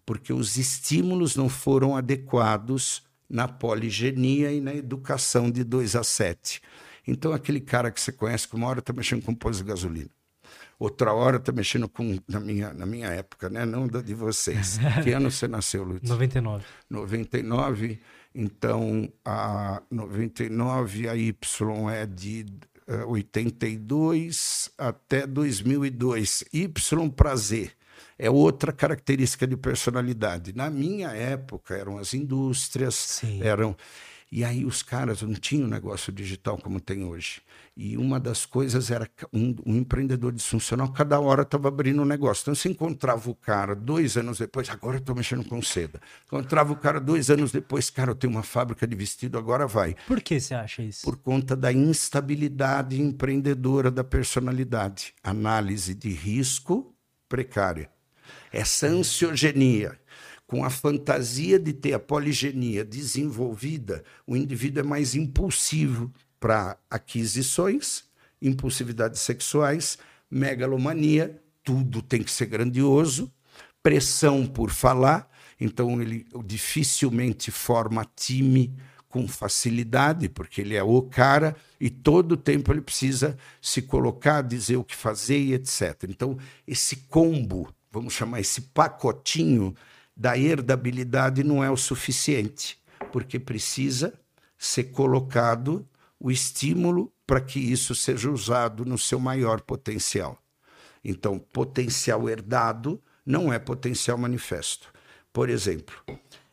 porque 0.06 0.32
os 0.32 0.56
estímulos 0.56 1.36
não 1.36 1.50
foram 1.50 1.94
adequados 1.94 3.02
na 3.28 3.46
poligenia 3.46 4.50
e 4.50 4.60
na 4.60 4.74
educação 4.74 5.50
de 5.50 5.62
2 5.62 5.96
a 5.96 6.02
7. 6.02 6.62
Então, 7.06 7.32
aquele 7.32 7.60
cara 7.60 7.90
que 7.90 8.00
você 8.00 8.12
conhece 8.12 8.48
que 8.48 8.54
uma 8.54 8.66
hora 8.66 8.80
está 8.80 8.92
mexendo 8.92 9.22
com 9.22 9.34
posto 9.34 9.62
de 9.62 9.68
gasolina, 9.68 10.10
outra 10.78 11.12
hora 11.12 11.36
está 11.36 11.52
mexendo 11.52 11.88
com, 11.88 12.18
na 12.28 12.40
minha, 12.40 12.72
na 12.72 12.86
minha 12.86 13.08
época, 13.08 13.48
né? 13.48 13.64
não 13.64 13.86
da 13.86 14.00
de 14.00 14.14
vocês. 14.14 14.78
que 15.04 15.12
ano 15.12 15.30
você 15.30 15.46
nasceu, 15.46 15.84
Lutz? 15.84 16.08
99. 16.08 16.64
99, 16.88 18.00
então 18.34 19.12
a 19.24 19.82
99 19.90 21.08
a 21.08 21.16
Y 21.16 21.90
é 21.90 22.06
de 22.06 22.46
eh, 22.86 23.04
82 23.04 24.70
até 24.78 25.26
2002. 25.26 26.44
Y 26.52 27.10
para 27.10 27.36
Z 27.36 27.70
é 28.18 28.30
outra 28.30 28.72
característica 28.72 29.46
de 29.46 29.56
personalidade. 29.56 30.54
Na 30.54 30.68
minha 30.68 31.08
época 31.08 31.74
eram 31.74 31.98
as 31.98 32.12
indústrias, 32.12 32.94
Sim. 32.94 33.40
eram 33.42 33.74
e 34.32 34.44
aí 34.44 34.64
os 34.64 34.82
caras 34.82 35.22
não 35.22 35.34
tinham 35.34 35.66
negócio 35.66 36.12
digital 36.12 36.56
como 36.56 36.80
tem 36.80 37.04
hoje. 37.04 37.42
E 37.76 37.96
uma 37.96 38.20
das 38.20 38.46
coisas 38.46 38.90
era 38.90 39.08
um, 39.32 39.56
um 39.66 39.76
empreendedor 39.76 40.32
disfuncional, 40.32 40.92
cada 40.92 41.18
hora 41.18 41.42
estava 41.42 41.66
abrindo 41.66 42.02
um 42.02 42.04
negócio. 42.04 42.42
Então 42.42 42.54
você 42.54 42.68
encontrava 42.68 43.28
o 43.28 43.34
cara 43.34 43.74
dois 43.74 44.16
anos 44.16 44.38
depois, 44.38 44.70
agora 44.70 44.96
eu 44.96 45.00
estou 45.00 45.16
mexendo 45.16 45.44
com 45.44 45.60
seda. 45.60 46.00
Encontrava 46.26 46.72
o 46.72 46.76
cara 46.76 47.00
dois 47.00 47.28
anos 47.28 47.50
depois, 47.50 47.90
cara, 47.90 48.12
eu 48.12 48.14
tenho 48.14 48.32
uma 48.32 48.44
fábrica 48.44 48.86
de 48.86 48.94
vestido, 48.94 49.36
agora 49.36 49.66
vai. 49.66 49.96
Por 50.06 50.20
que 50.20 50.38
você 50.38 50.54
acha 50.54 50.82
isso? 50.82 51.02
Por 51.02 51.16
conta 51.16 51.56
da 51.56 51.72
instabilidade 51.72 53.00
empreendedora 53.00 53.90
da 53.90 54.04
personalidade. 54.04 55.12
Análise 55.24 55.92
de 55.92 56.10
risco 56.10 56.94
precária. 57.28 57.90
Essa 58.52 58.86
ansiogenia, 58.86 59.98
com 60.50 60.64
a 60.64 60.68
fantasia 60.68 61.60
de 61.60 61.72
ter 61.72 61.92
a 61.92 61.98
poligenia 62.00 62.84
desenvolvida, 62.84 64.02
o 64.26 64.36
indivíduo 64.36 64.80
é 64.80 64.82
mais 64.82 65.14
impulsivo 65.14 66.12
para 66.40 66.76
aquisições, 66.90 68.02
impulsividades 68.42 69.20
sexuais, 69.20 69.96
megalomania, 70.28 71.40
tudo 71.62 72.02
tem 72.02 72.20
que 72.20 72.32
ser 72.32 72.46
grandioso, 72.46 73.32
pressão 73.80 74.44
por 74.44 74.70
falar, 74.70 75.30
então 75.60 76.02
ele 76.02 76.26
dificilmente 76.44 77.52
forma 77.52 78.04
time 78.16 78.74
com 79.08 79.28
facilidade, 79.28 80.28
porque 80.28 80.62
ele 80.62 80.74
é 80.74 80.82
o 80.82 81.00
cara 81.02 81.54
e 81.80 81.88
todo 81.88 82.32
o 82.32 82.36
tempo 82.36 82.72
ele 82.72 82.80
precisa 82.80 83.38
se 83.62 83.82
colocar, 83.82 84.42
dizer 84.42 84.78
o 84.78 84.84
que 84.84 84.96
fazer 84.96 85.38
e 85.38 85.54
etc. 85.54 86.06
Então, 86.08 86.36
esse 86.66 86.96
combo, 87.08 87.72
vamos 87.92 88.14
chamar 88.14 88.40
esse 88.40 88.62
pacotinho 88.62 89.76
da 90.20 90.36
herdabilidade 90.36 91.42
não 91.42 91.64
é 91.64 91.70
o 91.70 91.78
suficiente, 91.78 92.78
porque 93.10 93.38
precisa 93.38 94.12
ser 94.58 94.84
colocado 94.84 95.88
o 96.18 96.30
estímulo 96.30 97.10
para 97.26 97.40
que 97.40 97.58
isso 97.58 97.94
seja 97.94 98.30
usado 98.30 98.84
no 98.84 98.98
seu 98.98 99.18
maior 99.18 99.62
potencial. 99.62 100.38
Então, 101.02 101.38
potencial 101.38 102.28
herdado 102.28 103.02
não 103.24 103.50
é 103.50 103.58
potencial 103.58 104.18
manifesto. 104.18 104.92
Por 105.32 105.48
exemplo, 105.48 105.96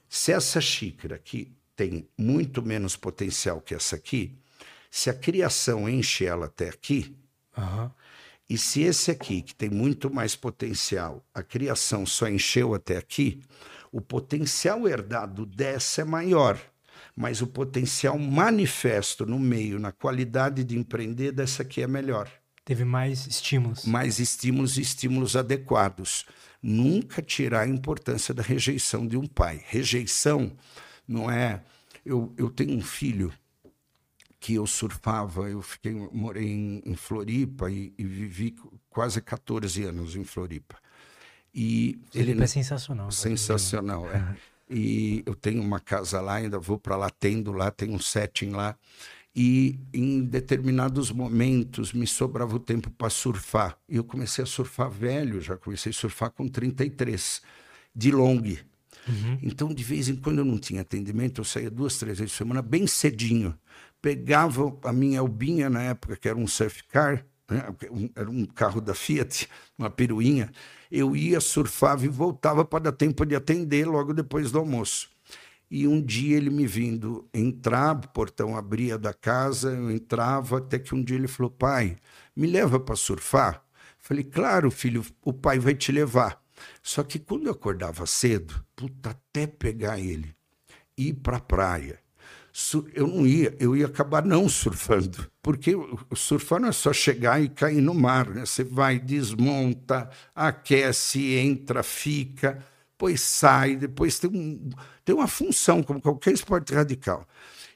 se 0.08 0.32
essa 0.32 0.62
xícara 0.62 1.16
aqui 1.16 1.54
tem 1.76 2.08
muito 2.18 2.64
menos 2.64 2.96
potencial 2.96 3.60
que 3.60 3.76
essa 3.76 3.98
aqui, 3.98 4.40
se 4.90 5.10
a 5.10 5.14
criação 5.14 5.90
enche 5.90 6.26
ela 6.26 6.46
até 6.46 6.70
aqui, 6.70 7.14
Aham. 7.58 7.92
E 8.50 8.58
se 8.58 8.82
esse 8.82 9.12
aqui, 9.12 9.42
que 9.42 9.54
tem 9.54 9.70
muito 9.70 10.10
mais 10.14 10.36
potencial, 10.36 11.26
a 11.34 11.44
criação 11.44 12.06
só 12.06 12.30
encheu 12.30 12.74
até 12.74 12.98
aqui, 12.98 13.42
o 13.92 14.00
potencial 14.00 14.88
herdado 14.88 15.46
dessa 15.46 16.02
é 16.02 16.06
maior, 16.06 16.60
mas 17.16 17.42
o 17.42 17.48
potencial 17.48 18.18
manifesto 18.18 19.26
no 19.26 19.40
meio, 19.40 19.80
na 19.80 19.92
qualidade 19.92 20.64
de 20.64 20.78
empreender, 20.78 21.32
dessa 21.32 21.64
aqui 21.64 21.82
é 21.82 21.88
melhor 21.88 22.30
Teve 22.68 22.84
mais 22.84 23.26
estímulos. 23.26 23.86
mais 23.86 24.20
estímulos 24.20 24.78
e 24.78 24.82
estímulos 24.82 25.38
adequados. 25.38 26.26
Nunca 26.62 27.22
tirar 27.22 27.62
a 27.62 27.68
importância 27.68 28.34
da 28.34 28.44
rejeição 28.44 29.08
de 29.08 29.16
um 29.16 29.26
pai. 29.26 29.64
Rejeição 29.68 30.52
não 31.08 31.32
é. 31.32 31.64
Eu, 32.06 32.34
eu 32.38 32.50
tenho 32.50 32.78
um 32.78 32.82
filho 32.82 33.32
que 34.48 34.54
eu 34.54 34.66
surfava, 34.66 35.50
eu 35.50 35.62
fiquei, 35.62 35.92
morei 35.92 36.48
em, 36.48 36.82
em 36.86 36.96
Floripa 36.96 37.70
e, 37.70 37.94
e 37.98 38.04
vivi 38.06 38.56
quase 38.90 39.22
14 39.22 39.84
anos 39.84 40.16
em 40.16 40.24
Floripa. 40.24 40.78
E 41.54 42.00
ele 42.16 42.32
Ele 42.32 42.44
é 42.44 42.48
sensacional. 42.48 43.12
Sensacional, 43.12 44.10
é. 44.10 44.38
E 44.70 45.22
eu 45.26 45.36
tenho 45.36 45.62
uma 45.62 45.82
casa 45.82 46.22
lá, 46.22 46.36
ainda 46.36 46.58
vou 46.60 46.80
para 46.80 46.96
lá, 46.96 47.10
tendo 47.10 47.52
lá, 47.52 47.70
tenho 47.70 47.92
um 47.92 48.00
setting 48.00 48.52
lá. 48.52 48.78
E 49.36 49.78
em 49.94 50.24
determinados 50.24 51.12
momentos 51.12 51.92
me 51.92 52.08
sobrava 52.08 52.56
o 52.56 52.60
tempo 52.60 52.90
para 52.92 53.10
surfar. 53.10 53.78
E 53.90 53.98
eu 53.98 54.04
comecei 54.06 54.46
a 54.46 54.48
surfar 54.48 54.90
velho, 54.90 55.42
já 55.42 55.58
comecei 55.58 55.90
a 55.90 55.94
surfar 55.94 56.32
com 56.32 56.48
33, 56.48 57.42
de 57.94 58.12
long. 58.12 58.42
Então, 59.42 59.74
de 59.74 59.84
vez 59.84 60.10
em 60.10 60.16
quando 60.16 60.40
eu 60.40 60.46
não 60.46 60.58
tinha 60.58 60.82
atendimento, 60.82 61.42
eu 61.42 61.46
saía 61.46 61.70
duas, 61.70 61.98
três 61.98 62.20
vezes 62.20 62.32
por 62.34 62.38
semana, 62.38 62.62
bem 62.62 62.88
cedinho. 62.88 63.58
Pegava 64.08 64.74
a 64.84 64.94
minha 64.94 65.20
Albinha 65.20 65.70
na 65.70 65.84
época, 65.84 66.16
que 66.16 66.30
era 66.30 66.38
um 66.38 66.48
surf 66.48 66.82
car, 66.86 67.26
né? 67.52 67.62
era 68.16 68.30
um 68.32 68.46
carro 68.46 68.80
da 68.80 68.96
Fiat, 68.96 69.50
uma 69.78 69.90
peruinha. 69.90 70.50
Eu 70.90 71.14
ia, 71.14 71.42
surfava 71.42 72.06
e 72.06 72.08
voltava 72.08 72.64
para 72.64 72.86
dar 72.86 72.94
tempo 72.94 73.26
de 73.26 73.36
atender 73.36 73.86
logo 73.86 74.14
depois 74.14 74.50
do 74.50 74.60
almoço. 74.60 75.10
E 75.70 75.86
um 75.86 76.02
dia 76.02 76.38
ele 76.38 76.50
me 76.50 76.66
vindo 76.66 77.28
entrar, 77.34 77.98
o 77.98 78.08
portão 78.08 78.56
abria 78.56 78.98
da 78.98 79.14
casa, 79.14 79.72
eu 79.72 79.92
entrava, 79.92 80.60
até 80.60 80.80
que 80.80 80.96
um 80.96 81.04
dia 81.04 81.18
ele 81.18 81.28
falou: 81.28 81.52
pai, 81.52 81.98
me 82.34 82.48
leva 82.48 82.80
para 82.80 82.96
surfar? 82.96 83.62
Falei: 84.00 84.24
claro, 84.24 84.72
filho, 84.72 85.06
o 85.22 85.34
pai 85.34 85.60
vai 85.60 85.76
te 85.76 85.92
levar. 85.92 86.42
Só 86.82 87.04
que 87.04 87.20
quando 87.20 87.48
eu 87.48 87.52
acordava 87.52 88.06
cedo, 88.06 88.64
puta, 88.74 89.10
até 89.10 89.46
pegar 89.48 90.00
ele, 90.00 90.34
ir 90.98 91.16
para 91.16 91.36
a 91.36 91.42
praia, 91.42 92.00
eu 92.96 93.08
não 93.08 93.26
ia, 93.28 93.56
eu 93.60 93.76
ia 93.76 93.86
acabar 93.86 94.26
não 94.26 94.50
surfando, 94.50 95.30
porque 95.44 95.74
surfar 96.16 96.60
não 96.60 96.70
é 96.70 96.72
só 96.72 96.92
chegar 96.92 97.40
e 97.42 97.50
cair 97.50 97.82
no 97.82 97.94
mar, 97.94 98.28
né? 98.30 98.46
Você 98.46 98.64
vai, 98.64 99.00
desmonta, 99.00 100.10
aquece, 100.34 101.36
entra, 101.36 101.84
fica, 101.84 102.64
depois 102.92 103.22
sai, 103.22 103.76
depois 103.76 104.18
tem, 104.18 104.32
um, 104.32 104.70
tem 105.06 105.14
uma 105.14 105.28
função, 105.28 105.84
como 105.84 106.02
qualquer 106.02 106.34
esporte 106.34 106.74
radical. 106.74 107.28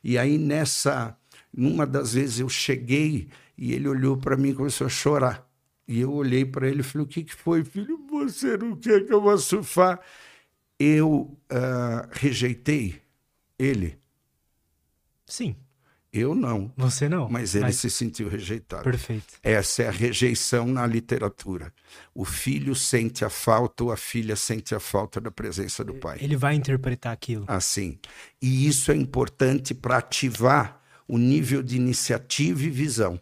E 0.03 0.17
aí 0.17 0.37
nessa, 0.39 1.15
numa 1.53 1.85
das 1.85 2.13
vezes 2.15 2.39
eu 2.39 2.49
cheguei 2.49 3.29
e 3.55 3.73
ele 3.73 3.87
olhou 3.87 4.17
para 4.17 4.35
mim 4.35 4.49
e 4.49 4.55
começou 4.55 4.87
a 4.87 4.89
chorar. 4.89 5.47
E 5.87 5.99
eu 6.01 6.11
olhei 6.11 6.43
para 6.43 6.67
ele 6.67 6.79
e 6.79 6.83
falei: 6.83 7.05
O 7.05 7.07
que, 7.07 7.23
que 7.23 7.35
foi, 7.35 7.63
filho? 7.63 7.99
Você 8.09 8.57
não 8.57 8.75
quer 8.75 9.05
que 9.05 9.13
eu 9.13 9.21
vá 9.21 9.37
surfar? 9.37 9.99
Eu 10.79 11.37
ah, 11.49 12.09
rejeitei 12.13 13.01
ele. 13.59 14.00
Sim. 15.31 15.55
Eu 16.11 16.35
não. 16.35 16.73
Você 16.75 17.07
não. 17.07 17.29
Mas 17.29 17.55
ele 17.55 17.71
se 17.71 17.89
sentiu 17.89 18.27
rejeitado. 18.27 18.83
Perfeito. 18.83 19.35
Essa 19.41 19.83
é 19.83 19.87
a 19.87 19.91
rejeição 19.91 20.67
na 20.67 20.85
literatura. 20.85 21.73
O 22.13 22.25
filho 22.25 22.75
sente 22.75 23.23
a 23.23 23.29
falta 23.29 23.85
ou 23.85 23.93
a 23.93 23.95
filha 23.95 24.35
sente 24.35 24.75
a 24.75 24.79
falta 24.79 25.21
da 25.21 25.31
presença 25.31 25.85
do 25.85 25.93
pai. 25.93 26.17
Ele 26.19 26.35
vai 26.35 26.53
interpretar 26.55 27.13
aquilo. 27.13 27.45
Assim. 27.47 27.97
E 28.41 28.67
isso 28.67 28.91
é 28.91 28.95
importante 28.95 29.73
para 29.73 29.99
ativar 29.99 30.81
o 31.07 31.17
nível 31.17 31.63
de 31.63 31.77
iniciativa 31.77 32.61
e 32.61 32.69
visão. 32.69 33.17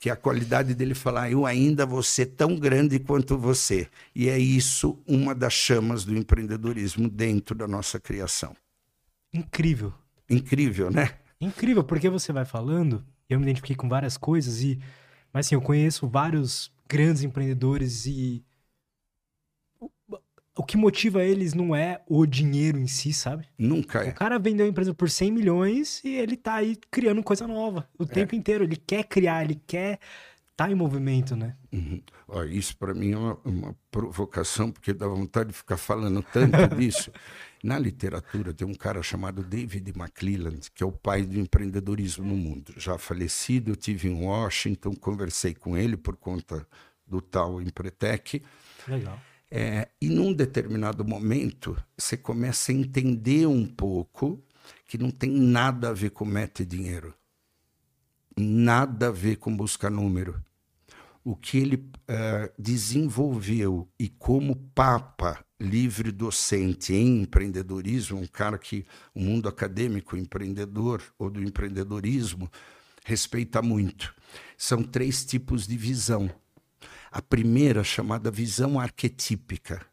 que 0.00 0.08
é 0.08 0.12
a 0.12 0.16
qualidade 0.16 0.74
dele 0.74 0.94
falar: 0.94 1.30
eu 1.30 1.44
ainda 1.44 1.84
vou 1.84 2.02
ser 2.02 2.26
tão 2.26 2.56
grande 2.56 2.98
quanto 2.98 3.36
você. 3.36 3.88
E 4.14 4.30
é 4.30 4.38
isso 4.38 4.98
uma 5.06 5.34
das 5.34 5.52
chamas 5.52 6.02
do 6.02 6.16
empreendedorismo 6.16 7.10
dentro 7.10 7.54
da 7.54 7.68
nossa 7.68 8.00
criação. 8.00 8.56
Incrível. 9.34 9.92
Incrível, 10.30 10.90
né? 10.90 11.18
Incrível, 11.42 11.82
porque 11.84 12.08
você 12.08 12.32
vai 12.32 12.44
falando, 12.44 13.04
eu 13.28 13.38
me 13.38 13.44
identifiquei 13.44 13.76
com 13.76 13.88
várias 13.88 14.16
coisas 14.16 14.62
e 14.62 14.78
mas 15.32 15.46
assim, 15.46 15.54
eu 15.54 15.62
conheço 15.62 16.06
vários 16.06 16.70
grandes 16.86 17.22
empreendedores 17.22 18.04
e 18.06 18.44
o 20.54 20.62
que 20.62 20.76
motiva 20.76 21.24
eles 21.24 21.54
não 21.54 21.74
é 21.74 22.02
o 22.06 22.26
dinheiro 22.26 22.78
em 22.78 22.86
si, 22.86 23.12
sabe? 23.12 23.46
Nunca 23.56 24.04
é. 24.04 24.10
O 24.10 24.14
cara 24.14 24.38
vendeu 24.38 24.66
a 24.66 24.68
empresa 24.68 24.92
por 24.92 25.08
100 25.08 25.32
milhões 25.32 26.04
e 26.04 26.10
ele 26.10 26.36
tá 26.36 26.54
aí 26.56 26.76
criando 26.90 27.22
coisa 27.22 27.48
nova 27.48 27.88
o 27.98 28.02
é. 28.02 28.06
tempo 28.06 28.34
inteiro. 28.34 28.64
Ele 28.64 28.76
quer 28.76 29.04
criar, 29.04 29.42
ele 29.42 29.60
quer 29.66 29.98
tá 30.54 30.70
em 30.70 30.74
movimento, 30.74 31.34
né? 31.34 31.56
Uhum. 31.72 32.02
Ó, 32.28 32.44
isso 32.44 32.76
para 32.76 32.92
mim 32.92 33.12
é 33.12 33.16
uma, 33.16 33.38
uma, 33.44 33.76
provocação, 33.90 34.70
porque 34.70 34.92
dá 34.92 35.08
vontade 35.08 35.50
de 35.50 35.56
ficar 35.56 35.78
falando 35.78 36.22
tanto 36.22 36.52
disso. 36.76 37.10
Na 37.62 37.78
literatura 37.78 38.52
tem 38.52 38.66
um 38.66 38.74
cara 38.74 39.02
chamado 39.02 39.42
David 39.44 39.92
McClelland, 39.96 40.68
que 40.74 40.82
é 40.82 40.86
o 40.86 40.90
pai 40.90 41.22
do 41.22 41.38
empreendedorismo 41.38 42.24
no 42.24 42.36
mundo. 42.36 42.74
Já 42.76 42.98
falecido, 42.98 43.70
eu 43.70 43.76
tive 43.76 44.08
em 44.08 44.24
Washington, 44.24 44.96
conversei 44.96 45.54
com 45.54 45.76
ele 45.76 45.96
por 45.96 46.16
conta 46.16 46.66
do 47.06 47.20
tal 47.20 47.62
Empretec. 47.62 48.42
Legal. 48.88 49.20
É, 49.48 49.88
e 50.00 50.08
num 50.08 50.32
determinado 50.32 51.04
momento, 51.04 51.76
você 51.96 52.16
começa 52.16 52.72
a 52.72 52.74
entender 52.74 53.46
um 53.46 53.66
pouco 53.66 54.42
que 54.86 54.98
não 54.98 55.10
tem 55.10 55.30
nada 55.30 55.90
a 55.90 55.92
ver 55.92 56.10
com 56.10 56.24
meta 56.24 56.62
e 56.62 56.66
dinheiro. 56.66 57.14
Nada 58.36 59.08
a 59.08 59.12
ver 59.12 59.36
com 59.36 59.54
buscar 59.54 59.90
número. 59.90 60.42
O 61.24 61.36
que 61.36 61.58
ele 61.58 61.76
uh, 61.76 62.52
desenvolveu 62.58 63.88
e 63.98 64.08
como 64.08 64.56
papa 64.74 65.44
livre 65.60 66.10
docente 66.10 66.92
em 66.92 67.22
empreendedorismo, 67.22 68.18
um 68.18 68.26
cara 68.26 68.58
que 68.58 68.84
o 69.14 69.20
mundo 69.20 69.48
acadêmico 69.48 70.16
empreendedor 70.16 71.02
ou 71.16 71.30
do 71.30 71.42
empreendedorismo 71.42 72.50
respeita 73.04 73.62
muito. 73.62 74.12
São 74.56 74.82
três 74.82 75.24
tipos 75.24 75.66
de 75.66 75.76
visão 75.76 76.28
a 77.12 77.20
primeira, 77.20 77.84
chamada 77.84 78.30
visão 78.30 78.80
arquetípica. 78.80 79.84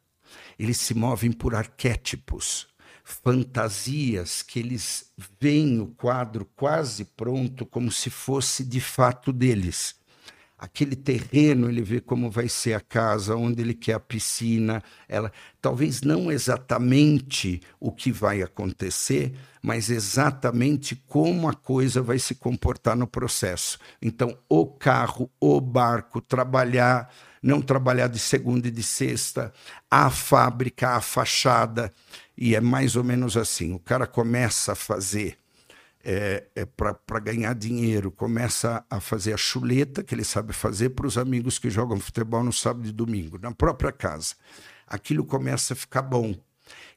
Eles 0.57 0.77
se 0.77 0.93
movem 0.93 1.33
por 1.33 1.53
arquétipos, 1.53 2.67
fantasias 3.03 4.41
que 4.41 4.59
eles 4.59 5.11
veem 5.39 5.81
o 5.81 5.87
quadro 5.87 6.45
quase 6.55 7.03
pronto, 7.03 7.65
como 7.65 7.91
se 7.91 8.09
fosse 8.09 8.63
de 8.63 8.79
fato 8.79 9.33
deles 9.33 9.98
aquele 10.59 10.95
terreno, 10.95 11.69
ele 11.69 11.81
vê 11.81 12.01
como 12.01 12.29
vai 12.29 12.49
ser 12.49 12.73
a 12.73 12.81
casa, 12.81 13.35
onde 13.35 13.61
ele 13.61 13.73
quer 13.73 13.93
a 13.93 13.99
piscina, 13.99 14.83
ela 15.07 15.31
talvez 15.61 16.01
não 16.01 16.29
exatamente 16.29 17.61
o 17.79 17.91
que 17.91 18.11
vai 18.11 18.41
acontecer, 18.41 19.33
mas 19.61 19.89
exatamente 19.89 20.95
como 21.07 21.47
a 21.47 21.53
coisa 21.53 22.01
vai 22.01 22.19
se 22.19 22.35
comportar 22.35 22.95
no 22.95 23.07
processo. 23.07 23.79
Então, 24.01 24.37
o 24.49 24.65
carro, 24.65 25.31
o 25.39 25.61
barco, 25.61 26.19
trabalhar, 26.19 27.09
não 27.41 27.61
trabalhar 27.61 28.07
de 28.07 28.19
segunda 28.19 28.67
e 28.67 28.71
de 28.71 28.83
sexta, 28.83 29.53
a 29.89 30.09
fábrica, 30.09 30.89
a 30.89 31.01
fachada, 31.01 31.91
e 32.37 32.53
é 32.53 32.59
mais 32.59 32.97
ou 32.97 33.03
menos 33.03 33.37
assim. 33.37 33.73
O 33.73 33.79
cara 33.79 34.05
começa 34.05 34.73
a 34.73 34.75
fazer 34.75 35.38
é, 36.03 36.47
é 36.55 36.65
para 36.65 37.19
ganhar 37.19 37.53
dinheiro, 37.53 38.11
começa 38.11 38.85
a 38.89 38.99
fazer 38.99 39.33
a 39.33 39.37
chuleta 39.37 40.03
que 40.03 40.15
ele 40.15 40.23
sabe 40.23 40.53
fazer 40.53 40.89
para 40.91 41.07
os 41.07 41.17
amigos 41.17 41.59
que 41.59 41.69
jogam 41.69 41.99
futebol 41.99 42.43
no 42.43 42.53
sábado 42.53 42.87
e 42.87 42.91
domingo, 42.91 43.37
na 43.41 43.51
própria 43.51 43.91
casa. 43.91 44.35
Aquilo 44.87 45.25
começa 45.25 45.73
a 45.73 45.75
ficar 45.77 46.01
bom. 46.01 46.35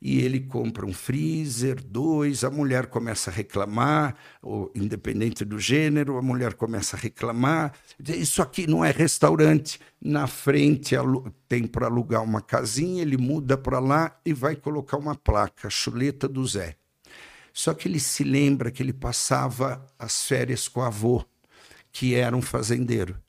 E 0.01 0.21
ele 0.21 0.41
compra 0.41 0.85
um 0.85 0.93
freezer, 0.93 1.83
dois, 1.83 2.45
a 2.45 2.51
mulher 2.51 2.87
começa 2.87 3.31
a 3.31 3.33
reclamar, 3.33 4.15
ou, 4.43 4.71
independente 4.75 5.45
do 5.45 5.59
gênero, 5.59 6.19
a 6.19 6.23
mulher 6.23 6.55
começa 6.55 6.97
a 6.97 6.99
reclamar. 6.99 7.73
Isso 7.99 8.43
aqui 8.43 8.67
não 8.67 8.85
é 8.85 8.91
restaurante. 8.91 9.81
Na 10.01 10.27
frente 10.27 10.95
tem 11.49 11.67
para 11.67 11.87
alugar 11.87 12.23
uma 12.23 12.43
casinha, 12.43 13.01
ele 13.01 13.17
muda 13.17 13.57
para 13.57 13.79
lá 13.79 14.21
e 14.27 14.35
vai 14.35 14.57
colocar 14.57 14.99
uma 14.99 15.15
placa, 15.15 15.71
chuleta 15.71 16.29
do 16.29 16.47
Zé. 16.47 16.77
Só 17.53 17.75
que 17.75 17.89
ele 17.89 18.01
se 18.01 18.25
lembra 18.25 18.71
que 18.71 18.83
ele 18.83 18.93
passava 18.93 19.87
as 19.99 20.25
férias 20.25 20.69
com 20.69 20.81
o 20.81 20.85
avô, 20.85 21.25
que 21.91 22.15
era 22.15 22.37
um 22.37 22.43
fazendeiro. 22.43 23.21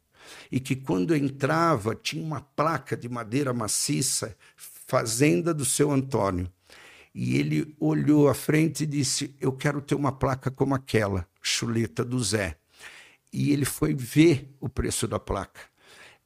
E 0.51 0.59
que 0.59 0.75
quando 0.75 1.15
entrava 1.15 1.95
tinha 1.95 2.23
uma 2.23 2.41
placa 2.41 2.95
de 2.95 3.09
madeira 3.09 3.53
maciça, 3.53 4.35
Fazenda 4.85 5.53
do 5.53 5.65
seu 5.65 5.91
Antônio. 5.91 6.47
E 7.15 7.37
ele 7.37 7.75
olhou 7.79 8.29
à 8.29 8.33
frente 8.33 8.83
e 8.83 8.85
disse: 8.85 9.35
Eu 9.39 9.51
quero 9.51 9.81
ter 9.81 9.95
uma 9.95 10.11
placa 10.11 10.51
como 10.51 10.75
aquela, 10.75 11.27
chuleta 11.41 12.05
do 12.05 12.21
Zé. 12.23 12.57
E 13.31 13.51
ele 13.51 13.65
foi 13.65 13.95
ver 13.95 14.55
o 14.59 14.69
preço 14.69 15.07
da 15.07 15.19
placa. 15.19 15.61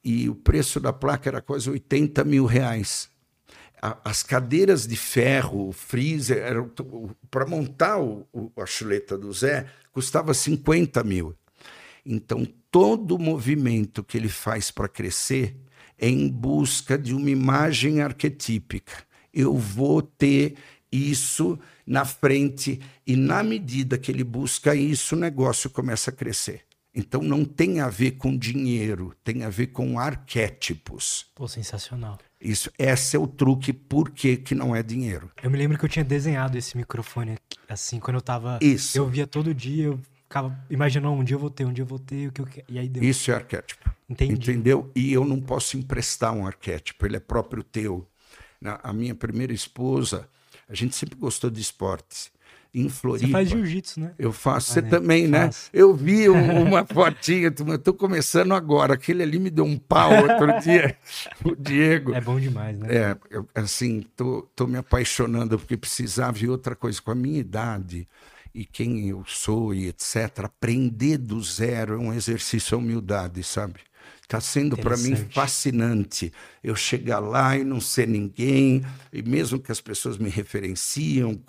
E 0.04 0.28
o 0.28 0.34
preço 0.34 0.80
da 0.80 0.92
placa 0.92 1.30
era 1.30 1.40
quase 1.40 1.70
80 1.70 2.24
mil 2.24 2.44
reais 2.44 3.08
as 3.80 4.22
cadeiras 4.22 4.86
de 4.86 4.96
ferro, 4.96 5.68
o 5.68 5.72
freezer, 5.72 6.42
para 7.30 7.46
montar 7.46 7.98
o, 7.98 8.26
o, 8.32 8.50
a 8.60 8.66
chuleta 8.66 9.16
do 9.16 9.32
Zé, 9.32 9.66
custava 9.92 10.34
50 10.34 11.02
mil. 11.04 11.34
Então, 12.04 12.46
todo 12.70 13.16
o 13.16 13.18
movimento 13.18 14.02
que 14.02 14.16
ele 14.16 14.28
faz 14.28 14.70
para 14.70 14.88
crescer 14.88 15.56
é 15.98 16.08
em 16.08 16.28
busca 16.28 16.96
de 16.96 17.14
uma 17.14 17.30
imagem 17.30 18.00
arquetípica. 18.00 18.92
Eu 19.32 19.56
vou 19.56 20.00
ter 20.00 20.54
isso 20.90 21.58
na 21.86 22.04
frente, 22.04 22.80
e 23.06 23.16
na 23.16 23.42
medida 23.42 23.98
que 23.98 24.10
ele 24.10 24.24
busca 24.24 24.74
isso, 24.74 25.14
o 25.14 25.18
negócio 25.18 25.70
começa 25.70 26.10
a 26.10 26.12
crescer. 26.12 26.67
Então 26.98 27.22
não 27.22 27.44
tem 27.44 27.78
a 27.78 27.88
ver 27.88 28.12
com 28.12 28.36
dinheiro, 28.36 29.14
tem 29.22 29.44
a 29.44 29.48
ver 29.48 29.68
com 29.68 30.00
arquétipos. 30.00 31.26
Pô, 31.32 31.46
sensacional. 31.46 32.18
Isso, 32.40 32.72
esse 32.76 33.14
é 33.14 33.18
o 33.20 33.28
truque, 33.28 33.72
por 33.72 34.10
que, 34.10 34.36
que 34.36 34.52
não 34.52 34.74
é 34.74 34.82
dinheiro. 34.82 35.30
Eu 35.40 35.48
me 35.48 35.56
lembro 35.56 35.78
que 35.78 35.84
eu 35.84 35.88
tinha 35.88 36.04
desenhado 36.04 36.58
esse 36.58 36.76
microfone 36.76 37.36
assim, 37.68 38.00
quando 38.00 38.16
eu 38.16 38.20
tava. 38.20 38.58
Isso. 38.60 38.98
Eu 38.98 39.06
via 39.06 39.28
todo 39.28 39.54
dia, 39.54 39.84
eu 39.84 40.00
ficava 40.24 40.58
imaginando 40.68 41.14
um 41.14 41.22
dia 41.22 41.36
eu 41.36 41.38
vou 41.38 41.50
ter, 41.50 41.64
um 41.64 41.72
dia 41.72 41.84
eu 41.84 41.86
vou 41.86 42.00
ter, 42.00 42.26
o 42.26 42.32
que 42.32 42.40
eu 42.40 42.46
quero. 42.46 42.66
E 42.68 42.80
aí 42.80 42.88
deu. 42.88 43.04
Isso 43.04 43.30
é 43.30 43.34
arquétipo. 43.34 43.88
Entendi. 44.10 44.34
Entendeu? 44.34 44.90
E 44.96 45.12
eu 45.12 45.24
não 45.24 45.40
posso 45.40 45.76
emprestar 45.78 46.32
um 46.32 46.44
arquétipo, 46.44 47.06
ele 47.06 47.16
é 47.16 47.20
próprio 47.20 47.62
teu. 47.62 48.08
Na, 48.60 48.80
a 48.82 48.92
minha 48.92 49.14
primeira 49.14 49.52
esposa, 49.52 50.28
a 50.68 50.74
gente 50.74 50.96
sempre 50.96 51.16
gostou 51.16 51.48
de 51.48 51.60
esportes 51.60 52.28
em 52.80 52.88
Floripa. 52.88 53.26
Você 53.26 53.32
faz 53.32 53.48
jiu-jitsu, 53.48 54.00
né? 54.00 54.12
Eu 54.18 54.32
faço. 54.32 54.72
Você 54.72 54.82
também, 54.82 55.26
né? 55.26 55.46
Faço. 55.46 55.70
Eu 55.72 55.94
vi 55.94 56.28
uma 56.28 56.84
fotinha, 56.84 57.52
eu 57.68 57.78
tô 57.78 57.92
começando 57.92 58.52
agora. 58.54 58.94
Aquele 58.94 59.22
ali 59.22 59.38
me 59.38 59.50
deu 59.50 59.64
um 59.64 59.76
pau 59.76 60.10
outro 60.12 60.58
dia, 60.62 60.96
o 61.44 61.54
Diego. 61.54 62.14
É 62.14 62.20
bom 62.20 62.38
demais, 62.38 62.78
né? 62.78 62.88
É, 62.94 63.16
eu, 63.30 63.48
assim, 63.54 64.04
tô, 64.16 64.48
tô 64.54 64.66
me 64.66 64.78
apaixonando 64.78 65.58
porque 65.58 65.76
precisava 65.76 66.32
ver 66.32 66.48
outra 66.48 66.74
coisa. 66.74 67.00
Com 67.00 67.10
a 67.10 67.14
minha 67.14 67.38
idade 67.38 68.08
e 68.54 68.64
quem 68.64 69.08
eu 69.08 69.24
sou 69.26 69.74
e 69.74 69.88
etc., 69.88 70.44
aprender 70.44 71.18
do 71.18 71.42
zero 71.42 71.94
é 71.94 71.98
um 71.98 72.12
exercício 72.12 72.76
à 72.76 72.78
humildade, 72.78 73.42
sabe? 73.42 73.80
Está 74.22 74.42
sendo 74.42 74.76
para 74.76 74.94
mim 74.98 75.16
fascinante 75.16 76.30
eu 76.62 76.76
chegar 76.76 77.18
lá 77.18 77.56
e 77.56 77.64
não 77.64 77.80
ser 77.80 78.06
ninguém, 78.06 78.84
e 79.10 79.22
mesmo 79.22 79.58
que 79.58 79.72
as 79.72 79.80
pessoas 79.80 80.18
me 80.18 80.28
referenciam, 80.28 81.40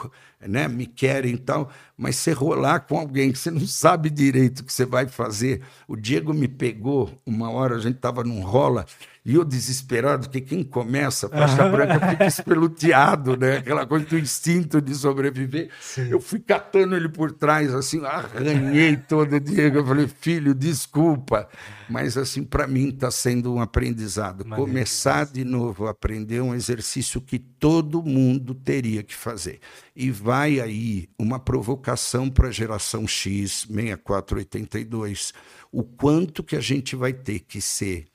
né, 0.48 0.68
me 0.68 0.86
querem 0.86 1.34
e 1.34 1.38
tal, 1.38 1.70
mas 1.98 2.16
você 2.16 2.32
rolar 2.32 2.82
com 2.82 2.98
alguém 2.98 3.32
que 3.32 3.38
você 3.38 3.52
não 3.52 3.68
sabe 3.68 4.10
direito 4.10 4.60
o 4.60 4.64
que 4.64 4.72
você 4.72 4.86
vai 4.86 5.08
fazer. 5.08 5.62
O 5.88 5.96
Diego 5.96 6.34
me 6.34 6.48
pegou, 6.48 7.12
uma 7.26 7.50
hora 7.50 7.76
a 7.76 7.80
gente 7.80 7.98
estava 7.98 8.24
num 8.24 8.42
rola, 8.42 8.86
e 9.26 9.36
eu 9.36 9.44
desesperado, 9.44 10.24
porque 10.24 10.42
quem 10.42 10.64
começa, 10.64 11.28
faixa 11.28 11.68
branca, 11.68 12.00
fica 12.10 12.26
espeluteado, 12.26 13.36
né? 13.36 13.58
Aquela 13.58 13.86
coisa 13.86 14.06
do 14.06 14.18
instinto 14.18 14.82
de 14.82 14.96
sobreviver. 14.96 15.70
Sim. 15.80 16.10
Eu 16.10 16.22
fui 16.22 16.40
catando 16.40 16.96
ele 16.96 17.10
por 17.10 17.32
trás, 17.34 17.74
assim, 17.76 18.04
arranhei 18.06 18.96
todo 18.96 19.36
o 19.36 19.40
Diego. 19.40 19.80
Eu 19.80 19.86
falei, 19.86 20.08
filho, 20.08 20.56
desculpa. 20.56 21.48
Mas, 21.90 22.18
assim, 22.18 22.44
para 22.44 22.66
mim 22.66 22.90
está 22.90 23.12
sendo 23.12 23.54
um 23.54 23.62
aprendizado. 23.62 24.46
Começar 24.46 25.26
de 25.26 25.44
novo 25.44 25.88
a 25.88 25.92
aprender 25.92 26.42
um 26.42 26.56
exercício 26.56 27.20
que 27.20 27.38
todo 27.38 28.02
mundo 28.02 28.56
teria 28.56 29.04
que 29.04 29.16
fazer. 29.16 29.60
E 29.96 30.10
vai 30.10 30.29
aí 30.32 31.08
uma 31.18 31.40
provocação 31.40 32.30
para 32.30 32.48
a 32.48 32.52
geração 32.52 33.08
X, 33.08 33.68
6482, 33.70 35.34
o 35.72 35.84
quanto 35.84 36.44
que 36.44 36.56
a 36.56 36.62
gente 36.62 36.96
vai 36.96 37.14
ter 37.14 37.40
que 37.40 37.62
ser 37.62 38.08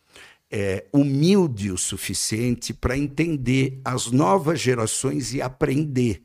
é, 0.51 0.87
humilde 0.93 1.71
o 1.71 1.79
suficiente 1.79 2.73
para 2.73 2.97
entender 2.97 3.81
as 3.85 4.11
novas 4.11 4.61
gerações 4.61 5.35
e 5.35 5.43
aprender. 5.43 6.23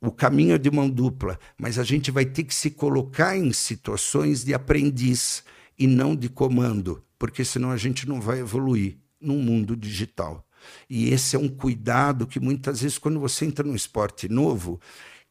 O 0.00 0.12
caminho 0.12 0.54
é 0.54 0.58
de 0.58 0.70
mão 0.70 0.88
dupla, 0.88 1.38
mas 1.58 1.78
a 1.78 1.84
gente 1.84 2.10
vai 2.10 2.24
ter 2.24 2.44
que 2.44 2.54
se 2.54 2.70
colocar 2.70 3.36
em 3.36 3.52
situações 3.52 4.44
de 4.44 4.54
aprendiz 4.54 5.42
e 5.78 5.86
não 5.86 6.14
de 6.14 6.28
comando, 6.28 7.02
porque 7.18 7.44
senão 7.44 7.70
a 7.70 7.76
gente 7.76 8.08
não 8.08 8.20
vai 8.20 8.40
evoluir 8.40 8.98
num 9.20 9.42
mundo 9.42 9.76
digital. 9.76 10.45
E 10.88 11.10
esse 11.10 11.36
é 11.36 11.38
um 11.38 11.48
cuidado 11.48 12.26
que 12.26 12.40
muitas 12.40 12.80
vezes, 12.80 12.98
quando 12.98 13.20
você 13.20 13.44
entra 13.44 13.66
num 13.66 13.74
esporte 13.74 14.28
novo, 14.28 14.80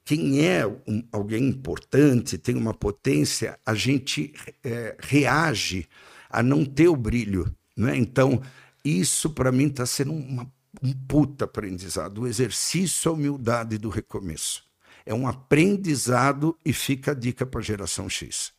quem 0.04 0.46
é 0.46 0.66
um, 0.66 1.04
alguém 1.12 1.48
importante, 1.48 2.38
tem 2.38 2.56
uma 2.56 2.74
potência, 2.74 3.60
a 3.66 3.74
gente 3.74 4.34
é, 4.64 4.96
reage 5.00 5.88
a 6.30 6.44
não 6.44 6.64
ter 6.64 6.88
o 6.88 6.96
brilho. 6.96 7.54
Né? 7.76 7.98
Então, 7.98 8.42
isso 8.84 9.32
para 9.32 9.52
mim 9.52 9.66
está 9.68 9.86
sendo 9.86 10.14
uma, 10.14 10.48
um 10.82 10.94
puta 11.08 11.46
aprendizado. 11.46 12.22
O 12.22 12.28
exercício, 12.28 13.10
a 13.10 13.14
humildade 13.14 13.78
do 13.78 13.90
recomeço. 13.90 14.64
É 15.06 15.14
um 15.14 15.28
aprendizado 15.28 16.58
e 16.64 16.72
fica 16.72 17.12
a 17.12 17.16
dica 17.16 17.46
para 17.46 17.60
a 17.60 17.64
geração 17.64 18.10
X. 18.10 18.54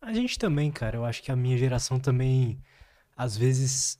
A 0.00 0.12
gente 0.12 0.38
também, 0.38 0.70
cara. 0.70 0.96
Eu 0.96 1.04
acho 1.04 1.22
que 1.22 1.30
a 1.30 1.36
minha 1.36 1.58
geração 1.58 1.98
também, 1.98 2.58
às 3.16 3.36
vezes, 3.36 3.98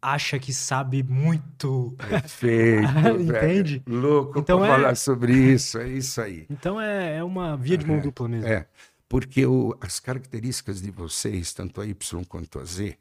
acha 0.00 0.38
que 0.38 0.52
sabe 0.52 1.02
muito. 1.02 1.94
Perfeito. 2.08 2.88
Entende? 3.20 3.82
Velho. 3.84 4.00
Louco 4.00 4.38
então 4.38 4.64
é... 4.64 4.68
falar 4.68 4.94
sobre 4.96 5.32
isso, 5.32 5.78
é 5.78 5.88
isso 5.88 6.20
aí. 6.20 6.46
Então 6.50 6.80
é, 6.80 7.16
é 7.18 7.24
uma 7.24 7.56
via 7.56 7.76
de 7.76 7.86
mão 7.86 7.96
é, 7.96 8.00
dupla 8.00 8.28
mesmo. 8.28 8.48
É, 8.48 8.66
porque 9.08 9.44
o, 9.46 9.76
as 9.80 10.00
características 10.00 10.80
de 10.80 10.90
vocês, 10.90 11.52
tanto 11.52 11.80
a 11.80 11.86
Y 11.86 12.24
quanto 12.24 12.58
a 12.58 12.64
Z, 12.64 12.96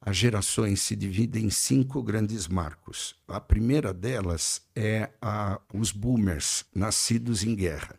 as 0.00 0.16
gerações 0.16 0.80
se 0.80 0.96
dividem 0.96 1.44
em 1.44 1.50
cinco 1.50 2.02
grandes 2.02 2.48
marcos. 2.48 3.14
A 3.28 3.40
primeira 3.40 3.94
delas 3.94 4.62
é 4.74 5.10
a, 5.20 5.60
os 5.72 5.92
boomers, 5.92 6.64
nascidos 6.74 7.44
em 7.44 7.54
guerra. 7.54 7.94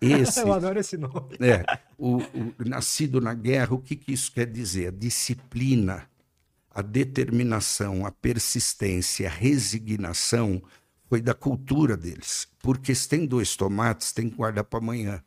Esse, 0.00 0.40
Eu 0.40 0.52
adoro 0.52 0.78
esse 0.78 0.98
nome. 0.98 1.36
É, 1.40 1.78
o, 1.96 2.18
o, 2.18 2.54
nascido 2.58 3.20
na 3.22 3.32
guerra, 3.32 3.74
o 3.74 3.78
que, 3.78 3.96
que 3.96 4.12
isso 4.12 4.30
quer 4.30 4.46
dizer? 4.46 4.88
A 4.88 4.90
disciplina, 4.90 6.06
a 6.74 6.82
determinação, 6.82 8.04
a 8.04 8.10
persistência, 8.10 9.28
a 9.28 9.32
resignação 9.32 10.60
foi 11.08 11.20
da 11.20 11.32
cultura 11.32 11.96
deles. 11.96 12.48
Porque 12.58 12.94
se 12.94 13.08
tem 13.08 13.24
dois 13.24 13.54
tomates, 13.54 14.12
tem 14.12 14.28
que 14.28 14.36
guardar 14.36 14.64
para 14.64 14.80
amanhã. 14.80 15.22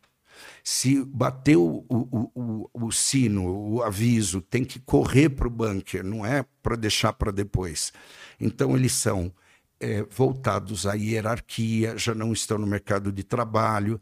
Se 0.64 1.04
bateu 1.06 1.86
o, 1.88 1.96
o, 1.96 2.32
o, 2.36 2.86
o, 2.86 2.92
sino, 2.92 3.48
o 3.48 3.82
aviso, 3.82 4.42
tem 4.42 4.66
que 4.66 4.80
correr 4.80 5.30
para 5.30 5.48
o 5.48 5.52
bunker, 5.52 6.04
não 6.04 6.26
é 6.26 6.46
para 6.62 6.76
deixar 6.76 7.14
para 7.14 7.32
depois. 7.32 7.94
Então, 8.40 8.76
eles 8.76 8.92
são 8.92 9.34
é, 9.80 10.04
voltados 10.04 10.86
à 10.86 10.94
hierarquia, 10.94 11.98
já 11.98 12.14
não 12.14 12.34
estão 12.34 12.58
no 12.58 12.68
mercado 12.68 13.12
de 13.12 13.24
trabalho, 13.24 14.00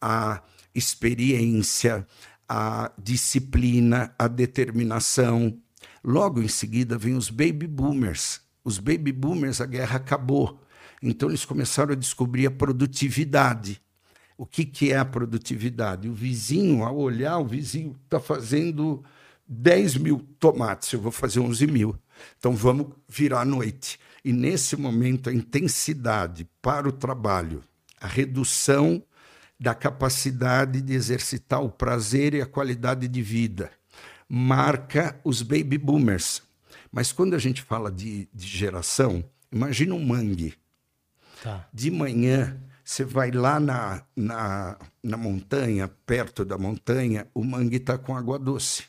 à 0.00 0.42
experiência, 0.74 2.06
à 2.48 2.90
disciplina, 2.98 4.14
à 4.18 4.26
determinação. 4.26 5.56
Logo 6.02 6.42
em 6.42 6.48
seguida 6.48 6.96
vem 6.96 7.14
os 7.14 7.30
baby 7.30 7.66
boomers. 7.66 8.40
Os 8.64 8.78
baby 8.78 9.12
boomers, 9.12 9.60
a 9.60 9.66
guerra 9.66 9.96
acabou. 9.96 10.62
Então 11.02 11.28
eles 11.28 11.44
começaram 11.44 11.92
a 11.92 11.96
descobrir 11.96 12.46
a 12.46 12.50
produtividade. 12.50 13.80
O 14.36 14.46
que, 14.46 14.64
que 14.64 14.92
é 14.92 14.98
a 14.98 15.04
produtividade? 15.04 16.08
O 16.08 16.14
vizinho, 16.14 16.84
ao 16.84 16.96
olhar, 16.96 17.38
o 17.38 17.46
vizinho 17.46 17.96
está 18.04 18.20
fazendo 18.20 19.02
10 19.48 19.96
mil 19.96 20.20
tomates, 20.38 20.92
eu 20.92 21.00
vou 21.00 21.10
fazer 21.10 21.40
11 21.40 21.66
mil. 21.66 21.96
Então 22.38 22.54
vamos 22.54 22.88
virar 23.08 23.40
à 23.40 23.44
noite. 23.44 23.98
E 24.24 24.32
nesse 24.32 24.76
momento, 24.76 25.30
a 25.30 25.32
intensidade 25.32 26.48
para 26.60 26.88
o 26.88 26.92
trabalho, 26.92 27.64
a 28.00 28.06
redução 28.06 29.02
da 29.58 29.74
capacidade 29.74 30.80
de 30.80 30.92
exercitar 30.92 31.62
o 31.62 31.70
prazer 31.70 32.34
e 32.34 32.40
a 32.40 32.46
qualidade 32.46 33.08
de 33.08 33.22
vida, 33.22 33.70
marca 34.28 35.18
os 35.24 35.42
baby 35.42 35.78
boomers. 35.78 36.42
Mas 36.92 37.12
quando 37.12 37.34
a 37.34 37.38
gente 37.38 37.62
fala 37.62 37.90
de, 37.90 38.28
de 38.32 38.46
geração, 38.46 39.24
imagina 39.50 39.94
um 39.94 40.04
mangue. 40.04 40.54
Tá. 41.42 41.68
De 41.72 41.90
manhã, 41.90 42.60
você 42.84 43.04
vai 43.04 43.30
lá 43.30 43.60
na, 43.60 44.02
na, 44.16 44.78
na 45.02 45.16
montanha, 45.16 45.88
perto 46.06 46.44
da 46.44 46.58
montanha, 46.58 47.26
o 47.34 47.44
mangue 47.44 47.76
está 47.76 47.96
com 47.96 48.16
água 48.16 48.38
doce. 48.38 48.84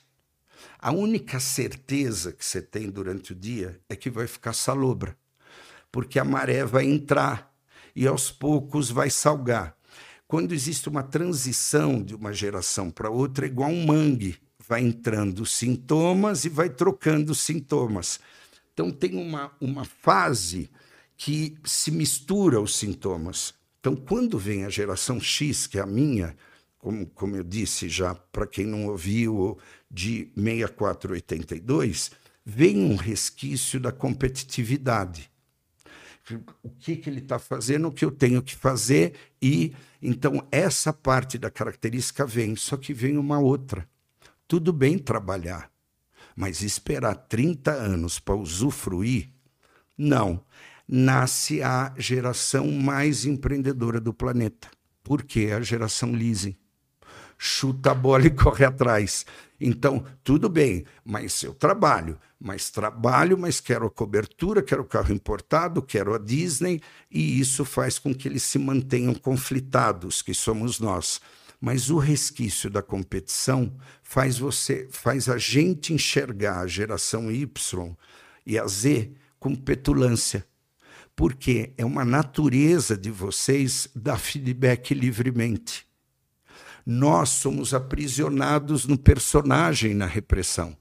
A 0.78 0.92
única 0.92 1.40
certeza 1.40 2.32
que 2.32 2.44
você 2.44 2.62
tem 2.62 2.90
durante 2.90 3.34
o 3.34 3.36
dia 3.36 3.80
é 3.90 3.96
que 3.96 4.10
vai 4.10 4.28
ficar 4.28 4.54
salobra, 4.54 5.18
porque 5.92 6.20
a 6.20 6.24
maré 6.24 6.66
vai 6.66 6.86
entrar 6.86 7.54
e 7.96 8.08
aos 8.08 8.32
poucos 8.32 8.90
vai 8.90 9.10
salgar. 9.10 9.76
Quando 10.28 10.54
existe 10.54 10.88
uma 10.88 11.04
transição 11.04 12.02
de 12.02 12.16
uma 12.16 12.32
geração 12.32 12.92
para 12.92 13.10
outra, 13.10 13.46
é 13.46 13.50
igual 13.50 13.70
um 13.70 13.86
mangue, 13.86 14.38
vai 14.70 14.84
entrando 14.84 15.48
sintomas 15.48 16.46
e 16.46 16.50
vai 16.50 16.70
trocando 16.70 17.34
sintomas. 17.34 18.20
Então 18.72 18.92
tem 18.92 19.16
uma, 19.16 19.52
uma 19.60 19.84
fase 19.84 20.70
que 21.18 21.58
se 21.66 21.90
mistura 21.90 22.62
os 22.62 22.78
sintomas. 22.78 23.56
Então, 23.80 23.96
quando 23.96 24.38
vem 24.38 24.66
a 24.66 24.70
geração 24.70 25.20
X, 25.20 25.66
que 25.66 25.80
é 25.80 25.82
a 25.82 25.86
minha, 25.86 26.36
como, 26.78 27.06
como 27.08 27.36
eu 27.36 27.44
disse 27.44 27.90
já, 27.90 28.14
para 28.14 28.46
quem 28.46 28.66
não 28.66 28.86
ouviu, 28.88 29.58
de 29.90 30.32
64 30.36 31.14
82, 31.14 32.12
vem 32.46 32.78
um 32.78 32.96
resquício 32.96 33.80
da 33.80 33.92
competitividade. 33.92 35.32
O 36.62 36.70
que, 36.70 36.96
que 36.96 37.10
ele 37.10 37.22
está 37.22 37.40
fazendo, 37.40 37.88
o 37.88 37.92
que 37.92 38.06
eu 38.06 38.12
tenho 38.12 38.42
que 38.42 38.56
fazer, 38.56 39.14
e 39.42 39.74
então 40.00 40.48
essa 40.52 40.94
parte 40.94 41.40
da 41.40 41.50
característica 41.50 42.24
vem, 42.26 42.56
só 42.56 42.78
que 42.78 42.94
vem 42.94 43.18
uma 43.18 43.40
outra. 43.40 43.90
Tudo 44.50 44.74
bem 44.74 44.98
trabalhar, 44.98 45.72
mas 46.36 46.64
esperar 46.64 47.14
30 47.14 47.72
anos 47.72 48.18
para 48.18 48.34
usufruir, 48.34 49.30
não 49.96 50.44
nasce 50.88 51.62
a 51.62 51.94
geração 51.96 52.72
mais 52.72 53.26
empreendedora 53.26 54.02
do 54.02 54.12
planeta. 54.12 54.68
Por 55.04 55.22
quê? 55.22 55.52
A 55.56 55.62
geração 55.62 56.14
leasing. 56.14 56.56
Chuta 57.38 57.92
a 57.92 57.94
bola 57.94 58.26
e 58.26 58.32
corre 58.34 58.66
atrás. 58.66 59.24
Então, 59.62 60.04
tudo 60.24 60.50
bem, 60.50 60.84
mas 61.06 61.44
eu 61.44 61.54
trabalho, 61.54 62.18
mas 62.40 62.72
trabalho, 62.72 63.38
mas 63.38 63.60
quero 63.60 63.86
a 63.86 63.92
cobertura, 63.92 64.64
quero 64.64 64.82
o 64.82 64.88
carro 64.88 65.14
importado, 65.14 65.80
quero 65.80 66.16
a 66.16 66.18
Disney, 66.18 66.82
e 67.12 67.40
isso 67.40 67.64
faz 67.64 68.00
com 68.00 68.16
que 68.16 68.28
eles 68.28 68.42
se 68.42 68.58
mantenham 68.58 69.14
conflitados, 69.14 70.24
que 70.24 70.34
somos 70.34 70.80
nós. 70.80 71.22
Mas 71.62 71.90
o 71.90 71.98
resquício 71.98 72.70
da 72.70 72.82
competição 72.82 73.76
faz 74.10 74.40
você, 74.40 74.88
faz 74.90 75.30
a 75.30 75.38
gente 75.38 75.94
enxergar 75.94 76.62
a 76.62 76.68
geração 76.68 77.32
Y 77.32 77.96
e 78.44 78.58
a 78.58 78.66
Z 78.66 79.12
com 79.40 79.54
petulância 79.54 80.44
porque 81.16 81.74
é 81.78 81.84
uma 81.84 82.06
natureza 82.06 82.98
de 82.98 83.12
vocês 83.12 83.90
dar 83.94 84.18
feedback 84.18 84.94
livremente. 84.94 85.86
Nós 86.86 87.28
somos 87.28 87.74
aprisionados 87.74 88.88
no 88.88 88.98
personagem 88.98 89.94
na 89.94 90.06
repressão. 90.06 90.78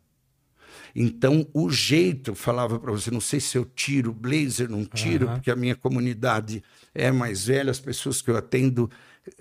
Então, 0.95 1.45
o 1.53 1.68
jeito, 1.68 2.37
falava 2.37 2.79
para 2.79 2.93
você, 2.93 3.11
não 3.11 3.20
sei 3.20 3.41
se 3.41 3.59
eu 3.59 3.64
tiro 3.64 4.12
blazer, 4.12 4.70
não 4.70 4.85
tiro, 4.85 5.26
uhum. 5.26 5.35
porque 5.35 5.51
a 5.51 5.57
minha 5.57 5.74
comunidade 5.74 6.62
é 6.95 7.11
mais 7.11 7.47
velha, 7.47 7.72
as 7.72 7.81
pessoas 7.81 8.22
que 8.22 8.31
eu 8.31 8.37
atendo 8.37 8.89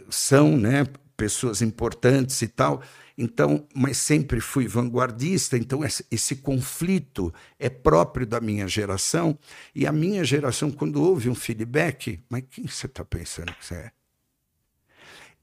são 0.09 0.57
né, 0.57 0.87
pessoas 1.15 1.61
importantes 1.61 2.41
e 2.41 2.47
tal. 2.47 2.81
Então, 3.17 3.67
mas 3.73 3.97
sempre 3.97 4.39
fui 4.39 4.67
vanguardista, 4.67 5.57
então 5.57 5.83
esse, 5.83 6.05
esse, 6.11 6.35
conflito 6.35 7.33
é 7.57 7.67
próprio 7.67 8.27
da 8.27 8.39
minha 8.39 8.67
geração, 8.67 9.37
e 9.73 9.87
a 9.87 9.91
minha 9.91 10.23
geração, 10.23 10.69
quando 10.69 11.01
houve 11.01 11.27
um 11.27 11.33
feedback, 11.33 12.19
mas 12.29 12.43
quem 12.51 12.67
você 12.67 12.85
está 12.85 13.03
pensando 13.03 13.51
que 13.55 13.65
você 13.65 13.73
é? 13.73 13.91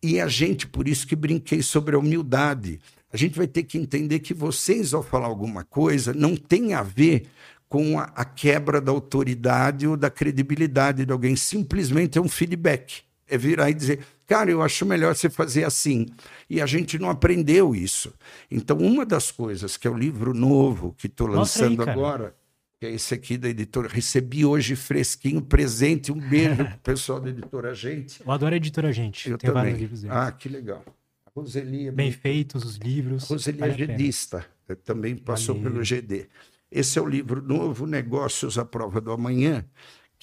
E 0.00 0.20
a 0.20 0.28
gente, 0.28 0.68
por 0.68 0.86
isso 0.86 1.06
que 1.06 1.16
brinquei 1.16 1.62
sobre 1.62 1.96
a 1.96 1.98
humildade. 1.98 2.78
A 3.12 3.16
gente 3.16 3.36
vai 3.36 3.46
ter 3.46 3.62
que 3.62 3.78
entender 3.78 4.20
que 4.20 4.34
vocês, 4.34 4.92
ao 4.92 5.02
falar 5.02 5.26
alguma 5.26 5.64
coisa, 5.64 6.12
não 6.12 6.36
tem 6.36 6.74
a 6.74 6.82
ver 6.82 7.26
com 7.68 7.98
a, 7.98 8.04
a 8.14 8.24
quebra 8.24 8.80
da 8.80 8.92
autoridade 8.92 9.86
ou 9.86 9.96
da 9.96 10.10
credibilidade 10.10 11.04
de 11.04 11.12
alguém, 11.12 11.34
simplesmente 11.34 12.18
é 12.18 12.20
um 12.20 12.28
feedback. 12.28 13.02
É 13.34 13.38
virar 13.38 13.70
e 13.70 13.74
dizer, 13.74 14.00
Cara, 14.26 14.50
eu 14.50 14.62
acho 14.62 14.86
melhor 14.86 15.14
você 15.14 15.28
fazer 15.28 15.64
assim. 15.64 16.06
E 16.48 16.60
a 16.60 16.66
gente 16.66 16.98
não 16.98 17.10
aprendeu 17.10 17.74
isso. 17.74 18.12
Então, 18.50 18.78
uma 18.78 19.04
das 19.04 19.30
coisas 19.30 19.76
que 19.76 19.86
é 19.86 19.90
o 19.90 19.96
livro 19.96 20.32
novo 20.32 20.94
que 20.96 21.06
estou 21.06 21.26
lançando 21.26 21.82
aí, 21.82 21.90
agora, 21.90 22.34
que 22.80 22.86
é 22.86 22.90
esse 22.92 23.12
aqui 23.12 23.36
da 23.36 23.48
editora, 23.48 23.86
recebi 23.88 24.44
hoje 24.44 24.76
fresquinho, 24.76 25.42
presente, 25.42 26.10
um 26.10 26.18
beijo 26.18 26.64
pro 26.64 26.78
pessoal 26.82 27.20
da 27.20 27.28
editora 27.28 27.74
Gente. 27.74 28.22
Eu 28.24 28.32
adoro 28.32 28.54
a 28.54 28.56
editora 28.56 28.92
Gente. 28.92 29.28
Eu 29.28 29.36
Tem 29.36 29.48
também. 29.50 29.62
vários 29.72 29.80
livros 29.80 30.04
Ah, 30.06 30.32
que 30.32 30.48
legal. 30.48 30.82
A 31.26 31.30
Roseli 31.34 31.88
é 31.88 31.92
bem, 31.92 32.10
feitos 32.10 32.64
os 32.64 32.76
livros. 32.76 33.24
A 33.24 33.34
Roseli 33.34 33.58
vale 33.58 33.72
é 33.72 33.76
gedista, 33.76 34.46
também 34.84 35.16
passou 35.16 35.54
Valeu. 35.54 35.70
pelo 35.70 35.84
GD. 35.84 36.28
Esse 36.70 36.98
é 36.98 37.02
o 37.02 37.06
livro 37.06 37.42
novo, 37.42 37.86
Negócios 37.86 38.58
à 38.58 38.64
Prova 38.64 39.00
do 39.00 39.12
Amanhã, 39.12 39.64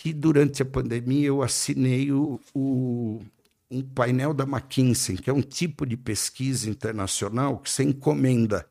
que 0.02 0.12
durante 0.12 0.64
a 0.64 0.66
pandemia 0.66 1.28
eu 1.28 1.44
assinei 1.44 2.12
o, 2.12 2.40
o 2.56 3.22
um 3.70 3.84
painel 3.84 4.34
da 4.34 4.46
McKinsey, 4.46 5.16
que 5.16 5.30
é 5.30 5.34
um 5.34 5.44
tipo 5.44 5.86
de 5.86 5.96
pesquisa 5.96 6.68
internacional 6.68 7.60
que 7.60 7.70
você 7.70 7.84
encomenda. 7.84 8.68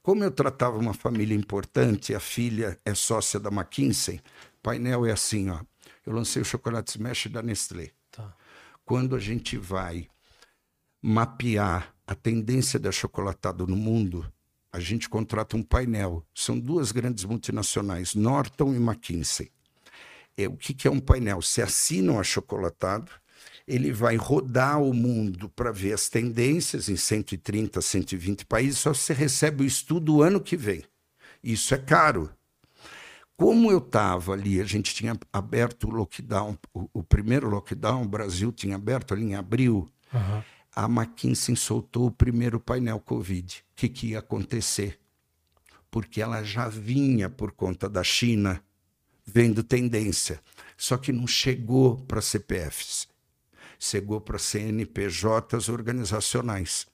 Como 0.00 0.22
eu 0.22 0.30
tratava 0.30 0.78
uma 0.78 0.94
família 0.94 1.36
importante, 1.36 2.14
a 2.14 2.20
filha 2.20 2.78
é 2.84 2.94
sócia 2.94 3.40
da 3.40 3.50
McKinsey, 3.50 4.20
painel 4.62 5.04
é 5.04 5.10
assim, 5.10 5.50
ó. 5.50 5.58
Eu 6.06 6.12
lancei 6.12 6.40
o 6.40 6.44
chocolate 6.44 6.90
smash 6.90 7.26
da 7.26 7.42
Nestlé. 7.42 7.90
Tá. 8.08 8.32
Quando 8.84 9.16
a 9.16 9.18
gente 9.18 9.58
vai 9.58 10.06
mapear 11.02 11.92
a 12.06 12.14
tendência 12.14 12.78
da 12.78 12.92
chocolatada 12.92 13.66
no 13.66 13.76
mundo, 13.76 14.24
a 14.72 14.78
gente 14.78 15.08
contrata 15.08 15.56
um 15.56 15.64
painel. 15.64 16.24
São 16.32 16.56
duas 16.56 16.92
grandes 16.92 17.24
multinacionais, 17.24 18.14
Norton 18.14 18.72
e 18.72 18.76
McKinsey. 18.76 19.50
É, 20.42 20.48
o 20.48 20.56
que, 20.56 20.72
que 20.72 20.88
é 20.88 20.90
um 20.90 21.00
painel? 21.00 21.42
Se 21.42 21.60
assinam 21.60 22.18
a 22.18 22.24
chocolatado, 22.24 23.10
ele 23.66 23.92
vai 23.92 24.16
rodar 24.16 24.82
o 24.82 24.92
mundo 24.92 25.48
para 25.48 25.70
ver 25.70 25.92
as 25.92 26.08
tendências 26.08 26.88
em 26.88 26.96
130, 26.96 27.80
120 27.80 28.46
países, 28.46 28.78
só 28.78 28.92
você 28.92 29.12
recebe 29.12 29.62
o 29.62 29.66
estudo 29.66 30.16
o 30.16 30.22
ano 30.22 30.40
que 30.40 30.56
vem. 30.56 30.82
Isso 31.42 31.74
é 31.74 31.78
caro. 31.78 32.30
Como 33.36 33.70
eu 33.70 33.78
estava 33.78 34.32
ali, 34.32 34.60
a 34.60 34.64
gente 34.64 34.94
tinha 34.94 35.18
aberto 35.32 35.88
o 35.88 35.90
lockdown, 35.90 36.58
o, 36.74 36.90
o, 36.92 37.02
primeiro 37.02 37.48
lockdown, 37.48 38.02
o 38.02 38.08
Brasil 38.08 38.52
tinha 38.52 38.76
aberto 38.76 39.14
ali 39.14 39.24
em 39.24 39.34
abril, 39.34 39.90
uhum. 40.12 40.42
a 40.74 40.84
McKinsey 40.84 41.56
soltou 41.56 42.06
o 42.08 42.10
primeiro 42.10 42.60
painel 42.60 43.00
Covid. 43.00 43.64
O 43.70 43.76
que, 43.76 43.88
que 43.88 44.08
ia 44.08 44.18
acontecer? 44.18 44.98
Porque 45.90 46.20
ela 46.20 46.42
já 46.42 46.68
vinha, 46.68 47.30
por 47.30 47.52
conta 47.52 47.88
da 47.88 48.04
China, 48.04 48.62
vendo 49.32 49.62
tendência. 49.62 50.40
Só 50.76 50.96
que 50.96 51.12
não 51.12 51.26
chegou 51.26 51.96
para 51.96 52.20
CPFs 52.20 53.10
chegou 53.80 54.20
para 54.20 54.38
CNPJs 54.38 55.70
organizacionais, 55.70 56.86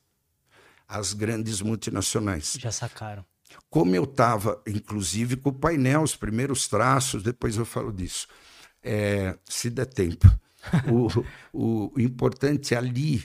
as 0.88 1.12
grandes 1.12 1.60
multinacionais. 1.60 2.56
Já 2.58 2.70
sacaram. 2.70 3.24
Como 3.68 3.94
eu 3.94 4.04
estava, 4.04 4.62
inclusive, 4.66 5.36
com 5.36 5.50
o 5.50 5.52
painel, 5.52 6.02
os 6.02 6.14
primeiros 6.14 6.68
traços, 6.68 7.22
depois 7.22 7.56
eu 7.56 7.64
falo 7.64 7.92
disso, 7.92 8.28
é, 8.82 9.36
se 9.44 9.68
der 9.68 9.86
tempo. 9.86 10.26
o, 10.88 11.08
o, 11.52 11.92
o 11.94 12.00
importante 12.00 12.74
ali 12.74 13.24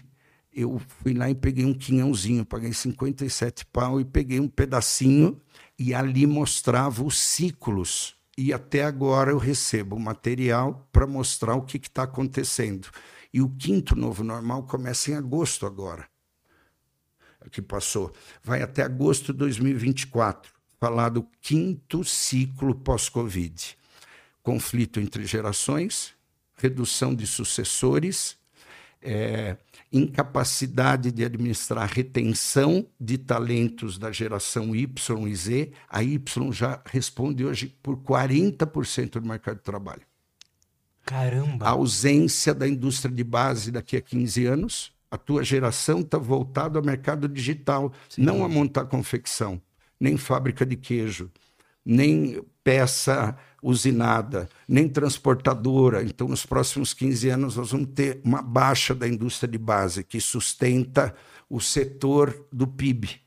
eu 0.51 0.81
fui 1.01 1.13
lá 1.13 1.29
e 1.29 1.35
peguei 1.35 1.63
um 1.63 1.73
quinhãozinho, 1.73 2.43
paguei 2.43 2.73
57 2.73 3.65
pau 3.67 4.01
e 4.01 4.05
peguei 4.05 4.39
um 4.39 4.49
pedacinho 4.49 5.39
e 5.79 5.93
ali 5.93 6.25
mostrava 6.27 7.03
os 7.03 7.17
ciclos. 7.17 8.15
E 8.37 8.53
até 8.53 8.83
agora 8.83 9.31
eu 9.31 9.37
recebo 9.37 9.99
material 9.99 10.87
para 10.91 11.05
mostrar 11.05 11.55
o 11.55 11.63
que 11.63 11.77
está 11.77 12.03
acontecendo. 12.03 12.89
E 13.33 13.41
o 13.41 13.49
quinto 13.49 13.95
novo 13.95 14.23
normal 14.23 14.63
começa 14.63 15.11
em 15.11 15.15
agosto 15.15 15.65
agora, 15.65 16.07
que 17.51 17.61
passou. 17.61 18.13
Vai 18.43 18.61
até 18.61 18.83
agosto 18.83 19.31
de 19.31 19.39
2024, 19.39 20.51
falar 20.79 21.09
do 21.09 21.23
quinto 21.41 22.03
ciclo 22.03 22.75
pós-Covid. 22.75 23.77
Conflito 24.43 24.99
entre 24.99 25.25
gerações, 25.25 26.13
redução 26.55 27.13
de 27.13 27.27
sucessores, 27.27 28.37
é, 29.01 29.57
incapacidade 29.91 31.11
de 31.11 31.25
administrar 31.25 31.89
retenção 31.91 32.85
de 32.99 33.17
talentos 33.17 33.97
da 33.97 34.11
geração 34.11 34.75
Y 34.75 35.27
e 35.27 35.35
Z. 35.35 35.71
A 35.89 36.03
Y 36.03 36.51
já 36.51 36.81
responde 36.85 37.43
hoje 37.43 37.75
por 37.81 37.97
40% 37.97 39.19
do 39.19 39.27
mercado 39.27 39.57
de 39.57 39.63
trabalho. 39.63 40.03
Caramba! 41.05 41.65
A 41.65 41.69
ausência 41.71 42.53
da 42.53 42.67
indústria 42.67 43.13
de 43.13 43.23
base 43.23 43.71
daqui 43.71 43.97
a 43.97 44.01
15 44.01 44.45
anos. 44.45 44.93
A 45.09 45.17
tua 45.17 45.43
geração 45.43 45.99
está 45.99 46.17
voltada 46.17 46.79
ao 46.79 46.85
mercado 46.85 47.27
digital, 47.27 47.91
Sim. 48.07 48.21
não 48.21 48.45
a 48.45 48.47
montar 48.47 48.85
confecção, 48.85 49.61
nem 49.99 50.15
fábrica 50.15 50.65
de 50.65 50.77
queijo, 50.77 51.29
nem 51.85 52.41
peça 52.63 53.35
usinada, 53.61 54.49
nem 54.67 54.87
transportadora. 54.87 56.03
Então, 56.03 56.27
nos 56.27 56.45
próximos 56.45 56.93
15 56.93 57.29
anos, 57.29 57.55
nós 57.55 57.71
vamos 57.71 57.89
ter 57.93 58.19
uma 58.23 58.41
baixa 58.41 58.95
da 58.95 59.07
indústria 59.07 59.49
de 59.49 59.57
base 59.57 60.03
que 60.03 60.19
sustenta 60.19 61.13
o 61.49 61.59
setor 61.59 62.47
do 62.51 62.67
PIB. 62.67 63.21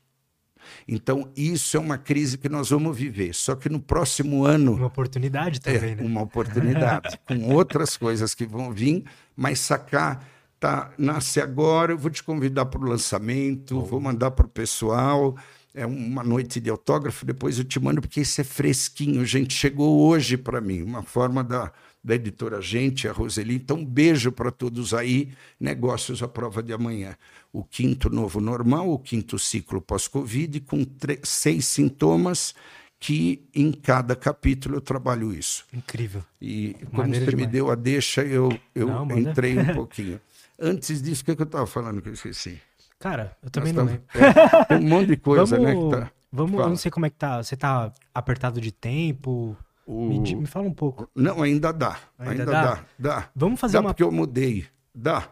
Então, 0.87 1.31
isso 1.35 1.77
é 1.77 1.79
uma 1.79 1.97
crise 1.97 2.37
que 2.37 2.49
nós 2.49 2.69
vamos 2.69 2.97
viver. 2.97 3.33
Só 3.33 3.55
que 3.55 3.69
no 3.69 3.79
próximo 3.79 4.43
ano. 4.45 4.73
Uma 4.73 4.87
oportunidade 4.87 5.61
também, 5.61 5.91
é, 5.91 5.95
né? 5.95 6.03
Uma 6.03 6.21
oportunidade, 6.21 7.19
com 7.25 7.53
outras 7.53 7.95
coisas 7.95 8.33
que 8.33 8.45
vão 8.45 8.71
vir, 8.71 9.03
mas 9.35 9.59
sacar. 9.59 10.27
Tá, 10.57 10.91
nasce 10.97 11.41
agora, 11.41 11.91
eu 11.91 11.97
vou 11.97 12.09
te 12.09 12.23
convidar 12.23 12.65
para 12.65 12.79
o 12.79 12.85
lançamento, 12.85 13.77
oh. 13.77 13.85
vou 13.85 13.99
mandar 13.99 14.31
para 14.31 14.45
o 14.45 14.49
pessoal. 14.49 15.35
É 15.75 15.85
uma 15.85 16.23
noite 16.23 16.59
de 16.59 16.69
autógrafo, 16.69 17.25
depois 17.25 17.57
eu 17.59 17.65
te 17.65 17.79
mando, 17.79 18.01
porque 18.01 18.21
isso 18.21 18.39
é 18.39 18.43
fresquinho, 18.43 19.25
gente. 19.25 19.53
Chegou 19.53 20.07
hoje 20.07 20.37
para 20.37 20.61
mim, 20.61 20.81
uma 20.81 21.03
forma 21.03 21.43
da, 21.43 21.71
da 22.01 22.15
editora 22.15 22.61
Gente, 22.61 23.07
a 23.07 23.11
Roseli. 23.11 23.55
Então, 23.55 23.77
um 23.77 23.85
beijo 23.85 24.31
para 24.31 24.51
todos 24.51 24.93
aí. 24.93 25.33
Negócios 25.59 26.23
à 26.23 26.27
prova 26.29 26.63
de 26.63 26.71
amanhã. 26.71 27.17
O 27.51 27.63
quinto 27.63 28.09
novo 28.09 28.39
normal, 28.39 28.89
o 28.89 28.97
quinto 28.97 29.37
ciclo 29.37 29.81
pós-Covid, 29.81 30.61
com 30.61 30.85
seis 31.23 31.65
sintomas 31.65 32.55
que 32.99 33.43
em 33.53 33.71
cada 33.71 34.15
capítulo 34.15 34.77
eu 34.77 34.81
trabalho 34.81 35.33
isso. 35.33 35.65
Incrível. 35.73 36.23
E 36.41 36.75
como 36.85 36.99
Maneiro 37.03 37.25
você 37.25 37.31
demais. 37.31 37.47
me 37.47 37.51
deu 37.51 37.69
a 37.69 37.75
deixa, 37.75 38.23
eu, 38.23 38.57
eu 38.73 38.87
Não, 38.87 39.17
entrei 39.17 39.57
um 39.59 39.73
pouquinho. 39.75 40.19
Antes 40.59 41.01
disso, 41.01 41.21
o 41.21 41.25
que, 41.25 41.31
é 41.31 41.35
que 41.35 41.41
eu 41.41 41.45
estava 41.45 41.67
falando 41.67 42.01
que 42.01 42.09
eu 42.09 42.13
esqueci? 42.13 42.61
Cara, 43.05 43.37
eu 43.43 43.51
também 43.51 43.71
Nós 43.71 43.85
não 43.85 43.93
lembro. 43.93 44.07
É, 44.15 44.65
tem 44.65 44.77
um 44.79 44.89
monte 44.89 45.07
de 45.09 45.17
coisa, 45.17 45.59
vamos, 45.59 45.93
né? 45.93 45.99
Tá... 45.99 46.11
Vamos, 46.31 46.59
eu 46.59 46.69
não 46.69 46.75
sei 46.75 46.89
como 46.89 47.05
é 47.05 47.09
que 47.11 47.15
tá. 47.15 47.43
Você 47.43 47.55
tá 47.55 47.93
apertado 48.11 48.59
de 48.59 48.71
tempo? 48.71 49.55
O... 49.85 50.07
Me, 50.07 50.35
me, 50.35 50.47
fala 50.47 50.65
um 50.65 50.73
pouco. 50.73 51.07
Não, 51.13 51.43
ainda 51.43 51.71
dá. 51.71 51.99
Ainda, 52.17 52.31
ainda 52.31 52.45
dá? 52.45 52.63
dá? 52.63 52.85
dá. 52.97 53.29
Vamos 53.35 53.59
fazer 53.59 53.73
dá 53.73 53.81
uma. 53.81 53.89
porque 53.89 54.01
eu 54.01 54.11
mudei. 54.11 54.65
Dá. 54.91 55.29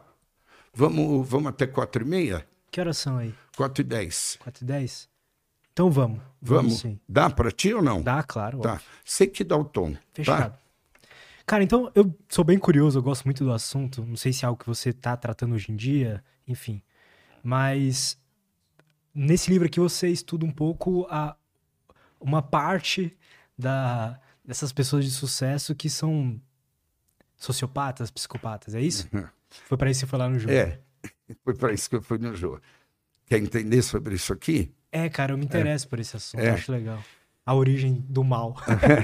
Vamos, 0.72 1.28
vamos 1.28 1.48
até 1.48 1.66
quatro 1.66 2.04
e 2.04 2.06
meia? 2.06 2.46
Que 2.70 2.80
horas 2.80 3.00
são 3.00 3.18
aí? 3.18 3.34
Quatro 3.58 3.82
e 3.82 3.84
dez. 3.84 4.38
Quatro 4.40 4.64
e 4.64 4.68
dez? 4.68 5.10
Então 5.72 5.90
vamos. 5.90 6.22
Vamos. 6.40 6.84
vamos 6.84 7.00
dá 7.10 7.28
para 7.32 7.50
ti 7.50 7.74
ou 7.74 7.82
não? 7.82 8.04
Dá, 8.04 8.22
claro. 8.22 8.60
Tá. 8.60 8.80
Sei 9.04 9.26
que 9.26 9.44
dá 9.44 9.58
o 9.58 9.66
tom. 9.66 9.94
Tá? 9.94 10.00
Fechado. 10.14 10.52
Tá? 10.52 10.60
Cara, 11.44 11.64
então 11.64 11.92
eu 11.96 12.16
sou 12.30 12.46
bem 12.46 12.60
curioso, 12.60 13.00
eu 13.00 13.04
gosto 13.04 13.26
muito 13.26 13.44
do 13.44 13.52
assunto. 13.52 14.06
Não 14.06 14.16
sei 14.16 14.32
se 14.32 14.46
é 14.46 14.48
algo 14.48 14.60
que 14.60 14.68
você 14.68 14.92
está 14.92 15.18
tratando 15.18 15.56
hoje 15.56 15.72
em 15.72 15.76
dia, 15.76 16.24
enfim. 16.48 16.80
Mas 17.44 18.18
nesse 19.14 19.52
livro 19.52 19.68
aqui 19.68 19.80
você 19.80 20.08
estuda 20.08 20.46
um 20.46 20.52
pouco 20.52 21.06
a, 21.10 21.36
uma 22.20 22.42
parte 22.42 23.16
da, 23.58 24.20
dessas 24.44 24.72
pessoas 24.72 25.04
de 25.04 25.12
sucesso 25.12 25.76
que 25.76 25.90
são 25.90 26.40
sociopatas, 27.36 28.10
psicopatas, 28.10 28.74
é 28.74 28.82
isso? 28.82 29.10
Uhum. 29.14 29.28
Foi 29.68 29.78
para 29.78 29.92
isso 29.92 30.00
que 30.00 30.06
você 30.06 30.10
foi 30.10 30.20
lá 30.20 30.30
no 30.30 30.40
jogo? 30.40 30.54
É, 30.54 30.80
foi 31.44 31.54
para 31.54 31.74
isso 31.74 31.90
que 31.90 31.96
eu 31.98 32.02
fui 32.02 32.18
no 32.18 32.34
jogo. 32.34 32.62
Quer 33.26 33.40
entender 33.40 33.82
sobre 33.82 34.16
isso 34.16 34.32
aqui? 34.32 34.74
É, 34.92 35.10
cara, 35.10 35.34
eu 35.34 35.38
me 35.38 35.46
interesso 35.46 35.86
é. 35.86 35.90
por 35.90 36.00
esse 36.00 36.16
assunto, 36.16 36.40
é. 36.40 36.52
acho 36.52 36.72
legal. 36.72 37.04
A 37.46 37.54
origem 37.54 38.06
do 38.08 38.24
mal. 38.24 38.56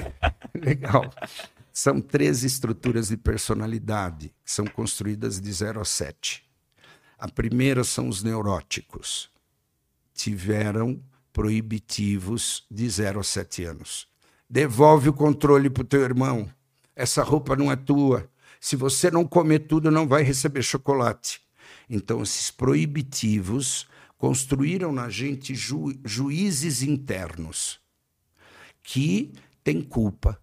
legal. 0.54 1.10
São 1.72 2.00
três 2.00 2.42
estruturas 2.42 3.08
de 3.08 3.16
personalidade 3.16 4.34
que 4.42 4.50
são 4.50 4.66
construídas 4.66 5.40
de 5.40 5.52
0 5.52 5.80
a 5.80 5.84
7. 5.84 6.49
A 7.20 7.28
primeira 7.28 7.84
são 7.84 8.08
os 8.08 8.22
neuróticos. 8.22 9.28
Tiveram 10.14 10.98
proibitivos 11.34 12.64
de 12.70 12.88
0 12.88 13.20
a 13.20 13.22
7 13.22 13.64
anos. 13.64 14.08
Devolve 14.48 15.10
o 15.10 15.12
controle 15.12 15.68
para 15.68 15.82
o 15.82 15.86
teu 15.86 16.00
irmão. 16.00 16.50
Essa 16.96 17.22
roupa 17.22 17.54
não 17.54 17.70
é 17.70 17.76
tua. 17.76 18.26
Se 18.58 18.74
você 18.74 19.10
não 19.10 19.26
comer 19.26 19.58
tudo, 19.60 19.90
não 19.90 20.08
vai 20.08 20.22
receber 20.22 20.62
chocolate. 20.62 21.42
Então, 21.90 22.22
esses 22.22 22.50
proibitivos 22.50 23.86
construíram 24.16 24.90
na 24.90 25.10
gente 25.10 25.54
ju 25.54 25.92
juízes 26.02 26.82
internos 26.82 27.78
que 28.82 29.30
têm 29.62 29.82
culpa, 29.82 30.40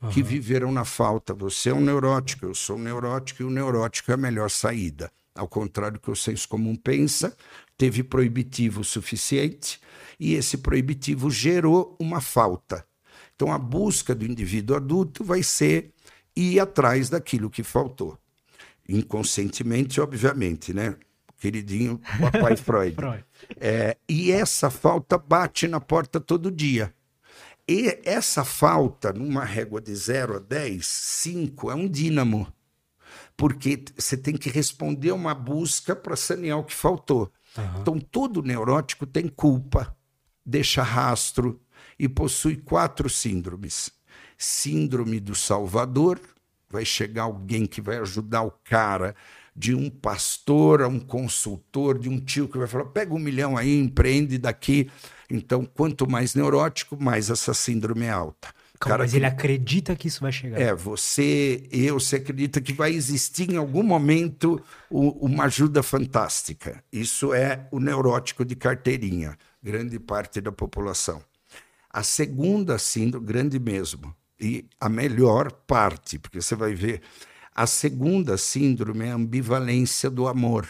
uhum. 0.00 0.10
que 0.10 0.22
viveram 0.22 0.70
na 0.70 0.84
falta. 0.84 1.34
Você 1.34 1.70
é 1.70 1.74
um 1.74 1.80
neurótico, 1.80 2.46
eu 2.46 2.54
sou 2.54 2.76
um 2.76 2.82
neurótico, 2.82 3.42
e 3.42 3.44
o 3.44 3.50
neurótico 3.50 4.12
é 4.12 4.14
a 4.14 4.16
melhor 4.16 4.48
saída. 4.48 5.10
Ao 5.34 5.48
contrário 5.48 5.94
do 5.94 6.00
que 6.00 6.10
o 6.10 6.16
senso 6.16 6.48
comum 6.48 6.76
pensa, 6.76 7.34
teve 7.76 8.02
proibitivo 8.02 8.84
suficiente 8.84 9.80
e 10.20 10.34
esse 10.34 10.58
proibitivo 10.58 11.30
gerou 11.30 11.96
uma 11.98 12.20
falta. 12.20 12.86
Então, 13.34 13.52
a 13.52 13.58
busca 13.58 14.14
do 14.14 14.24
indivíduo 14.24 14.76
adulto 14.76 15.24
vai 15.24 15.42
ser 15.42 15.92
ir 16.36 16.60
atrás 16.60 17.08
daquilo 17.08 17.50
que 17.50 17.62
faltou. 17.62 18.18
Inconscientemente, 18.88 20.00
obviamente, 20.00 20.72
né? 20.72 20.96
Queridinho 21.38 22.00
papai 22.20 22.54
Freud. 22.58 22.94
Freud. 22.94 23.24
É, 23.58 23.96
e 24.08 24.30
essa 24.30 24.70
falta 24.70 25.18
bate 25.18 25.66
na 25.66 25.80
porta 25.80 26.20
todo 26.20 26.50
dia. 26.50 26.94
E 27.68 27.98
essa 28.04 28.44
falta, 28.44 29.12
numa 29.12 29.44
régua 29.44 29.80
de 29.80 29.94
0 29.94 30.36
a 30.36 30.38
10, 30.38 30.86
5 30.86 31.70
é 31.70 31.74
um 31.74 31.88
dínamo. 31.88 32.46
Porque 33.36 33.84
você 33.96 34.16
tem 34.16 34.36
que 34.36 34.50
responder 34.50 35.12
uma 35.12 35.34
busca 35.34 35.94
para 35.94 36.16
sanear 36.16 36.58
o 36.58 36.64
que 36.64 36.74
faltou. 36.74 37.32
Uhum. 37.56 37.80
Então, 37.80 38.00
todo 38.00 38.42
neurótico 38.42 39.06
tem 39.06 39.28
culpa, 39.28 39.96
deixa 40.44 40.82
rastro 40.82 41.60
e 41.98 42.08
possui 42.08 42.56
quatro 42.56 43.08
síndromes. 43.08 43.90
Síndrome 44.36 45.20
do 45.20 45.34
Salvador, 45.34 46.20
vai 46.68 46.84
chegar 46.84 47.24
alguém 47.24 47.66
que 47.66 47.80
vai 47.80 47.98
ajudar 47.98 48.42
o 48.42 48.50
cara, 48.64 49.14
de 49.54 49.74
um 49.74 49.90
pastor 49.90 50.82
a 50.82 50.88
um 50.88 50.98
consultor, 50.98 51.98
de 51.98 52.08
um 52.08 52.18
tio 52.18 52.48
que 52.48 52.58
vai 52.58 52.66
falar: 52.66 52.86
pega 52.86 53.14
um 53.14 53.18
milhão 53.18 53.56
aí, 53.56 53.78
empreende 53.78 54.38
daqui. 54.38 54.90
Então, 55.28 55.64
quanto 55.64 56.08
mais 56.10 56.34
neurótico, 56.34 56.96
mais 57.00 57.30
essa 57.30 57.54
síndrome 57.54 58.06
é 58.06 58.10
alta. 58.10 58.48
Calma, 58.82 58.96
cara 58.96 59.04
mas 59.04 59.12
que... 59.12 59.16
ele 59.16 59.26
acredita 59.26 59.94
que 59.94 60.08
isso 60.08 60.20
vai 60.20 60.32
chegar. 60.32 60.60
É, 60.60 60.74
você, 60.74 61.68
eu, 61.70 62.00
você 62.00 62.16
acredita 62.16 62.60
que 62.60 62.72
vai 62.72 62.92
existir 62.92 63.48
em 63.50 63.56
algum 63.56 63.82
momento 63.82 64.60
o, 64.90 65.24
uma 65.24 65.44
ajuda 65.44 65.82
fantástica. 65.82 66.82
Isso 66.92 67.32
é 67.32 67.68
o 67.70 67.78
neurótico 67.78 68.44
de 68.44 68.56
carteirinha, 68.56 69.38
grande 69.62 70.00
parte 70.00 70.40
da 70.40 70.50
população. 70.50 71.22
A 71.88 72.02
segunda 72.02 72.76
síndrome, 72.76 73.26
grande 73.26 73.60
mesmo, 73.60 74.14
e 74.40 74.64
a 74.80 74.88
melhor 74.88 75.52
parte, 75.52 76.18
porque 76.18 76.42
você 76.42 76.56
vai 76.56 76.74
ver, 76.74 77.02
a 77.54 77.66
segunda 77.66 78.36
síndrome 78.36 79.04
é 79.06 79.12
a 79.12 79.14
ambivalência 79.14 80.10
do 80.10 80.26
amor, 80.26 80.66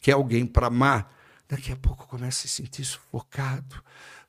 que 0.00 0.10
é 0.10 0.14
alguém 0.14 0.44
para 0.44 0.66
amar, 0.66 1.10
daqui 1.48 1.72
a 1.72 1.76
pouco 1.76 2.06
começa 2.06 2.40
a 2.40 2.42
se 2.42 2.48
sentir 2.48 2.84
sufocado, 2.84 3.82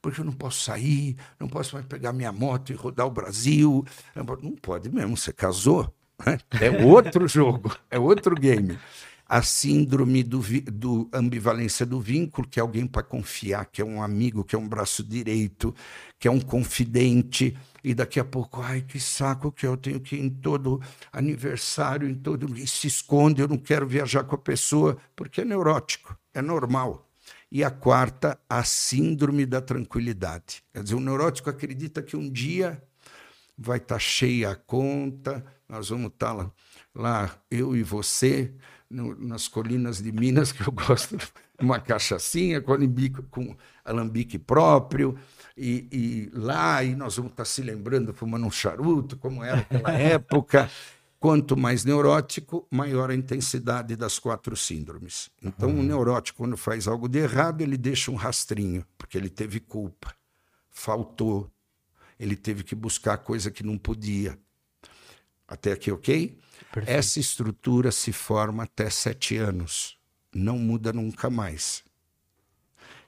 porque 0.06 0.22
eu 0.22 0.26
não 0.26 0.34
posso 0.34 0.64
sair, 0.64 1.18
não 1.40 1.48
posso 1.48 1.74
mais 1.74 1.88
pegar 1.88 2.14
minha 2.14 2.32
moto 2.32 2.72
e 2.72 2.76
rodar 2.76 3.08
o 3.08 3.10
Brasil. 3.10 3.84
Não 4.16 4.52
pode 4.52 4.88
mesmo, 4.88 5.18
você 5.18 5.34
casou. 5.34 5.92
Né? 6.24 6.38
É 6.62 6.70
outro 6.86 7.28
jogo, 7.28 7.76
é 7.90 7.98
outro 7.98 8.36
game. 8.36 8.78
A 9.28 9.42
síndrome 9.42 10.22
do, 10.22 10.44
do 10.72 11.10
ambivalência 11.12 11.88
do 11.88 12.00
vínculo, 12.00 12.48
que 12.48 12.60
é 12.60 12.62
alguém 12.62 12.86
para 12.86 13.02
confiar, 13.02 13.66
que 13.66 13.82
é 13.82 13.86
um 13.86 14.00
amigo, 14.00 14.44
que 14.44 14.56
é 14.56 14.60
um 14.60 14.70
braço 14.70 15.04
direito, 15.04 15.74
que 16.20 16.28
é 16.28 16.32
um 16.32 16.40
confidente, 16.40 17.58
e 17.84 17.96
daqui 17.96 18.20
a 18.20 18.24
pouco, 18.24 18.62
ai, 18.62 18.82
que 18.82 19.00
saco 19.00 19.52
que 19.52 19.66
eu 19.66 19.76
tenho 19.76 20.00
que 20.00 20.18
ir 20.18 20.24
em 20.24 20.30
todo 20.30 20.80
aniversário, 21.12 22.08
em 22.08 22.14
todo. 22.14 22.56
E 22.56 22.68
se 22.68 22.86
esconde, 22.86 23.42
eu 23.42 23.48
não 23.48 23.58
quero 23.58 23.88
viajar 23.88 24.24
com 24.24 24.36
a 24.36 24.38
pessoa, 24.38 24.98
porque 25.16 25.42
é 25.42 25.46
neurótico, 25.46 26.16
é 26.32 26.44
normal. 26.44 27.05
E 27.56 27.64
a 27.64 27.72
quarta, 27.72 28.38
a 28.50 28.66
síndrome 28.66 29.46
da 29.46 29.62
tranquilidade. 29.62 30.62
Quer 30.74 30.84
dizer, 30.84 30.96
o 30.96 31.00
neurótico 31.00 31.50
acredita 31.50 32.04
que 32.04 32.18
um 32.18 32.30
dia 32.30 32.84
vai 33.58 33.78
estar 33.78 33.96
tá 33.96 34.00
cheia 34.00 34.50
a 34.50 34.56
conta, 34.58 35.42
nós 35.70 35.88
vamos 35.88 36.08
estar 36.08 36.28
tá 36.28 36.34
lá, 36.34 36.52
lá, 36.94 37.32
eu 37.50 37.74
e 37.74 37.82
você, 37.82 38.54
no, 38.90 39.16
nas 39.16 39.48
colinas 39.48 40.02
de 40.02 40.12
Minas, 40.12 40.52
que 40.52 40.68
eu 40.68 40.72
gosto, 40.76 41.18
uma 41.58 41.80
cachaçinha 41.80 42.60
com 42.60 42.74
alambique, 42.74 43.22
com 43.32 43.56
alambique 43.86 44.38
próprio, 44.38 45.18
e, 45.56 45.88
e, 45.90 46.38
lá 46.38 46.84
e 46.84 46.94
nós 46.94 47.16
vamos 47.16 47.32
estar 47.32 47.44
tá 47.44 47.50
se 47.50 47.62
lembrando, 47.62 48.14
fumando 48.14 48.46
um 48.46 48.52
charuto, 48.52 49.16
como 49.16 49.42
era 49.42 49.62
aquela 49.62 49.94
época. 49.98 50.70
Quanto 51.26 51.58
mais 51.58 51.84
neurótico, 51.84 52.68
maior 52.70 53.10
a 53.10 53.16
intensidade 53.16 53.96
das 53.96 54.20
quatro 54.20 54.56
síndromes. 54.56 55.32
Então, 55.42 55.70
uhum. 55.72 55.80
o 55.80 55.84
neurótico, 55.84 56.38
quando 56.38 56.56
faz 56.56 56.88
algo 56.88 57.10
de 57.10 57.18
errado, 57.18 57.62
ele 57.62 57.78
deixa 57.78 58.12
um 58.12 58.16
rastrinho, 58.16 58.86
porque 58.96 59.18
ele 59.18 59.28
teve 59.28 59.60
culpa, 59.60 60.16
faltou, 60.70 61.52
ele 62.20 62.36
teve 62.36 62.64
que 62.64 62.76
buscar 62.76 63.18
coisa 63.18 63.50
que 63.50 63.64
não 63.64 63.76
podia. 63.76 64.38
Até 65.48 65.72
aqui, 65.72 65.92
ok? 65.92 66.38
Perfeito. 66.72 66.96
Essa 66.96 67.20
estrutura 67.20 67.92
se 67.92 68.14
forma 68.14 68.62
até 68.62 68.88
sete 68.92 69.36
anos, 69.36 69.98
não 70.32 70.60
muda 70.60 70.94
nunca 70.94 71.28
mais. 71.28 71.84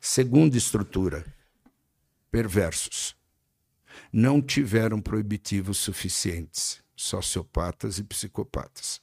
Segunda 0.01 0.57
estrutura: 0.57 1.23
perversos. 2.31 3.15
Não 4.11 4.41
tiveram 4.41 4.99
proibitivos 4.99 5.77
suficientes 5.77 6.81
sociopatas 6.97 7.99
e 7.99 8.03
psicopatas. 8.03 8.99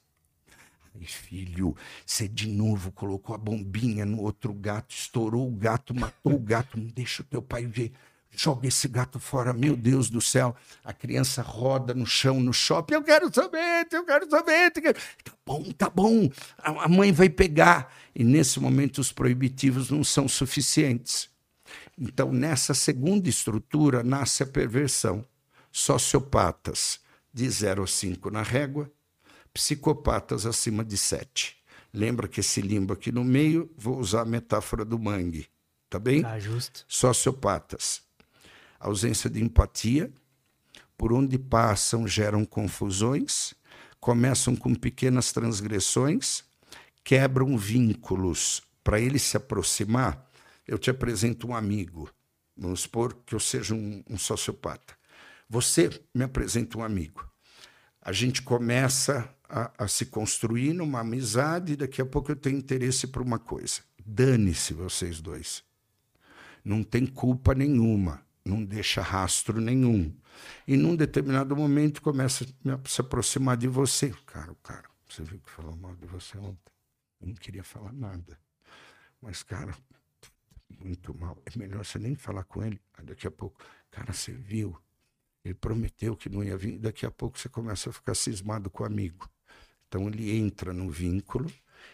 Ai, 0.93 1.05
filho, 1.05 1.75
você 2.05 2.27
de 2.27 2.47
novo 2.47 2.91
colocou 2.91 3.33
a 3.33 3.39
bombinha 3.39 4.05
no 4.05 4.21
outro 4.21 4.53
gato, 4.53 4.93
estourou 4.93 5.47
o 5.47 5.55
gato, 5.55 5.95
matou 5.95 6.33
o 6.33 6.39
gato, 6.39 6.77
não 6.77 6.87
deixa 6.87 7.23
o 7.23 7.25
teu 7.25 7.41
pai 7.41 7.65
ver. 7.65 7.91
Joga 8.37 8.67
esse 8.67 8.87
gato 8.89 9.17
fora, 9.17 9.53
meu 9.53 9.77
Deus 9.77 10.09
do 10.09 10.19
céu. 10.19 10.53
A 10.83 10.91
criança 10.91 11.41
roda 11.41 11.93
no 11.93 12.05
chão, 12.05 12.39
no 12.39 12.51
shopping. 12.51 12.95
Eu 12.95 13.03
quero 13.03 13.33
sorvete, 13.33 13.93
eu 13.93 14.05
quero 14.05 14.29
sorvete. 14.29 14.81
Quero... 14.81 14.99
Tá 15.23 15.31
bom, 15.45 15.63
tá 15.71 15.89
bom. 15.89 16.29
A 16.57 16.87
mãe 16.89 17.13
vai 17.13 17.29
pegar. 17.29 17.93
E 18.13 18.25
nesse 18.25 18.59
momento 18.59 18.99
os 18.99 19.11
proibitivos 19.11 19.89
não 19.89 20.03
são 20.03 20.27
suficientes. 20.27 21.29
Então, 21.97 22.33
nessa 22.33 22.73
segunda 22.73 23.29
estrutura, 23.29 24.03
nasce 24.03 24.43
a 24.43 24.45
perversão. 24.45 25.25
Sociopatas, 25.71 26.99
de 27.35 27.49
0 27.49 27.83
a 27.83 27.87
5 27.87 28.31
na 28.31 28.41
régua, 28.41 28.89
psicopatas 29.53 30.45
acima 30.45 30.85
de 30.85 30.95
7. 30.95 31.57
Lembra 31.93 32.29
que 32.29 32.39
esse 32.39 32.61
limbo 32.61 32.93
aqui 32.93 33.11
no 33.11 33.25
meio, 33.25 33.69
vou 33.77 33.99
usar 33.99 34.21
a 34.21 34.25
metáfora 34.25 34.85
do 34.85 34.97
mangue, 34.97 35.45
tá 35.89 35.99
bem? 35.99 36.21
Tá, 36.21 36.39
justo. 36.39 36.85
Sociopatas. 36.87 38.01
Ausência 38.79 39.29
de 39.29 39.43
empatia, 39.43 40.13
por 40.97 41.11
onde 41.11 41.37
passam 41.37 42.07
geram 42.07 42.45
confusões, 42.45 43.53
começam 43.99 44.55
com 44.55 44.73
pequenas 44.73 45.33
transgressões, 45.33 46.41
quebram 47.03 47.57
vínculos. 47.57 48.63
Para 48.81 49.01
ele 49.01 49.19
se 49.19 49.35
aproximar, 49.35 50.25
eu 50.65 50.77
te 50.77 50.89
apresento 50.89 51.47
um 51.47 51.55
amigo. 51.55 52.09
Vamos 52.55 52.81
supor 52.81 53.13
que 53.25 53.35
eu 53.35 53.41
seja 53.41 53.75
um, 53.75 54.01
um 54.09 54.17
sociopata. 54.17 54.95
Você 55.49 55.89
me 56.13 56.23
apresenta 56.23 56.77
um 56.77 56.83
amigo. 56.83 57.29
A 58.01 58.11
gente 58.11 58.41
começa 58.41 59.29
a, 59.49 59.85
a 59.85 59.87
se 59.87 60.05
construir 60.05 60.73
numa 60.73 60.99
amizade 60.99 61.73
e 61.73 61.75
daqui 61.75 62.01
a 62.01 62.05
pouco 62.05 62.31
eu 62.31 62.35
tenho 62.35 62.57
interesse 62.57 63.07
por 63.07 63.21
uma 63.21 63.39
coisa. 63.39 63.81
Dane-se 64.05 64.73
vocês 64.73 65.21
dois. 65.21 65.63
Não 66.63 66.83
tem 66.83 67.05
culpa 67.05 67.53
nenhuma, 67.53 68.25
não 68.43 68.63
deixa 68.63 69.01
rastro 69.01 69.61
nenhum. 69.61 70.15
E 70.67 70.75
num 70.75 70.95
determinado 70.95 71.55
momento 71.55 72.01
começa 72.01 72.45
a 72.45 72.89
se 72.89 73.01
aproximar 73.01 73.57
de 73.57 73.67
você. 73.67 74.13
Cara, 74.25 74.55
cara, 74.63 74.89
você 75.07 75.23
viu 75.23 75.39
que 75.39 75.49
falou 75.49 75.75
mal 75.75 75.95
de 75.95 76.05
você 76.05 76.37
ontem? 76.37 76.73
Eu 77.21 77.27
não 77.27 77.35
queria 77.35 77.63
falar 77.63 77.93
nada. 77.93 78.37
Mas, 79.21 79.43
cara, 79.43 79.75
muito 80.79 81.13
mal. 81.17 81.41
É 81.45 81.57
melhor 81.57 81.85
você 81.85 81.97
nem 81.97 82.15
falar 82.15 82.43
com 82.43 82.63
ele. 82.63 82.79
Daqui 83.03 83.27
a 83.27 83.31
pouco, 83.31 83.59
cara, 83.89 84.11
você 84.13 84.31
viu? 84.31 84.77
Ele 85.45 85.53
prometeu 85.53 86.15
que 86.15 86.27
não 86.27 86.43
ia 86.43 86.57
vir, 86.57 86.79
daqui 86.79 87.05
a 87.05 87.11
pouco 87.11 87.37
você 87.37 87.47
começa 87.47 87.91
a 87.91 87.93
ficar 87.93 88.15
cismado 88.15 88.67
com 88.67 88.81
o 88.81 88.85
amigo. 88.85 89.29
Então 89.87 90.07
ele 90.07 90.35
entra 90.35 90.73
no 90.73 90.89
vínculo 90.89 91.51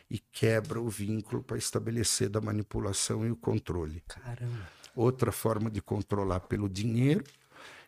e 0.10 0.18
quebra 0.18 0.80
o 0.80 0.90
vínculo 0.90 1.44
para 1.44 1.58
estabelecer 1.58 2.30
da 2.30 2.40
manipulação 2.40 3.26
e 3.28 3.32
o 3.32 3.36
controle. 3.36 4.02
Caramba. 4.08 4.70
Outra 4.96 5.34
forma 5.34 5.70
de 5.70 5.82
controlar 5.82 6.40
pelo 6.42 6.70
dinheiro 6.70 7.26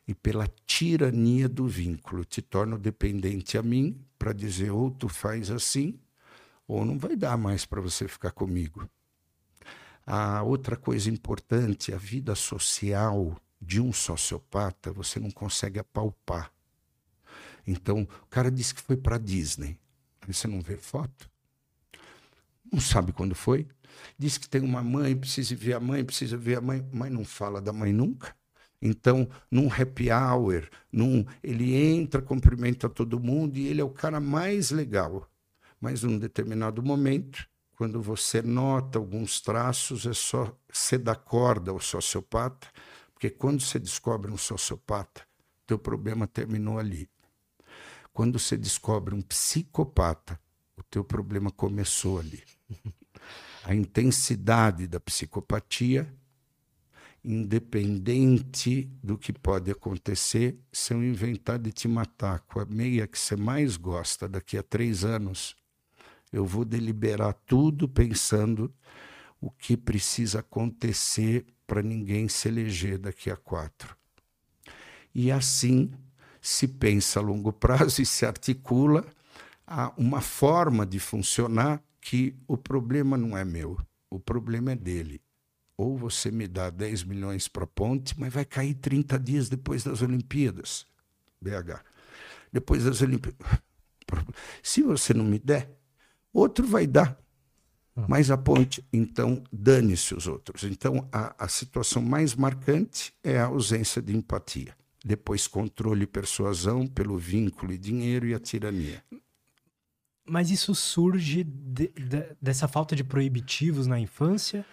e 0.06 0.14
pela 0.14 0.50
tirania 0.66 1.48
do 1.48 1.66
vínculo. 1.66 2.26
Te 2.26 2.42
torno 2.42 2.78
dependente 2.78 3.58
a 3.58 3.64
mim 3.64 4.06
para 4.20 4.34
dizer 4.34 4.72
ou 4.72 4.92
tu 4.92 5.08
faz 5.08 5.50
assim 5.50 5.98
ou 6.68 6.84
não 6.84 6.98
vai 6.98 7.16
dar 7.16 7.38
mais 7.38 7.66
para 7.66 7.80
você 7.80 8.08
ficar 8.08 8.32
comigo. 8.32 8.88
A 10.06 10.44
outra 10.44 10.76
coisa 10.76 11.10
importante, 11.10 11.94
a 11.94 11.98
vida 11.98 12.36
social 12.36 13.38
de 13.64 13.80
um 13.80 13.94
sociopata 13.94 14.92
você 14.92 15.20
não 15.20 15.32
consegue 15.32 15.80
apalpar. 15.80 16.52
Então, 17.66 18.08
o 18.22 18.28
cara 18.28 18.52
disse 18.52 18.76
que 18.76 18.82
foi 18.82 18.98
para 18.98 19.18
Disney. 19.18 19.80
Você 20.28 20.48
não 20.48 20.62
vê 20.62 20.76
foto. 20.76 21.30
Não 22.72 22.80
sabe 22.80 23.14
quando 23.14 23.34
foi. 23.34 23.68
Diz 24.18 24.38
que 24.38 24.50
tem 24.50 24.62
uma 24.62 24.84
mãe, 24.84 25.16
precisa 25.16 25.56
ver 25.56 25.74
a 25.74 25.80
mãe, 25.80 26.04
precisa 26.04 26.36
ver 26.36 26.58
a 26.58 26.62
mãe, 26.62 26.86
mas 26.92 27.12
não 27.12 27.24
fala 27.24 27.62
da 27.62 27.72
mãe 27.72 27.94
nunca. 27.94 28.36
Então, 28.82 29.30
num 29.50 29.72
happy 29.72 30.12
hour, 30.12 30.68
num, 30.92 31.26
ele 31.42 31.74
entra, 31.74 32.22
cumprimenta 32.22 32.90
todo 32.90 33.20
mundo 33.20 33.58
e 33.58 33.68
ele 33.68 33.80
é 33.80 33.84
o 33.84 33.90
cara 33.90 34.20
mais 34.20 34.72
legal. 34.72 35.30
Mas 35.80 36.04
num 36.04 36.18
determinado 36.18 36.84
momento, 36.84 37.48
quando 37.78 38.02
você 38.02 38.42
nota 38.42 39.00
alguns 39.00 39.40
traços, 39.40 40.06
é 40.06 40.14
só 40.14 40.54
você 40.72 40.98
dar 40.98 41.16
corda 41.16 41.72
ao 41.72 41.80
sociopata 41.80 42.68
porque 43.24 43.38
quando 43.38 43.62
você 43.62 43.80
descobre 43.80 44.30
um 44.30 44.38
sociopata, 44.38 45.26
teu 45.66 45.80
problema 45.80 46.28
terminou 46.28 46.78
ali. 46.78 47.10
Quando 48.12 48.38
você 48.38 48.58
descobre 48.58 49.16
um 49.16 49.22
psicopata, 49.22 50.38
o 50.76 50.84
teu 50.84 51.06
problema 51.06 51.50
começou 51.50 52.20
ali. 52.20 52.44
A 53.64 53.74
intensidade 53.74 54.88
da 54.88 55.00
psicopatia, 55.00 56.14
independente 57.24 58.92
do 59.02 59.18
que 59.18 59.32
pode 59.32 59.72
acontecer, 59.72 60.60
se 60.70 60.94
eu 60.94 61.02
inventar 61.02 61.58
de 61.58 61.72
te 61.72 61.88
matar 61.88 62.42
com 62.42 62.60
a 62.60 62.66
meia 62.66 63.08
que 63.08 63.18
você 63.18 63.38
mais 63.38 63.78
gosta 63.78 64.28
daqui 64.28 64.58
a 64.58 64.64
três 64.64 65.06
anos, 65.06 65.56
Eu 66.30 66.46
vou 66.46 66.66
deliberar 66.66 67.34
tudo 67.46 67.88
pensando 67.88 68.74
o 69.40 69.52
que 69.52 69.78
precisa 69.78 70.40
acontecer 70.40 71.46
para 71.66 71.82
ninguém 71.82 72.28
se 72.28 72.48
eleger 72.48 72.98
daqui 72.98 73.30
a 73.30 73.36
quatro. 73.36 73.96
E 75.14 75.32
assim 75.32 75.92
se 76.42 76.68
pensa 76.68 77.20
a 77.20 77.24
longo 77.24 77.54
prazo 77.54 78.02
e 78.02 78.06
se 78.06 78.26
articula 78.26 79.06
a 79.66 79.94
uma 79.98 80.22
forma 80.22 80.86
de 80.86 81.00
funcionar 81.00 81.82
que 82.02 82.36
o 82.48 82.58
problema 82.58 83.18
não 83.18 83.38
é 83.38 83.46
meu, 83.46 83.80
o 84.10 84.20
problema 84.20 84.74
é 84.74 84.76
dele. 84.76 85.22
Ou 85.78 85.98
você 85.98 86.30
me 86.30 86.48
dá 86.48 86.70
10 86.70 87.04
milhões 87.06 87.48
para 87.48 87.64
a 87.64 87.68
ponte, 87.68 88.20
mas 88.20 88.32
vai 88.32 88.46
cair 88.46 88.76
30 88.76 89.18
dias 89.20 89.50
depois 89.50 89.84
das 89.84 90.02
Olimpíadas. 90.02 90.86
BH. 91.42 91.82
Depois 92.52 92.84
das 92.84 93.02
Olimpíadas. 93.02 93.40
Se 94.62 94.84
você 94.84 95.14
não 95.14 95.26
me 95.26 95.40
der, 95.40 95.76
outro 96.32 96.68
vai 96.68 96.86
dar. 96.86 97.18
Ah. 97.96 98.06
Mas 98.08 98.32
a 98.32 98.38
ponte, 98.38 98.84
então, 98.92 99.44
dane-se 99.52 100.16
os 100.16 100.28
outros. 100.28 100.64
Então, 100.64 101.08
a, 101.12 101.46
a 101.46 101.48
situação 101.48 102.02
mais 102.02 102.36
marcante 102.36 103.14
é 103.24 103.38
a 103.38 103.46
ausência 103.46 104.02
de 104.02 104.16
empatia. 104.16 104.76
Depois, 105.06 105.48
controle 105.48 106.04
e 106.04 106.08
persuasão 106.08 106.88
pelo 106.88 107.18
vínculo 107.18 107.74
e 107.74 107.78
dinheiro 107.78 108.26
e 108.26 108.34
a 108.34 108.40
tirania. 108.40 109.04
Mas 110.26 110.50
isso 110.50 110.74
surge 110.74 111.44
de, 111.44 111.90
de, 111.90 112.26
dessa 112.42 112.68
falta 112.68 112.96
de 112.96 113.04
proibitivos 113.04 113.86
na 113.86 114.00
infância? 114.00 114.66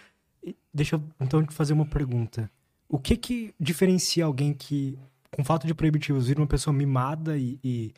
Deixa 0.73 0.95
eu 0.95 1.03
então 1.19 1.45
te 1.45 1.53
fazer 1.53 1.73
uma 1.73 1.85
pergunta. 1.85 2.49
O 2.87 2.97
que 2.97 3.17
que 3.17 3.53
diferencia 3.59 4.25
alguém 4.25 4.53
que, 4.53 4.97
com 5.29 5.43
falta 5.43 5.67
de 5.67 5.73
proibitivos, 5.73 6.27
vira 6.27 6.41
uma 6.41 6.47
pessoa 6.47 6.73
mimada 6.73 7.37
e. 7.37 7.59
e 7.63 7.93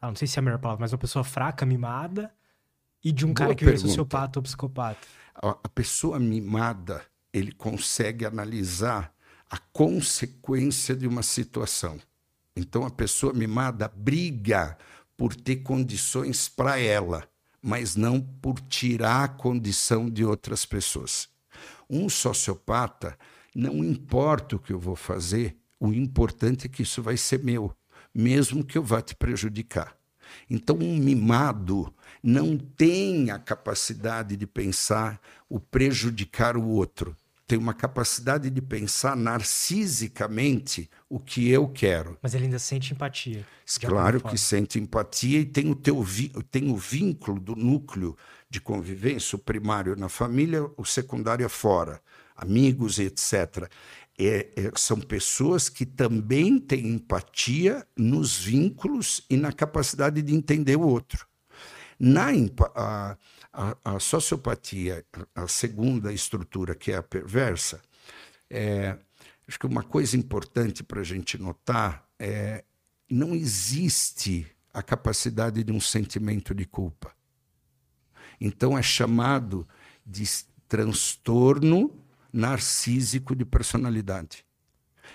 ah, 0.00 0.08
não 0.08 0.16
sei 0.16 0.26
se 0.26 0.38
é 0.38 0.40
a 0.40 0.42
melhor 0.42 0.58
palavra, 0.58 0.80
mas 0.80 0.92
uma 0.92 0.98
pessoa 0.98 1.22
fraca, 1.22 1.64
mimada, 1.64 2.32
e 3.04 3.12
de 3.12 3.24
um 3.24 3.28
Boa 3.28 3.36
cara 3.36 3.54
que 3.54 3.64
pergunta. 3.64 3.82
vira 3.82 3.88
sociopata 3.88 4.38
ou 4.38 4.42
psicopata? 4.42 5.06
A, 5.34 5.50
a 5.50 5.68
pessoa 5.68 6.18
mimada, 6.18 7.02
ele 7.32 7.52
consegue 7.52 8.24
analisar 8.24 9.12
a 9.50 9.58
consequência 9.58 10.94
de 10.94 11.06
uma 11.06 11.22
situação. 11.22 11.98
Então, 12.56 12.84
a 12.84 12.90
pessoa 12.90 13.32
mimada 13.32 13.88
briga 13.88 14.76
por 15.16 15.34
ter 15.34 15.56
condições 15.56 16.48
para 16.48 16.78
ela, 16.78 17.28
mas 17.60 17.96
não 17.96 18.20
por 18.20 18.60
tirar 18.60 19.24
a 19.24 19.28
condição 19.28 20.08
de 20.08 20.24
outras 20.24 20.64
pessoas. 20.64 21.28
Um 21.88 22.08
sociopata, 22.08 23.18
não 23.54 23.84
importa 23.84 24.56
o 24.56 24.58
que 24.58 24.72
eu 24.72 24.78
vou 24.78 24.96
fazer, 24.96 25.56
o 25.78 25.92
importante 25.92 26.66
é 26.66 26.68
que 26.68 26.82
isso 26.82 27.02
vai 27.02 27.16
ser 27.16 27.42
meu, 27.42 27.74
mesmo 28.14 28.64
que 28.64 28.78
eu 28.78 28.82
vá 28.82 29.02
te 29.02 29.14
prejudicar. 29.14 29.96
Então, 30.48 30.76
um 30.76 30.96
mimado 30.96 31.92
não 32.22 32.56
tem 32.56 33.30
a 33.30 33.38
capacidade 33.38 34.36
de 34.36 34.46
pensar 34.46 35.20
o 35.48 35.58
prejudicar 35.58 36.56
o 36.56 36.66
outro 36.66 37.16
tem 37.52 37.58
uma 37.58 37.74
capacidade 37.74 38.48
de 38.48 38.62
pensar 38.62 39.14
narcisicamente 39.14 40.88
o 41.06 41.18
que 41.18 41.50
eu 41.50 41.68
quero. 41.68 42.16
Mas 42.22 42.34
ele 42.34 42.44
ainda 42.44 42.58
sente 42.58 42.94
empatia. 42.94 43.46
Claro 43.78 44.22
que 44.22 44.38
sente 44.38 44.78
empatia 44.78 45.40
e 45.40 45.44
tem 45.44 45.70
o, 45.70 45.74
teu 45.74 46.02
tem 46.50 46.70
o 46.70 46.76
vínculo 46.76 47.38
do 47.38 47.54
núcleo 47.54 48.16
de 48.48 48.58
convivência, 48.58 49.36
o 49.36 49.38
primário 49.38 49.94
na 49.96 50.08
família, 50.08 50.66
o 50.78 50.84
secundário 50.86 51.44
é 51.44 51.48
fora, 51.48 52.00
amigos, 52.34 52.98
etc. 52.98 53.68
É, 54.18 54.48
é, 54.56 54.72
são 54.74 54.98
pessoas 54.98 55.68
que 55.68 55.84
também 55.84 56.58
têm 56.58 56.88
empatia 56.88 57.86
nos 57.94 58.34
vínculos 58.38 59.26
e 59.28 59.36
na 59.36 59.52
capacidade 59.52 60.22
de 60.22 60.34
entender 60.34 60.76
o 60.76 60.86
outro. 60.86 61.26
Na 62.04 62.30
a, 62.74 63.16
a, 63.52 63.76
a 63.84 64.00
sociopatia, 64.00 65.06
a 65.36 65.46
segunda 65.46 66.12
estrutura, 66.12 66.74
que 66.74 66.90
é 66.90 66.96
a 66.96 67.02
perversa, 67.02 67.80
é, 68.50 68.98
acho 69.46 69.56
que 69.56 69.66
uma 69.66 69.84
coisa 69.84 70.16
importante 70.16 70.82
para 70.82 71.00
a 71.00 71.04
gente 71.04 71.38
notar 71.38 72.04
é 72.18 72.64
não 73.08 73.36
existe 73.36 74.48
a 74.74 74.82
capacidade 74.82 75.62
de 75.62 75.70
um 75.70 75.78
sentimento 75.78 76.52
de 76.52 76.64
culpa. 76.64 77.14
Então 78.40 78.76
é 78.76 78.82
chamado 78.82 79.68
de 80.04 80.24
transtorno 80.66 81.96
narcísico 82.32 83.36
de 83.36 83.44
personalidade. 83.44 84.44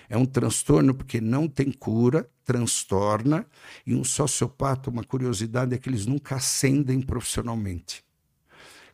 É 0.08 0.16
um 0.16 0.24
transtorno 0.24 0.94
porque 0.94 1.20
não 1.20 1.46
tem 1.46 1.70
cura, 1.70 2.30
transtorna, 2.48 3.44
e 3.86 3.94
um 3.94 4.02
sociopata, 4.02 4.88
uma 4.88 5.04
curiosidade 5.04 5.74
é 5.74 5.78
que 5.78 5.86
eles 5.86 6.06
nunca 6.06 6.36
ascendem 6.36 7.02
profissionalmente. 7.02 8.02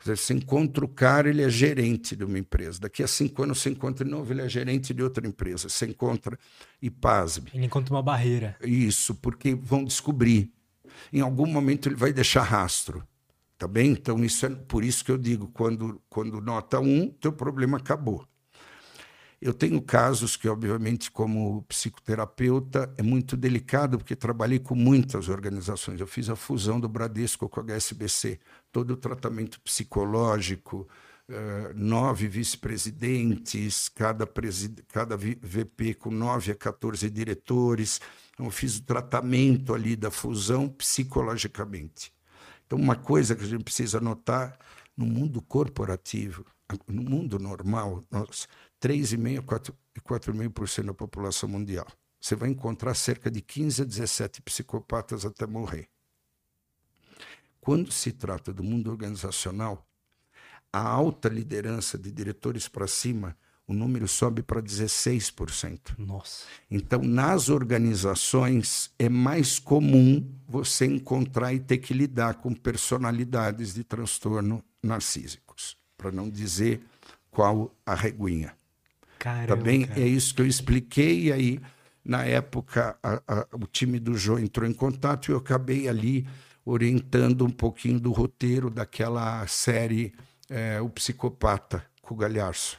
Você 0.04 0.34
encontra 0.34 0.84
o 0.84 0.88
cara, 0.88 1.30
ele 1.30 1.40
é 1.40 1.48
gerente 1.48 2.16
de 2.16 2.24
uma 2.24 2.36
empresa. 2.36 2.80
Daqui 2.80 3.02
a 3.02 3.06
cinco 3.06 3.44
anos 3.44 3.60
você 3.60 3.70
encontra 3.70 4.04
de 4.04 4.10
novo, 4.10 4.30
ele 4.32 4.42
é 4.42 4.48
gerente 4.48 4.92
de 4.92 5.02
outra 5.02 5.26
empresa. 5.26 5.68
Você 5.68 5.86
encontra 5.86 6.36
e 6.82 6.90
pasme. 6.90 7.50
Ele 7.54 7.64
encontra 7.64 7.94
uma 7.94 8.02
barreira. 8.02 8.56
Isso, 8.60 9.14
porque 9.14 9.54
vão 9.54 9.84
descobrir. 9.84 10.52
Em 11.12 11.20
algum 11.20 11.46
momento 11.46 11.88
ele 11.88 11.94
vai 11.94 12.12
deixar 12.12 12.42
rastro. 12.42 13.02
Tá 13.56 13.68
bem? 13.68 13.92
Então, 13.92 14.22
isso 14.22 14.44
é 14.44 14.50
por 14.50 14.84
isso 14.84 15.04
que 15.04 15.12
eu 15.12 15.16
digo: 15.16 15.48
quando, 15.54 16.02
quando 16.10 16.40
nota 16.40 16.80
um, 16.80 17.08
teu 17.08 17.32
problema 17.32 17.78
acabou. 17.78 18.26
Eu 19.44 19.52
tenho 19.52 19.82
casos 19.82 20.38
que, 20.38 20.48
obviamente, 20.48 21.10
como 21.10 21.62
psicoterapeuta, 21.64 22.90
é 22.96 23.02
muito 23.02 23.36
delicado, 23.36 23.98
porque 23.98 24.16
trabalhei 24.16 24.58
com 24.58 24.74
muitas 24.74 25.28
organizações. 25.28 26.00
Eu 26.00 26.06
fiz 26.06 26.30
a 26.30 26.34
fusão 26.34 26.80
do 26.80 26.88
Bradesco 26.88 27.46
com 27.46 27.60
a 27.60 27.62
HSBC, 27.62 28.40
todo 28.72 28.92
o 28.92 28.96
tratamento 28.96 29.60
psicológico, 29.60 30.88
uh, 31.28 31.74
nove 31.74 32.26
vice-presidentes, 32.26 33.90
cada, 33.90 34.26
cada 34.88 35.14
VP 35.14 35.92
com 35.92 36.10
nove 36.10 36.50
a 36.50 36.54
14 36.54 37.10
diretores. 37.10 38.00
Então, 38.32 38.46
eu 38.46 38.50
fiz 38.50 38.78
o 38.78 38.82
tratamento 38.82 39.74
ali 39.74 39.94
da 39.94 40.10
fusão 40.10 40.70
psicologicamente. 40.70 42.10
Então, 42.66 42.78
uma 42.78 42.96
coisa 42.96 43.36
que 43.36 43.44
a 43.44 43.46
gente 43.46 43.62
precisa 43.62 44.00
notar 44.00 44.58
no 44.96 45.04
mundo 45.04 45.42
corporativo, 45.42 46.46
no 46.88 47.02
mundo 47.02 47.38
normal, 47.38 48.02
nós 48.10 48.48
3,5% 48.80 49.74
a 49.96 50.00
4,5% 50.00 50.86
da 50.86 50.94
população 50.94 51.48
mundial. 51.48 51.86
Você 52.20 52.34
vai 52.34 52.48
encontrar 52.48 52.94
cerca 52.94 53.30
de 53.30 53.40
15 53.40 53.82
a 53.82 53.84
17 53.84 54.42
psicopatas 54.42 55.24
até 55.26 55.46
morrer. 55.46 55.88
Quando 57.60 57.90
se 57.92 58.12
trata 58.12 58.52
do 58.52 58.62
mundo 58.62 58.90
organizacional, 58.90 59.86
a 60.72 60.80
alta 60.80 61.28
liderança 61.28 61.96
de 61.96 62.10
diretores 62.10 62.68
para 62.68 62.86
cima, 62.86 63.36
o 63.66 63.72
número 63.72 64.06
sobe 64.06 64.42
para 64.42 64.60
16%. 64.60 65.96
Nossa. 65.98 66.44
Então, 66.70 67.02
nas 67.02 67.48
organizações, 67.48 68.90
é 68.98 69.08
mais 69.08 69.58
comum 69.58 70.26
você 70.46 70.84
encontrar 70.84 71.54
e 71.54 71.60
ter 71.60 71.78
que 71.78 71.94
lidar 71.94 72.34
com 72.34 72.52
personalidades 72.54 73.72
de 73.72 73.84
transtorno 73.84 74.62
narcísicos, 74.82 75.76
para 75.96 76.10
não 76.10 76.28
dizer 76.28 76.84
qual 77.30 77.74
a 77.86 77.94
reguinha. 77.94 78.56
Caramba, 79.24 79.56
Também 79.56 79.86
cara. 79.86 80.00
é 80.00 80.06
isso 80.06 80.34
que 80.34 80.42
eu 80.42 80.46
expliquei. 80.46 81.28
E 81.28 81.32
aí, 81.32 81.60
na 82.04 82.24
época, 82.24 82.94
a, 83.02 83.22
a, 83.26 83.46
o 83.54 83.66
time 83.66 83.98
do 83.98 84.14
Jô 84.18 84.38
entrou 84.38 84.68
em 84.68 84.72
contato 84.74 85.28
e 85.28 85.32
eu 85.32 85.38
acabei 85.38 85.88
ali 85.88 86.28
orientando 86.62 87.42
um 87.42 87.50
pouquinho 87.50 87.98
do 87.98 88.12
roteiro 88.12 88.68
daquela 88.68 89.46
série 89.46 90.12
é, 90.50 90.78
O 90.78 90.90
Psicopata, 90.90 91.82
com 92.02 92.12
o 92.12 92.16
Galharço. 92.18 92.78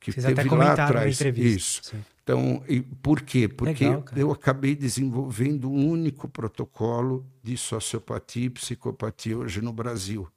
Que 0.00 0.10
Vocês 0.10 0.26
teve 0.26 0.40
até 0.40 0.56
lá 0.56 0.72
atrás. 0.72 1.20
Isso. 1.20 1.82
Sim. 1.84 2.04
Então, 2.24 2.64
e 2.68 2.80
por 2.80 3.20
quê? 3.20 3.46
Porque 3.46 3.84
Legal, 3.84 4.04
eu 4.16 4.32
acabei 4.32 4.74
desenvolvendo 4.74 5.70
um 5.70 5.88
único 5.88 6.28
protocolo 6.28 7.24
de 7.44 7.56
sociopatia 7.56 8.46
e 8.46 8.50
psicopatia 8.50 9.38
hoje 9.38 9.60
no 9.60 9.72
Brasil. 9.72 10.28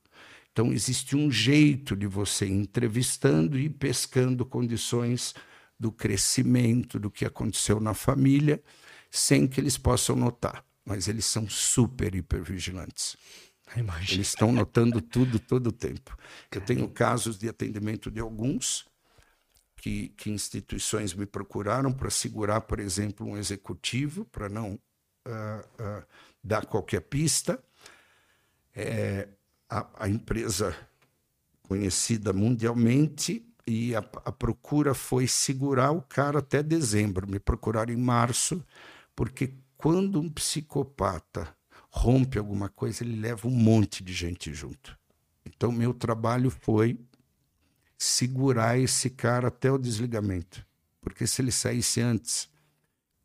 Então, 0.54 0.72
existe 0.72 1.16
um 1.16 1.32
jeito 1.32 1.96
de 1.96 2.06
você 2.06 2.46
entrevistando 2.46 3.58
e 3.58 3.68
pescando 3.68 4.46
condições 4.46 5.34
do 5.80 5.92
crescimento, 5.92 7.00
do 7.00 7.10
que 7.10 7.26
aconteceu 7.26 7.80
na 7.80 7.96
família, 7.96 8.64
sem 9.10 9.48
que 9.48 9.60
eles 9.60 9.80
possam 9.80 10.16
notar. 10.16 10.64
Mas 10.86 11.08
eles 11.08 11.26
são 11.26 11.50
super 11.50 12.14
hipervigilantes. 12.14 13.18
Eles 14.12 14.28
estão 14.28 14.52
notando 14.52 15.02
tudo 15.02 15.40
todo 15.40 15.68
o 15.68 15.72
tempo. 15.72 16.16
Eu 16.52 16.62
tenho 16.62 16.88
casos 16.88 17.40
de 17.40 17.50
atendimento 17.50 18.12
de 18.12 18.20
alguns 18.20 18.86
que, 19.78 20.10
que 20.10 20.30
instituições 20.30 21.16
me 21.16 21.26
procuraram 21.26 21.92
para 21.92 22.12
segurar, 22.12 22.62
por 22.62 22.80
exemplo, 22.80 23.28
um 23.28 23.36
executivo, 23.38 24.24
para 24.26 24.48
não 24.48 24.80
uh, 25.28 25.84
uh, 25.84 26.06
dar 26.44 26.66
qualquer 26.68 27.02
pista. 27.02 27.62
É, 28.76 29.28
a, 29.70 30.06
a 30.06 30.10
empresa 30.10 30.76
conhecida 31.64 32.34
mundialmente 32.34 33.46
e 33.66 33.96
a, 33.96 34.00
a, 34.00 34.32
procura 34.32 34.94
foi 34.94 35.28
segurar 35.28 35.92
o 35.92 36.02
cara 36.02 36.40
até 36.40 36.62
dezembro. 36.62 37.30
Me 37.30 37.40
procuraram 37.40 37.94
em 37.94 37.98
março, 37.98 38.64
porque 39.16 39.54
quando 39.78 40.20
um 40.20 40.30
psicopata 40.30 41.56
rompe 41.90 42.38
alguma 42.38 42.70
coisa, 42.70 43.04
ele 43.04 43.20
leva 43.20 43.48
um 43.48 43.52
monte 43.52 44.04
de 44.04 44.14
gente 44.14 44.54
junto. 44.54 44.98
Então, 45.46 45.72
meu 45.72 45.94
trabalho 45.94 46.50
foi 46.50 47.00
segurar 47.98 48.78
esse 48.78 49.10
cara 49.10 49.48
até 49.48 49.72
o 49.72 49.78
desligamento. 49.78 50.66
Porque 51.00 51.28
se 51.28 51.42
ele 51.42 51.52
saísse 51.52 52.02
antes, 52.02 52.50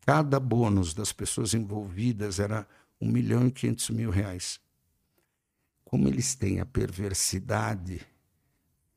cada 0.05 0.39
bônus 0.39 0.93
das 0.93 1.11
pessoas 1.11 1.53
envolvidas 1.53 2.39
era 2.39 2.67
um 2.99 3.09
milhão 3.09 3.47
e 3.47 3.51
quinhentos 3.51 3.89
mil 3.89 4.09
reais. 4.09 4.59
Como 5.89 6.07
eles 6.07 6.35
têm 6.35 6.59
a 6.59 6.67
perversidade, 6.67 7.99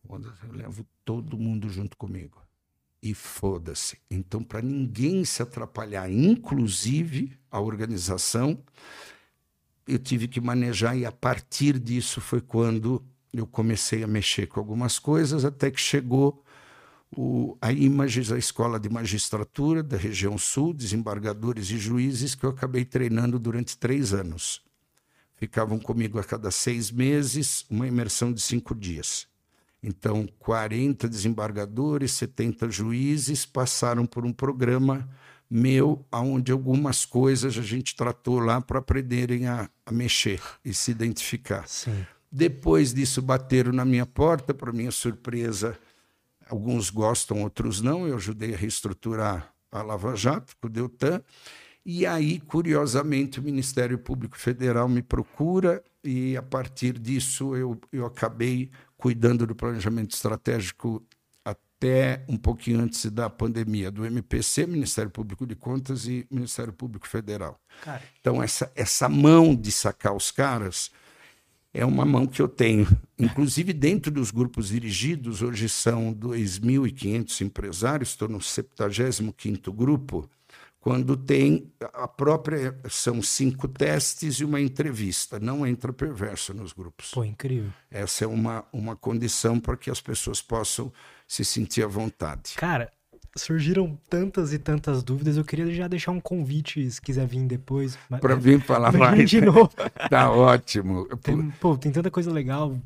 eu 0.07 0.53
levo 0.53 0.87
todo 1.03 1.39
mundo 1.39 1.67
junto 1.71 1.97
comigo. 1.97 2.43
E 3.03 3.15
foda-se. 3.15 3.97
Então, 4.11 4.45
para 4.45 4.61
ninguém 4.61 5.25
se 5.25 5.43
atrapalhar, 5.43 6.13
inclusive 6.13 7.33
a 7.51 7.59
organização, 7.59 8.63
eu 9.89 9.99
tive 9.99 10.29
que 10.29 10.39
manejar, 10.39 10.95
e 10.95 11.07
a 11.07 11.11
partir 11.11 11.79
disso 11.79 12.21
foi 12.21 12.43
quando 12.43 13.03
eu 13.33 13.47
comecei 13.47 14.03
a 14.03 14.07
mexer 14.07 14.47
com 14.47 14.61
algumas 14.61 14.99
coisas, 14.99 15.47
até 15.47 15.71
que 15.71 15.81
chegou 15.81 16.45
o, 17.17 17.57
a 17.63 17.73
Images, 17.73 18.31
a 18.31 18.37
escola 18.37 18.79
de 18.79 18.91
magistratura 18.91 19.83
da 19.83 19.97
região 19.97 20.37
sul, 20.37 20.75
desembargadores 20.75 21.71
e 21.71 21.79
juízes, 21.79 22.35
que 22.35 22.45
eu 22.45 22.51
acabei 22.51 22.85
treinando 22.85 23.39
durante 23.39 23.79
três 23.79 24.13
anos. 24.13 24.63
Ficavam 25.43 25.77
comigo 25.77 26.21
a 26.21 26.23
cada 26.23 26.53
seis 26.53 26.93
meses, 26.93 27.67
uma 27.69 27.85
imersão 27.85 28.33
de 28.33 28.41
cinco 28.41 28.77
dias. 28.77 29.27
Então, 29.83 30.29
40 30.39 31.09
desembargadores, 31.09 32.13
70 32.13 32.71
juízes 32.71 33.45
passaram 33.45 34.07
por 34.07 34.25
um 34.25 34.33
programa 34.33 35.11
meu, 35.51 36.07
onde 36.13 36.53
algumas 36.53 37.05
coisas 37.05 37.59
a 37.59 37.61
gente 37.61 37.97
tratou 37.97 38.39
lá 38.39 38.61
para 38.61 38.79
aprenderem 38.79 39.49
a, 39.49 39.69
a, 39.85 39.91
mexer 39.91 40.41
e 40.65 40.73
se 40.73 40.93
identificar. 40.93 41.67
Sim. 41.67 42.07
Depois 42.31 42.95
disso, 42.95 43.21
bateram 43.21 43.73
na 43.73 43.85
minha 43.85 44.07
porta, 44.07 44.55
para 44.55 44.71
minha 44.71 44.93
surpresa, 44.93 45.77
alguns 46.49 46.89
gostam, 46.89 47.43
outros 47.43 47.81
não. 47.81 48.07
Eu 48.07 48.15
ajudei 48.15 48.55
a 48.55 48.57
reestruturar 48.57 49.53
a 49.73 49.83
Lava 49.83 50.15
Jato, 50.15 50.57
com 50.61 50.69
o 50.69 50.71
Deltan. 50.71 51.21
E 51.85 52.07
aí, 52.07 52.39
curiosamente, 52.41 53.41
o 53.41 53.43
Ministério 53.43 53.99
Público 53.99 54.39
Federal 54.39 54.89
me 54.89 55.03
procura 55.03 55.83
e, 56.05 56.37
a 56.37 56.43
partir 56.43 56.99
disso, 56.99 57.57
eu, 57.57 57.81
eu 57.93 58.07
acabei 58.07 58.71
cuidando 58.97 59.47
do 59.47 59.55
planejamento 59.55 60.13
estratégico 60.13 61.03
até 61.45 62.25
um 62.29 62.37
pouquinho 62.37 62.81
antes 62.81 63.05
da 63.11 63.29
pandemia, 63.29 63.91
do 63.91 64.07
MPC, 64.07 64.67
Ministério 64.67 65.11
Público 65.11 65.45
de 65.45 65.57
Contas 65.57 66.07
e 66.07 66.25
Ministério 66.31 66.73
Público 66.73 67.09
Federal. 67.09 67.61
Cara. 67.83 68.03
Então, 68.21 68.41
essa, 68.41 68.71
essa 68.77 69.09
mão 69.09 69.57
de 69.57 69.73
sacar 69.73 70.15
os 70.15 70.31
caras 70.31 70.93
é 71.75 71.85
uma 71.85 72.05
mão 72.05 72.27
que 72.27 72.41
eu 72.41 72.49
tenho. 72.49 72.87
Inclusive, 73.19 73.73
dentro 73.73 74.13
dos 74.13 74.31
grupos 74.31 74.69
dirigidos, 74.69 75.43
hoje 75.43 75.69
são 75.69 76.15
2.500 76.15 77.41
empresários, 77.41 78.11
estou 78.11 78.29
no 78.29 78.39
75º 78.39 79.73
grupo, 79.75 80.29
quando 80.83 81.17
tem 81.17 81.73
a 81.95 82.09
própria. 82.09 82.77
São 82.91 83.23
cinco 83.23 83.69
testes 83.69 84.35
e 84.41 84.45
uma 84.45 84.61
entrevista. 84.61 85.39
Não 85.39 85.65
entra 85.65 85.93
perverso 85.93 86.53
nos 86.53 86.73
grupos. 86.73 87.13
Pô, 87.13 87.25
incrível. 87.25 87.71
Essa 87.89 88.25
é 88.25 88.27
uma, 88.27 88.65
uma 88.73 88.97
condição 88.97 89.61
para 89.61 89.77
que 89.77 89.89
as 89.89 90.01
pessoas 90.01 90.43
possam 90.43 90.93
se 91.27 91.45
sentir 91.45 91.85
à 91.85 91.87
vontade. 91.87 92.55
Cara, 92.57 92.91
surgiram 93.37 93.97
tantas 94.11 94.53
e 94.53 94.59
tantas 94.59 95.05
dúvidas. 95.05 95.37
Eu 95.37 95.45
queria 95.45 95.73
já 95.73 95.87
deixar 95.87 96.11
um 96.11 96.21
convite, 96.21 96.91
se 96.91 97.01
quiser 97.01 97.29
vir 97.29 97.47
depois. 97.47 97.97
Para 98.21 98.35
vir 98.35 98.61
falar 98.61 98.93
mais. 98.93 99.31
De 99.31 99.41
novo. 99.41 99.71
tá 100.11 100.33
ótimo. 100.33 101.07
Tem, 101.19 101.51
pô, 101.61 101.79
tem 101.79 101.93
tanta 101.93 102.11
coisa 102.11 102.33
legal. 102.33 102.77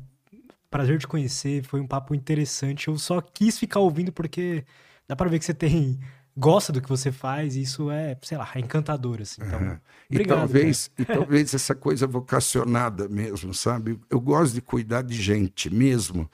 Prazer 0.69 0.99
te 0.99 1.07
conhecer. 1.07 1.63
Foi 1.63 1.81
um 1.81 1.87
papo 1.87 2.13
interessante. 2.13 2.89
Eu 2.89 2.97
só 2.99 3.19
quis 3.21 3.57
ficar 3.57 3.79
ouvindo 3.79 4.11
porque 4.11 4.63
dá 5.07 5.15
para 5.15 5.31
ver 5.31 5.39
que 5.39 5.45
você 5.45 5.53
tem 5.53 5.99
gosta 6.37 6.71
do 6.71 6.81
que 6.81 6.87
você 6.87 7.11
faz, 7.11 7.55
e 7.55 7.63
isso 7.63 7.89
é, 7.89 8.15
sei 8.21 8.37
lá, 8.37 8.49
é 8.53 8.59
encantador, 8.59 9.19
assim. 9.21 9.41
Então, 9.41 9.57
obrigado, 9.57 9.79
e 10.11 10.25
talvez, 10.25 10.91
e 10.97 11.05
talvez 11.05 11.53
essa 11.53 11.73
coisa 11.73 12.05
vocacionada 12.05 13.09
mesmo, 13.09 13.53
sabe? 13.53 13.99
Eu 14.09 14.21
gosto 14.21 14.53
de 14.53 14.61
cuidar 14.61 15.01
de 15.01 15.19
gente 15.19 15.69
mesmo. 15.69 16.29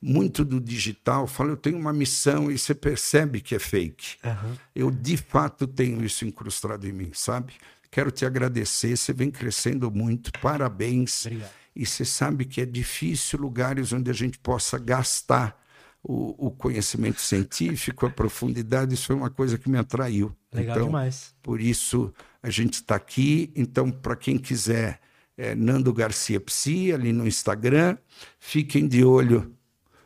Muito 0.00 0.44
do 0.44 0.60
digital, 0.60 1.26
fala, 1.26 1.50
eu 1.50 1.56
tenho 1.56 1.76
uma 1.76 1.92
missão 1.92 2.52
e 2.52 2.56
você 2.56 2.72
percebe 2.72 3.40
que 3.40 3.56
é 3.56 3.58
fake. 3.58 4.16
Uhum. 4.24 4.54
Eu 4.72 4.90
de 4.92 5.16
fato 5.16 5.66
tenho 5.66 6.04
isso 6.04 6.24
incrustado 6.24 6.86
em 6.86 6.92
mim, 6.92 7.10
sabe? 7.12 7.54
Quero 7.90 8.12
te 8.12 8.24
agradecer, 8.24 8.96
você 8.96 9.12
vem 9.12 9.28
crescendo 9.28 9.90
muito, 9.90 10.30
parabéns. 10.40 11.26
Obrigado. 11.26 11.50
E 11.74 11.84
você 11.84 12.04
sabe 12.04 12.44
que 12.44 12.60
é 12.60 12.66
difícil 12.66 13.40
lugares 13.40 13.92
onde 13.92 14.08
a 14.08 14.14
gente 14.14 14.38
possa 14.38 14.78
gastar 14.78 15.60
o, 16.02 16.46
o, 16.46 16.50
conhecimento 16.50 17.20
científico, 17.20 18.06
a 18.06 18.10
profundidade, 18.10 18.94
isso 18.94 19.06
foi 19.06 19.16
uma 19.16 19.30
coisa 19.30 19.58
que 19.58 19.68
me 19.68 19.78
atraiu. 19.78 20.34
Legal 20.52 20.76
então, 20.76 20.86
demais. 20.86 21.34
Por 21.42 21.60
isso 21.60 22.12
a 22.42 22.50
gente 22.50 22.74
está 22.74 22.94
aqui. 22.94 23.52
Então, 23.54 23.90
para 23.90 24.16
quem 24.16 24.38
quiser, 24.38 25.00
é 25.36 25.54
Nando 25.54 25.92
Garcia 25.92 26.40
Psi, 26.40 26.92
ali 26.92 27.12
no 27.12 27.26
Instagram. 27.26 27.96
Fiquem 28.38 28.86
de 28.88 29.04
olho 29.04 29.54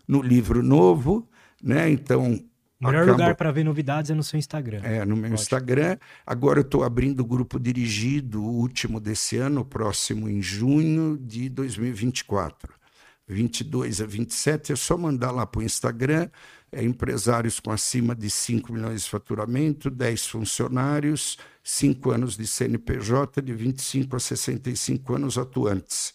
no 0.07 0.21
livro 0.21 0.63
novo, 0.63 1.29
né? 1.63 1.89
Então. 1.91 2.45
O 2.81 2.87
melhor 2.87 3.03
acabo... 3.05 3.13
lugar 3.13 3.35
para 3.37 3.53
ver 3.53 3.65
novidades 3.65 4.11
é 4.11 4.15
no 4.15 4.25
seu 4.25 4.39
Instagram. 4.39 4.81
É, 4.83 5.05
no 5.05 5.15
meu 5.15 5.31
Pode. 5.31 5.41
Instagram. 5.41 5.97
Agora 6.27 6.59
eu 6.59 6.63
estou 6.63 6.83
abrindo 6.83 7.21
o 7.21 7.25
grupo 7.25 7.61
dirigido, 7.61 8.43
o 8.43 8.49
último 8.49 8.99
desse 8.99 9.37
ano, 9.37 9.65
próximo 9.65 10.29
em 10.29 10.43
junho 10.43 11.17
de 11.17 11.49
2024. 11.49 12.82
22 13.29 14.01
a 14.01 14.07
27, 14.07 14.73
é 14.73 14.77
só 14.77 14.97
mandar 14.97 15.31
lá 15.31 15.47
para 15.47 15.61
o 15.61 15.63
Instagram, 15.63 16.29
é 16.71 16.83
empresários 16.83 17.61
com 17.61 17.71
acima 17.71 18.15
de 18.15 18.29
5 18.31 18.73
milhões 18.73 19.05
de 19.05 19.11
faturamento, 19.11 19.91
10 19.91 20.27
funcionários, 20.27 21.39
5 21.63 22.11
anos 22.11 22.37
de 22.37 22.47
CNPJ, 22.47 23.43
de 23.43 23.53
25 23.53 24.17
a 24.17 24.21
65 24.21 25.15
anos 25.15 25.39
atuantes, 25.39 26.15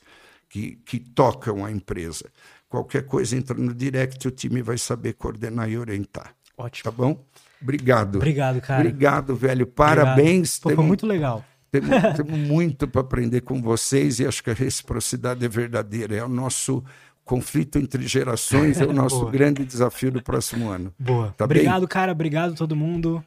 que, 0.49 0.75
que 0.85 0.99
tocam 0.99 1.63
a 1.63 1.71
empresa. 1.71 2.29
Qualquer 2.67 3.05
coisa 3.05 3.35
entra 3.35 3.57
no 3.57 3.73
direct, 3.73 4.27
o 4.27 4.31
time 4.31 4.61
vai 4.61 4.77
saber 4.77 5.13
coordenar 5.13 5.69
e 5.69 5.77
orientar. 5.77 6.35
Ótimo. 6.57 6.83
Tá 6.83 6.91
bom? 6.91 7.25
Obrigado. 7.61 8.15
Obrigado, 8.15 8.59
cara. 8.61 8.81
Obrigado, 8.81 9.35
velho. 9.35 9.65
Parabéns. 9.65 10.59
Pô, 10.59 10.69
foi 10.71 10.83
muito 10.83 11.05
legal. 11.05 11.45
Temos, 11.71 11.89
temos 12.15 12.39
muito 12.39 12.87
para 12.87 13.01
aprender 13.01 13.41
com 13.41 13.61
vocês 13.61 14.19
e 14.19 14.25
acho 14.25 14.43
que 14.43 14.49
a 14.49 14.53
reciprocidade 14.53 15.43
é 15.43 15.49
verdadeira. 15.49 16.15
É 16.15 16.23
o 16.23 16.29
nosso 16.29 16.83
conflito 17.25 17.77
entre 17.77 18.07
gerações, 18.07 18.79
é 18.79 18.85
o 18.85 18.93
nosso 18.93 19.25
grande 19.27 19.65
desafio 19.65 20.11
do 20.11 20.21
próximo 20.23 20.69
ano. 20.69 20.93
Boa. 20.97 21.33
Tá 21.37 21.45
obrigado, 21.45 21.81
bem? 21.81 21.87
cara. 21.87 22.11
Obrigado 22.11 22.55
todo 22.55 22.75
mundo. 22.75 23.23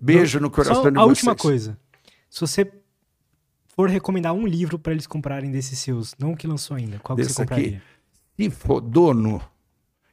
Beijo 0.00 0.40
no 0.40 0.50
coração 0.50 0.82
Só 0.82 0.90
de 0.90 0.98
a 0.98 1.02
vocês. 1.02 1.08
última 1.08 1.34
coisa. 1.36 1.78
Se 2.28 2.40
você 2.40 2.70
for 3.76 3.88
recomendar 3.88 4.32
um 4.32 4.46
livro 4.46 4.78
para 4.78 4.92
eles 4.92 5.06
comprarem 5.06 5.50
desses 5.50 5.78
seus, 5.78 6.14
não 6.18 6.32
o 6.32 6.36
que 6.36 6.46
lançou 6.46 6.76
ainda, 6.76 6.98
qual 6.98 7.16
Desse 7.16 7.28
que 7.28 7.34
você 7.34 7.42
compraria? 7.42 7.82
Aqui, 8.36 8.44
se 8.44 8.50
for 8.50 8.80
dono, 8.80 9.40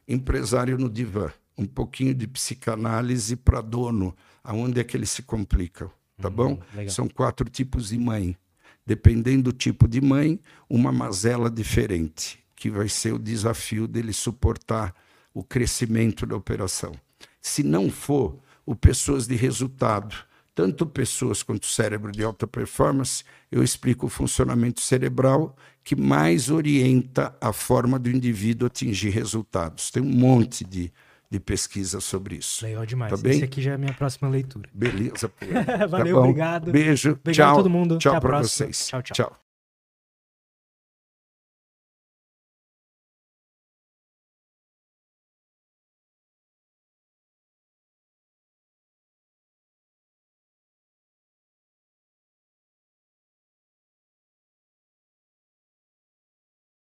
empresário 0.06 0.78
no 0.78 0.88
divã, 0.88 1.30
um 1.56 1.66
pouquinho 1.66 2.14
de 2.14 2.26
psicanálise 2.26 3.36
para 3.36 3.60
dono, 3.60 4.14
aonde 4.42 4.80
é 4.80 4.84
que 4.84 4.96
eles 4.96 5.10
se 5.10 5.22
complicam, 5.22 5.90
tá 6.22 6.30
bom? 6.30 6.60
legal. 6.74 6.90
São 6.90 7.08
quatro 7.08 7.48
tipos 7.48 7.88
de 7.88 7.98
mãe. 7.98 8.36
Dependendo 8.84 9.44
do 9.44 9.52
tipo 9.52 9.86
de 9.86 10.00
mãe, 10.00 10.40
uma 10.68 10.90
mazela 10.90 11.50
diferente, 11.50 12.38
que 12.56 12.68
vai 12.70 12.88
ser 12.88 13.12
o 13.12 13.18
desafio 13.18 13.86
dele 13.86 14.12
suportar 14.12 14.94
o 15.32 15.42
crescimento 15.42 16.26
da 16.26 16.36
operação. 16.36 16.92
Se 17.40 17.62
não 17.62 17.90
for, 17.90 18.38
o 18.66 18.74
pessoas 18.74 19.26
de 19.26 19.34
resultado, 19.34 20.14
tanto 20.54 20.86
pessoas 20.86 21.42
quanto 21.42 21.66
cérebro 21.66 22.12
de 22.12 22.22
alta 22.22 22.46
performance, 22.46 23.24
eu 23.50 23.62
explico 23.62 24.06
o 24.06 24.10
funcionamento 24.10 24.80
cerebral 24.80 25.56
que 25.82 25.96
mais 25.96 26.50
orienta 26.50 27.34
a 27.40 27.52
forma 27.52 27.98
do 27.98 28.10
indivíduo 28.10 28.66
atingir 28.66 29.10
resultados. 29.10 29.90
Tem 29.90 30.02
um 30.02 30.10
monte 30.10 30.64
de, 30.64 30.92
de 31.32 31.40
pesquisa 31.40 31.98
sobre 31.98 32.36
isso. 32.36 32.62
Legal 32.64 32.84
demais. 32.84 33.10
Tá 33.10 33.16
bem? 33.16 33.32
Esse 33.32 33.44
aqui 33.44 33.62
já 33.62 33.70
é 33.70 33.74
a 33.74 33.78
minha 33.78 33.94
próxima 33.94 34.28
leitura. 34.28 34.68
Beleza. 34.74 35.30
pô. 35.30 35.46
Valeu, 35.88 36.16
Tá 36.16 36.20
obrigado. 36.20 36.70
Beijo. 36.70 37.12
Obrigado 37.12 37.34
tchau. 37.34 37.52
a 37.54 37.56
todo 37.56 37.70
mundo. 37.70 37.98
Tchau 37.98 38.12
Até 38.12 38.18
a 38.18 38.20
para 38.20 38.30
próxima. 38.38 38.66
vocês. 38.66 38.86
Tchau, 38.88 39.02
tchau. 39.02 39.14
tchau. 39.30 39.41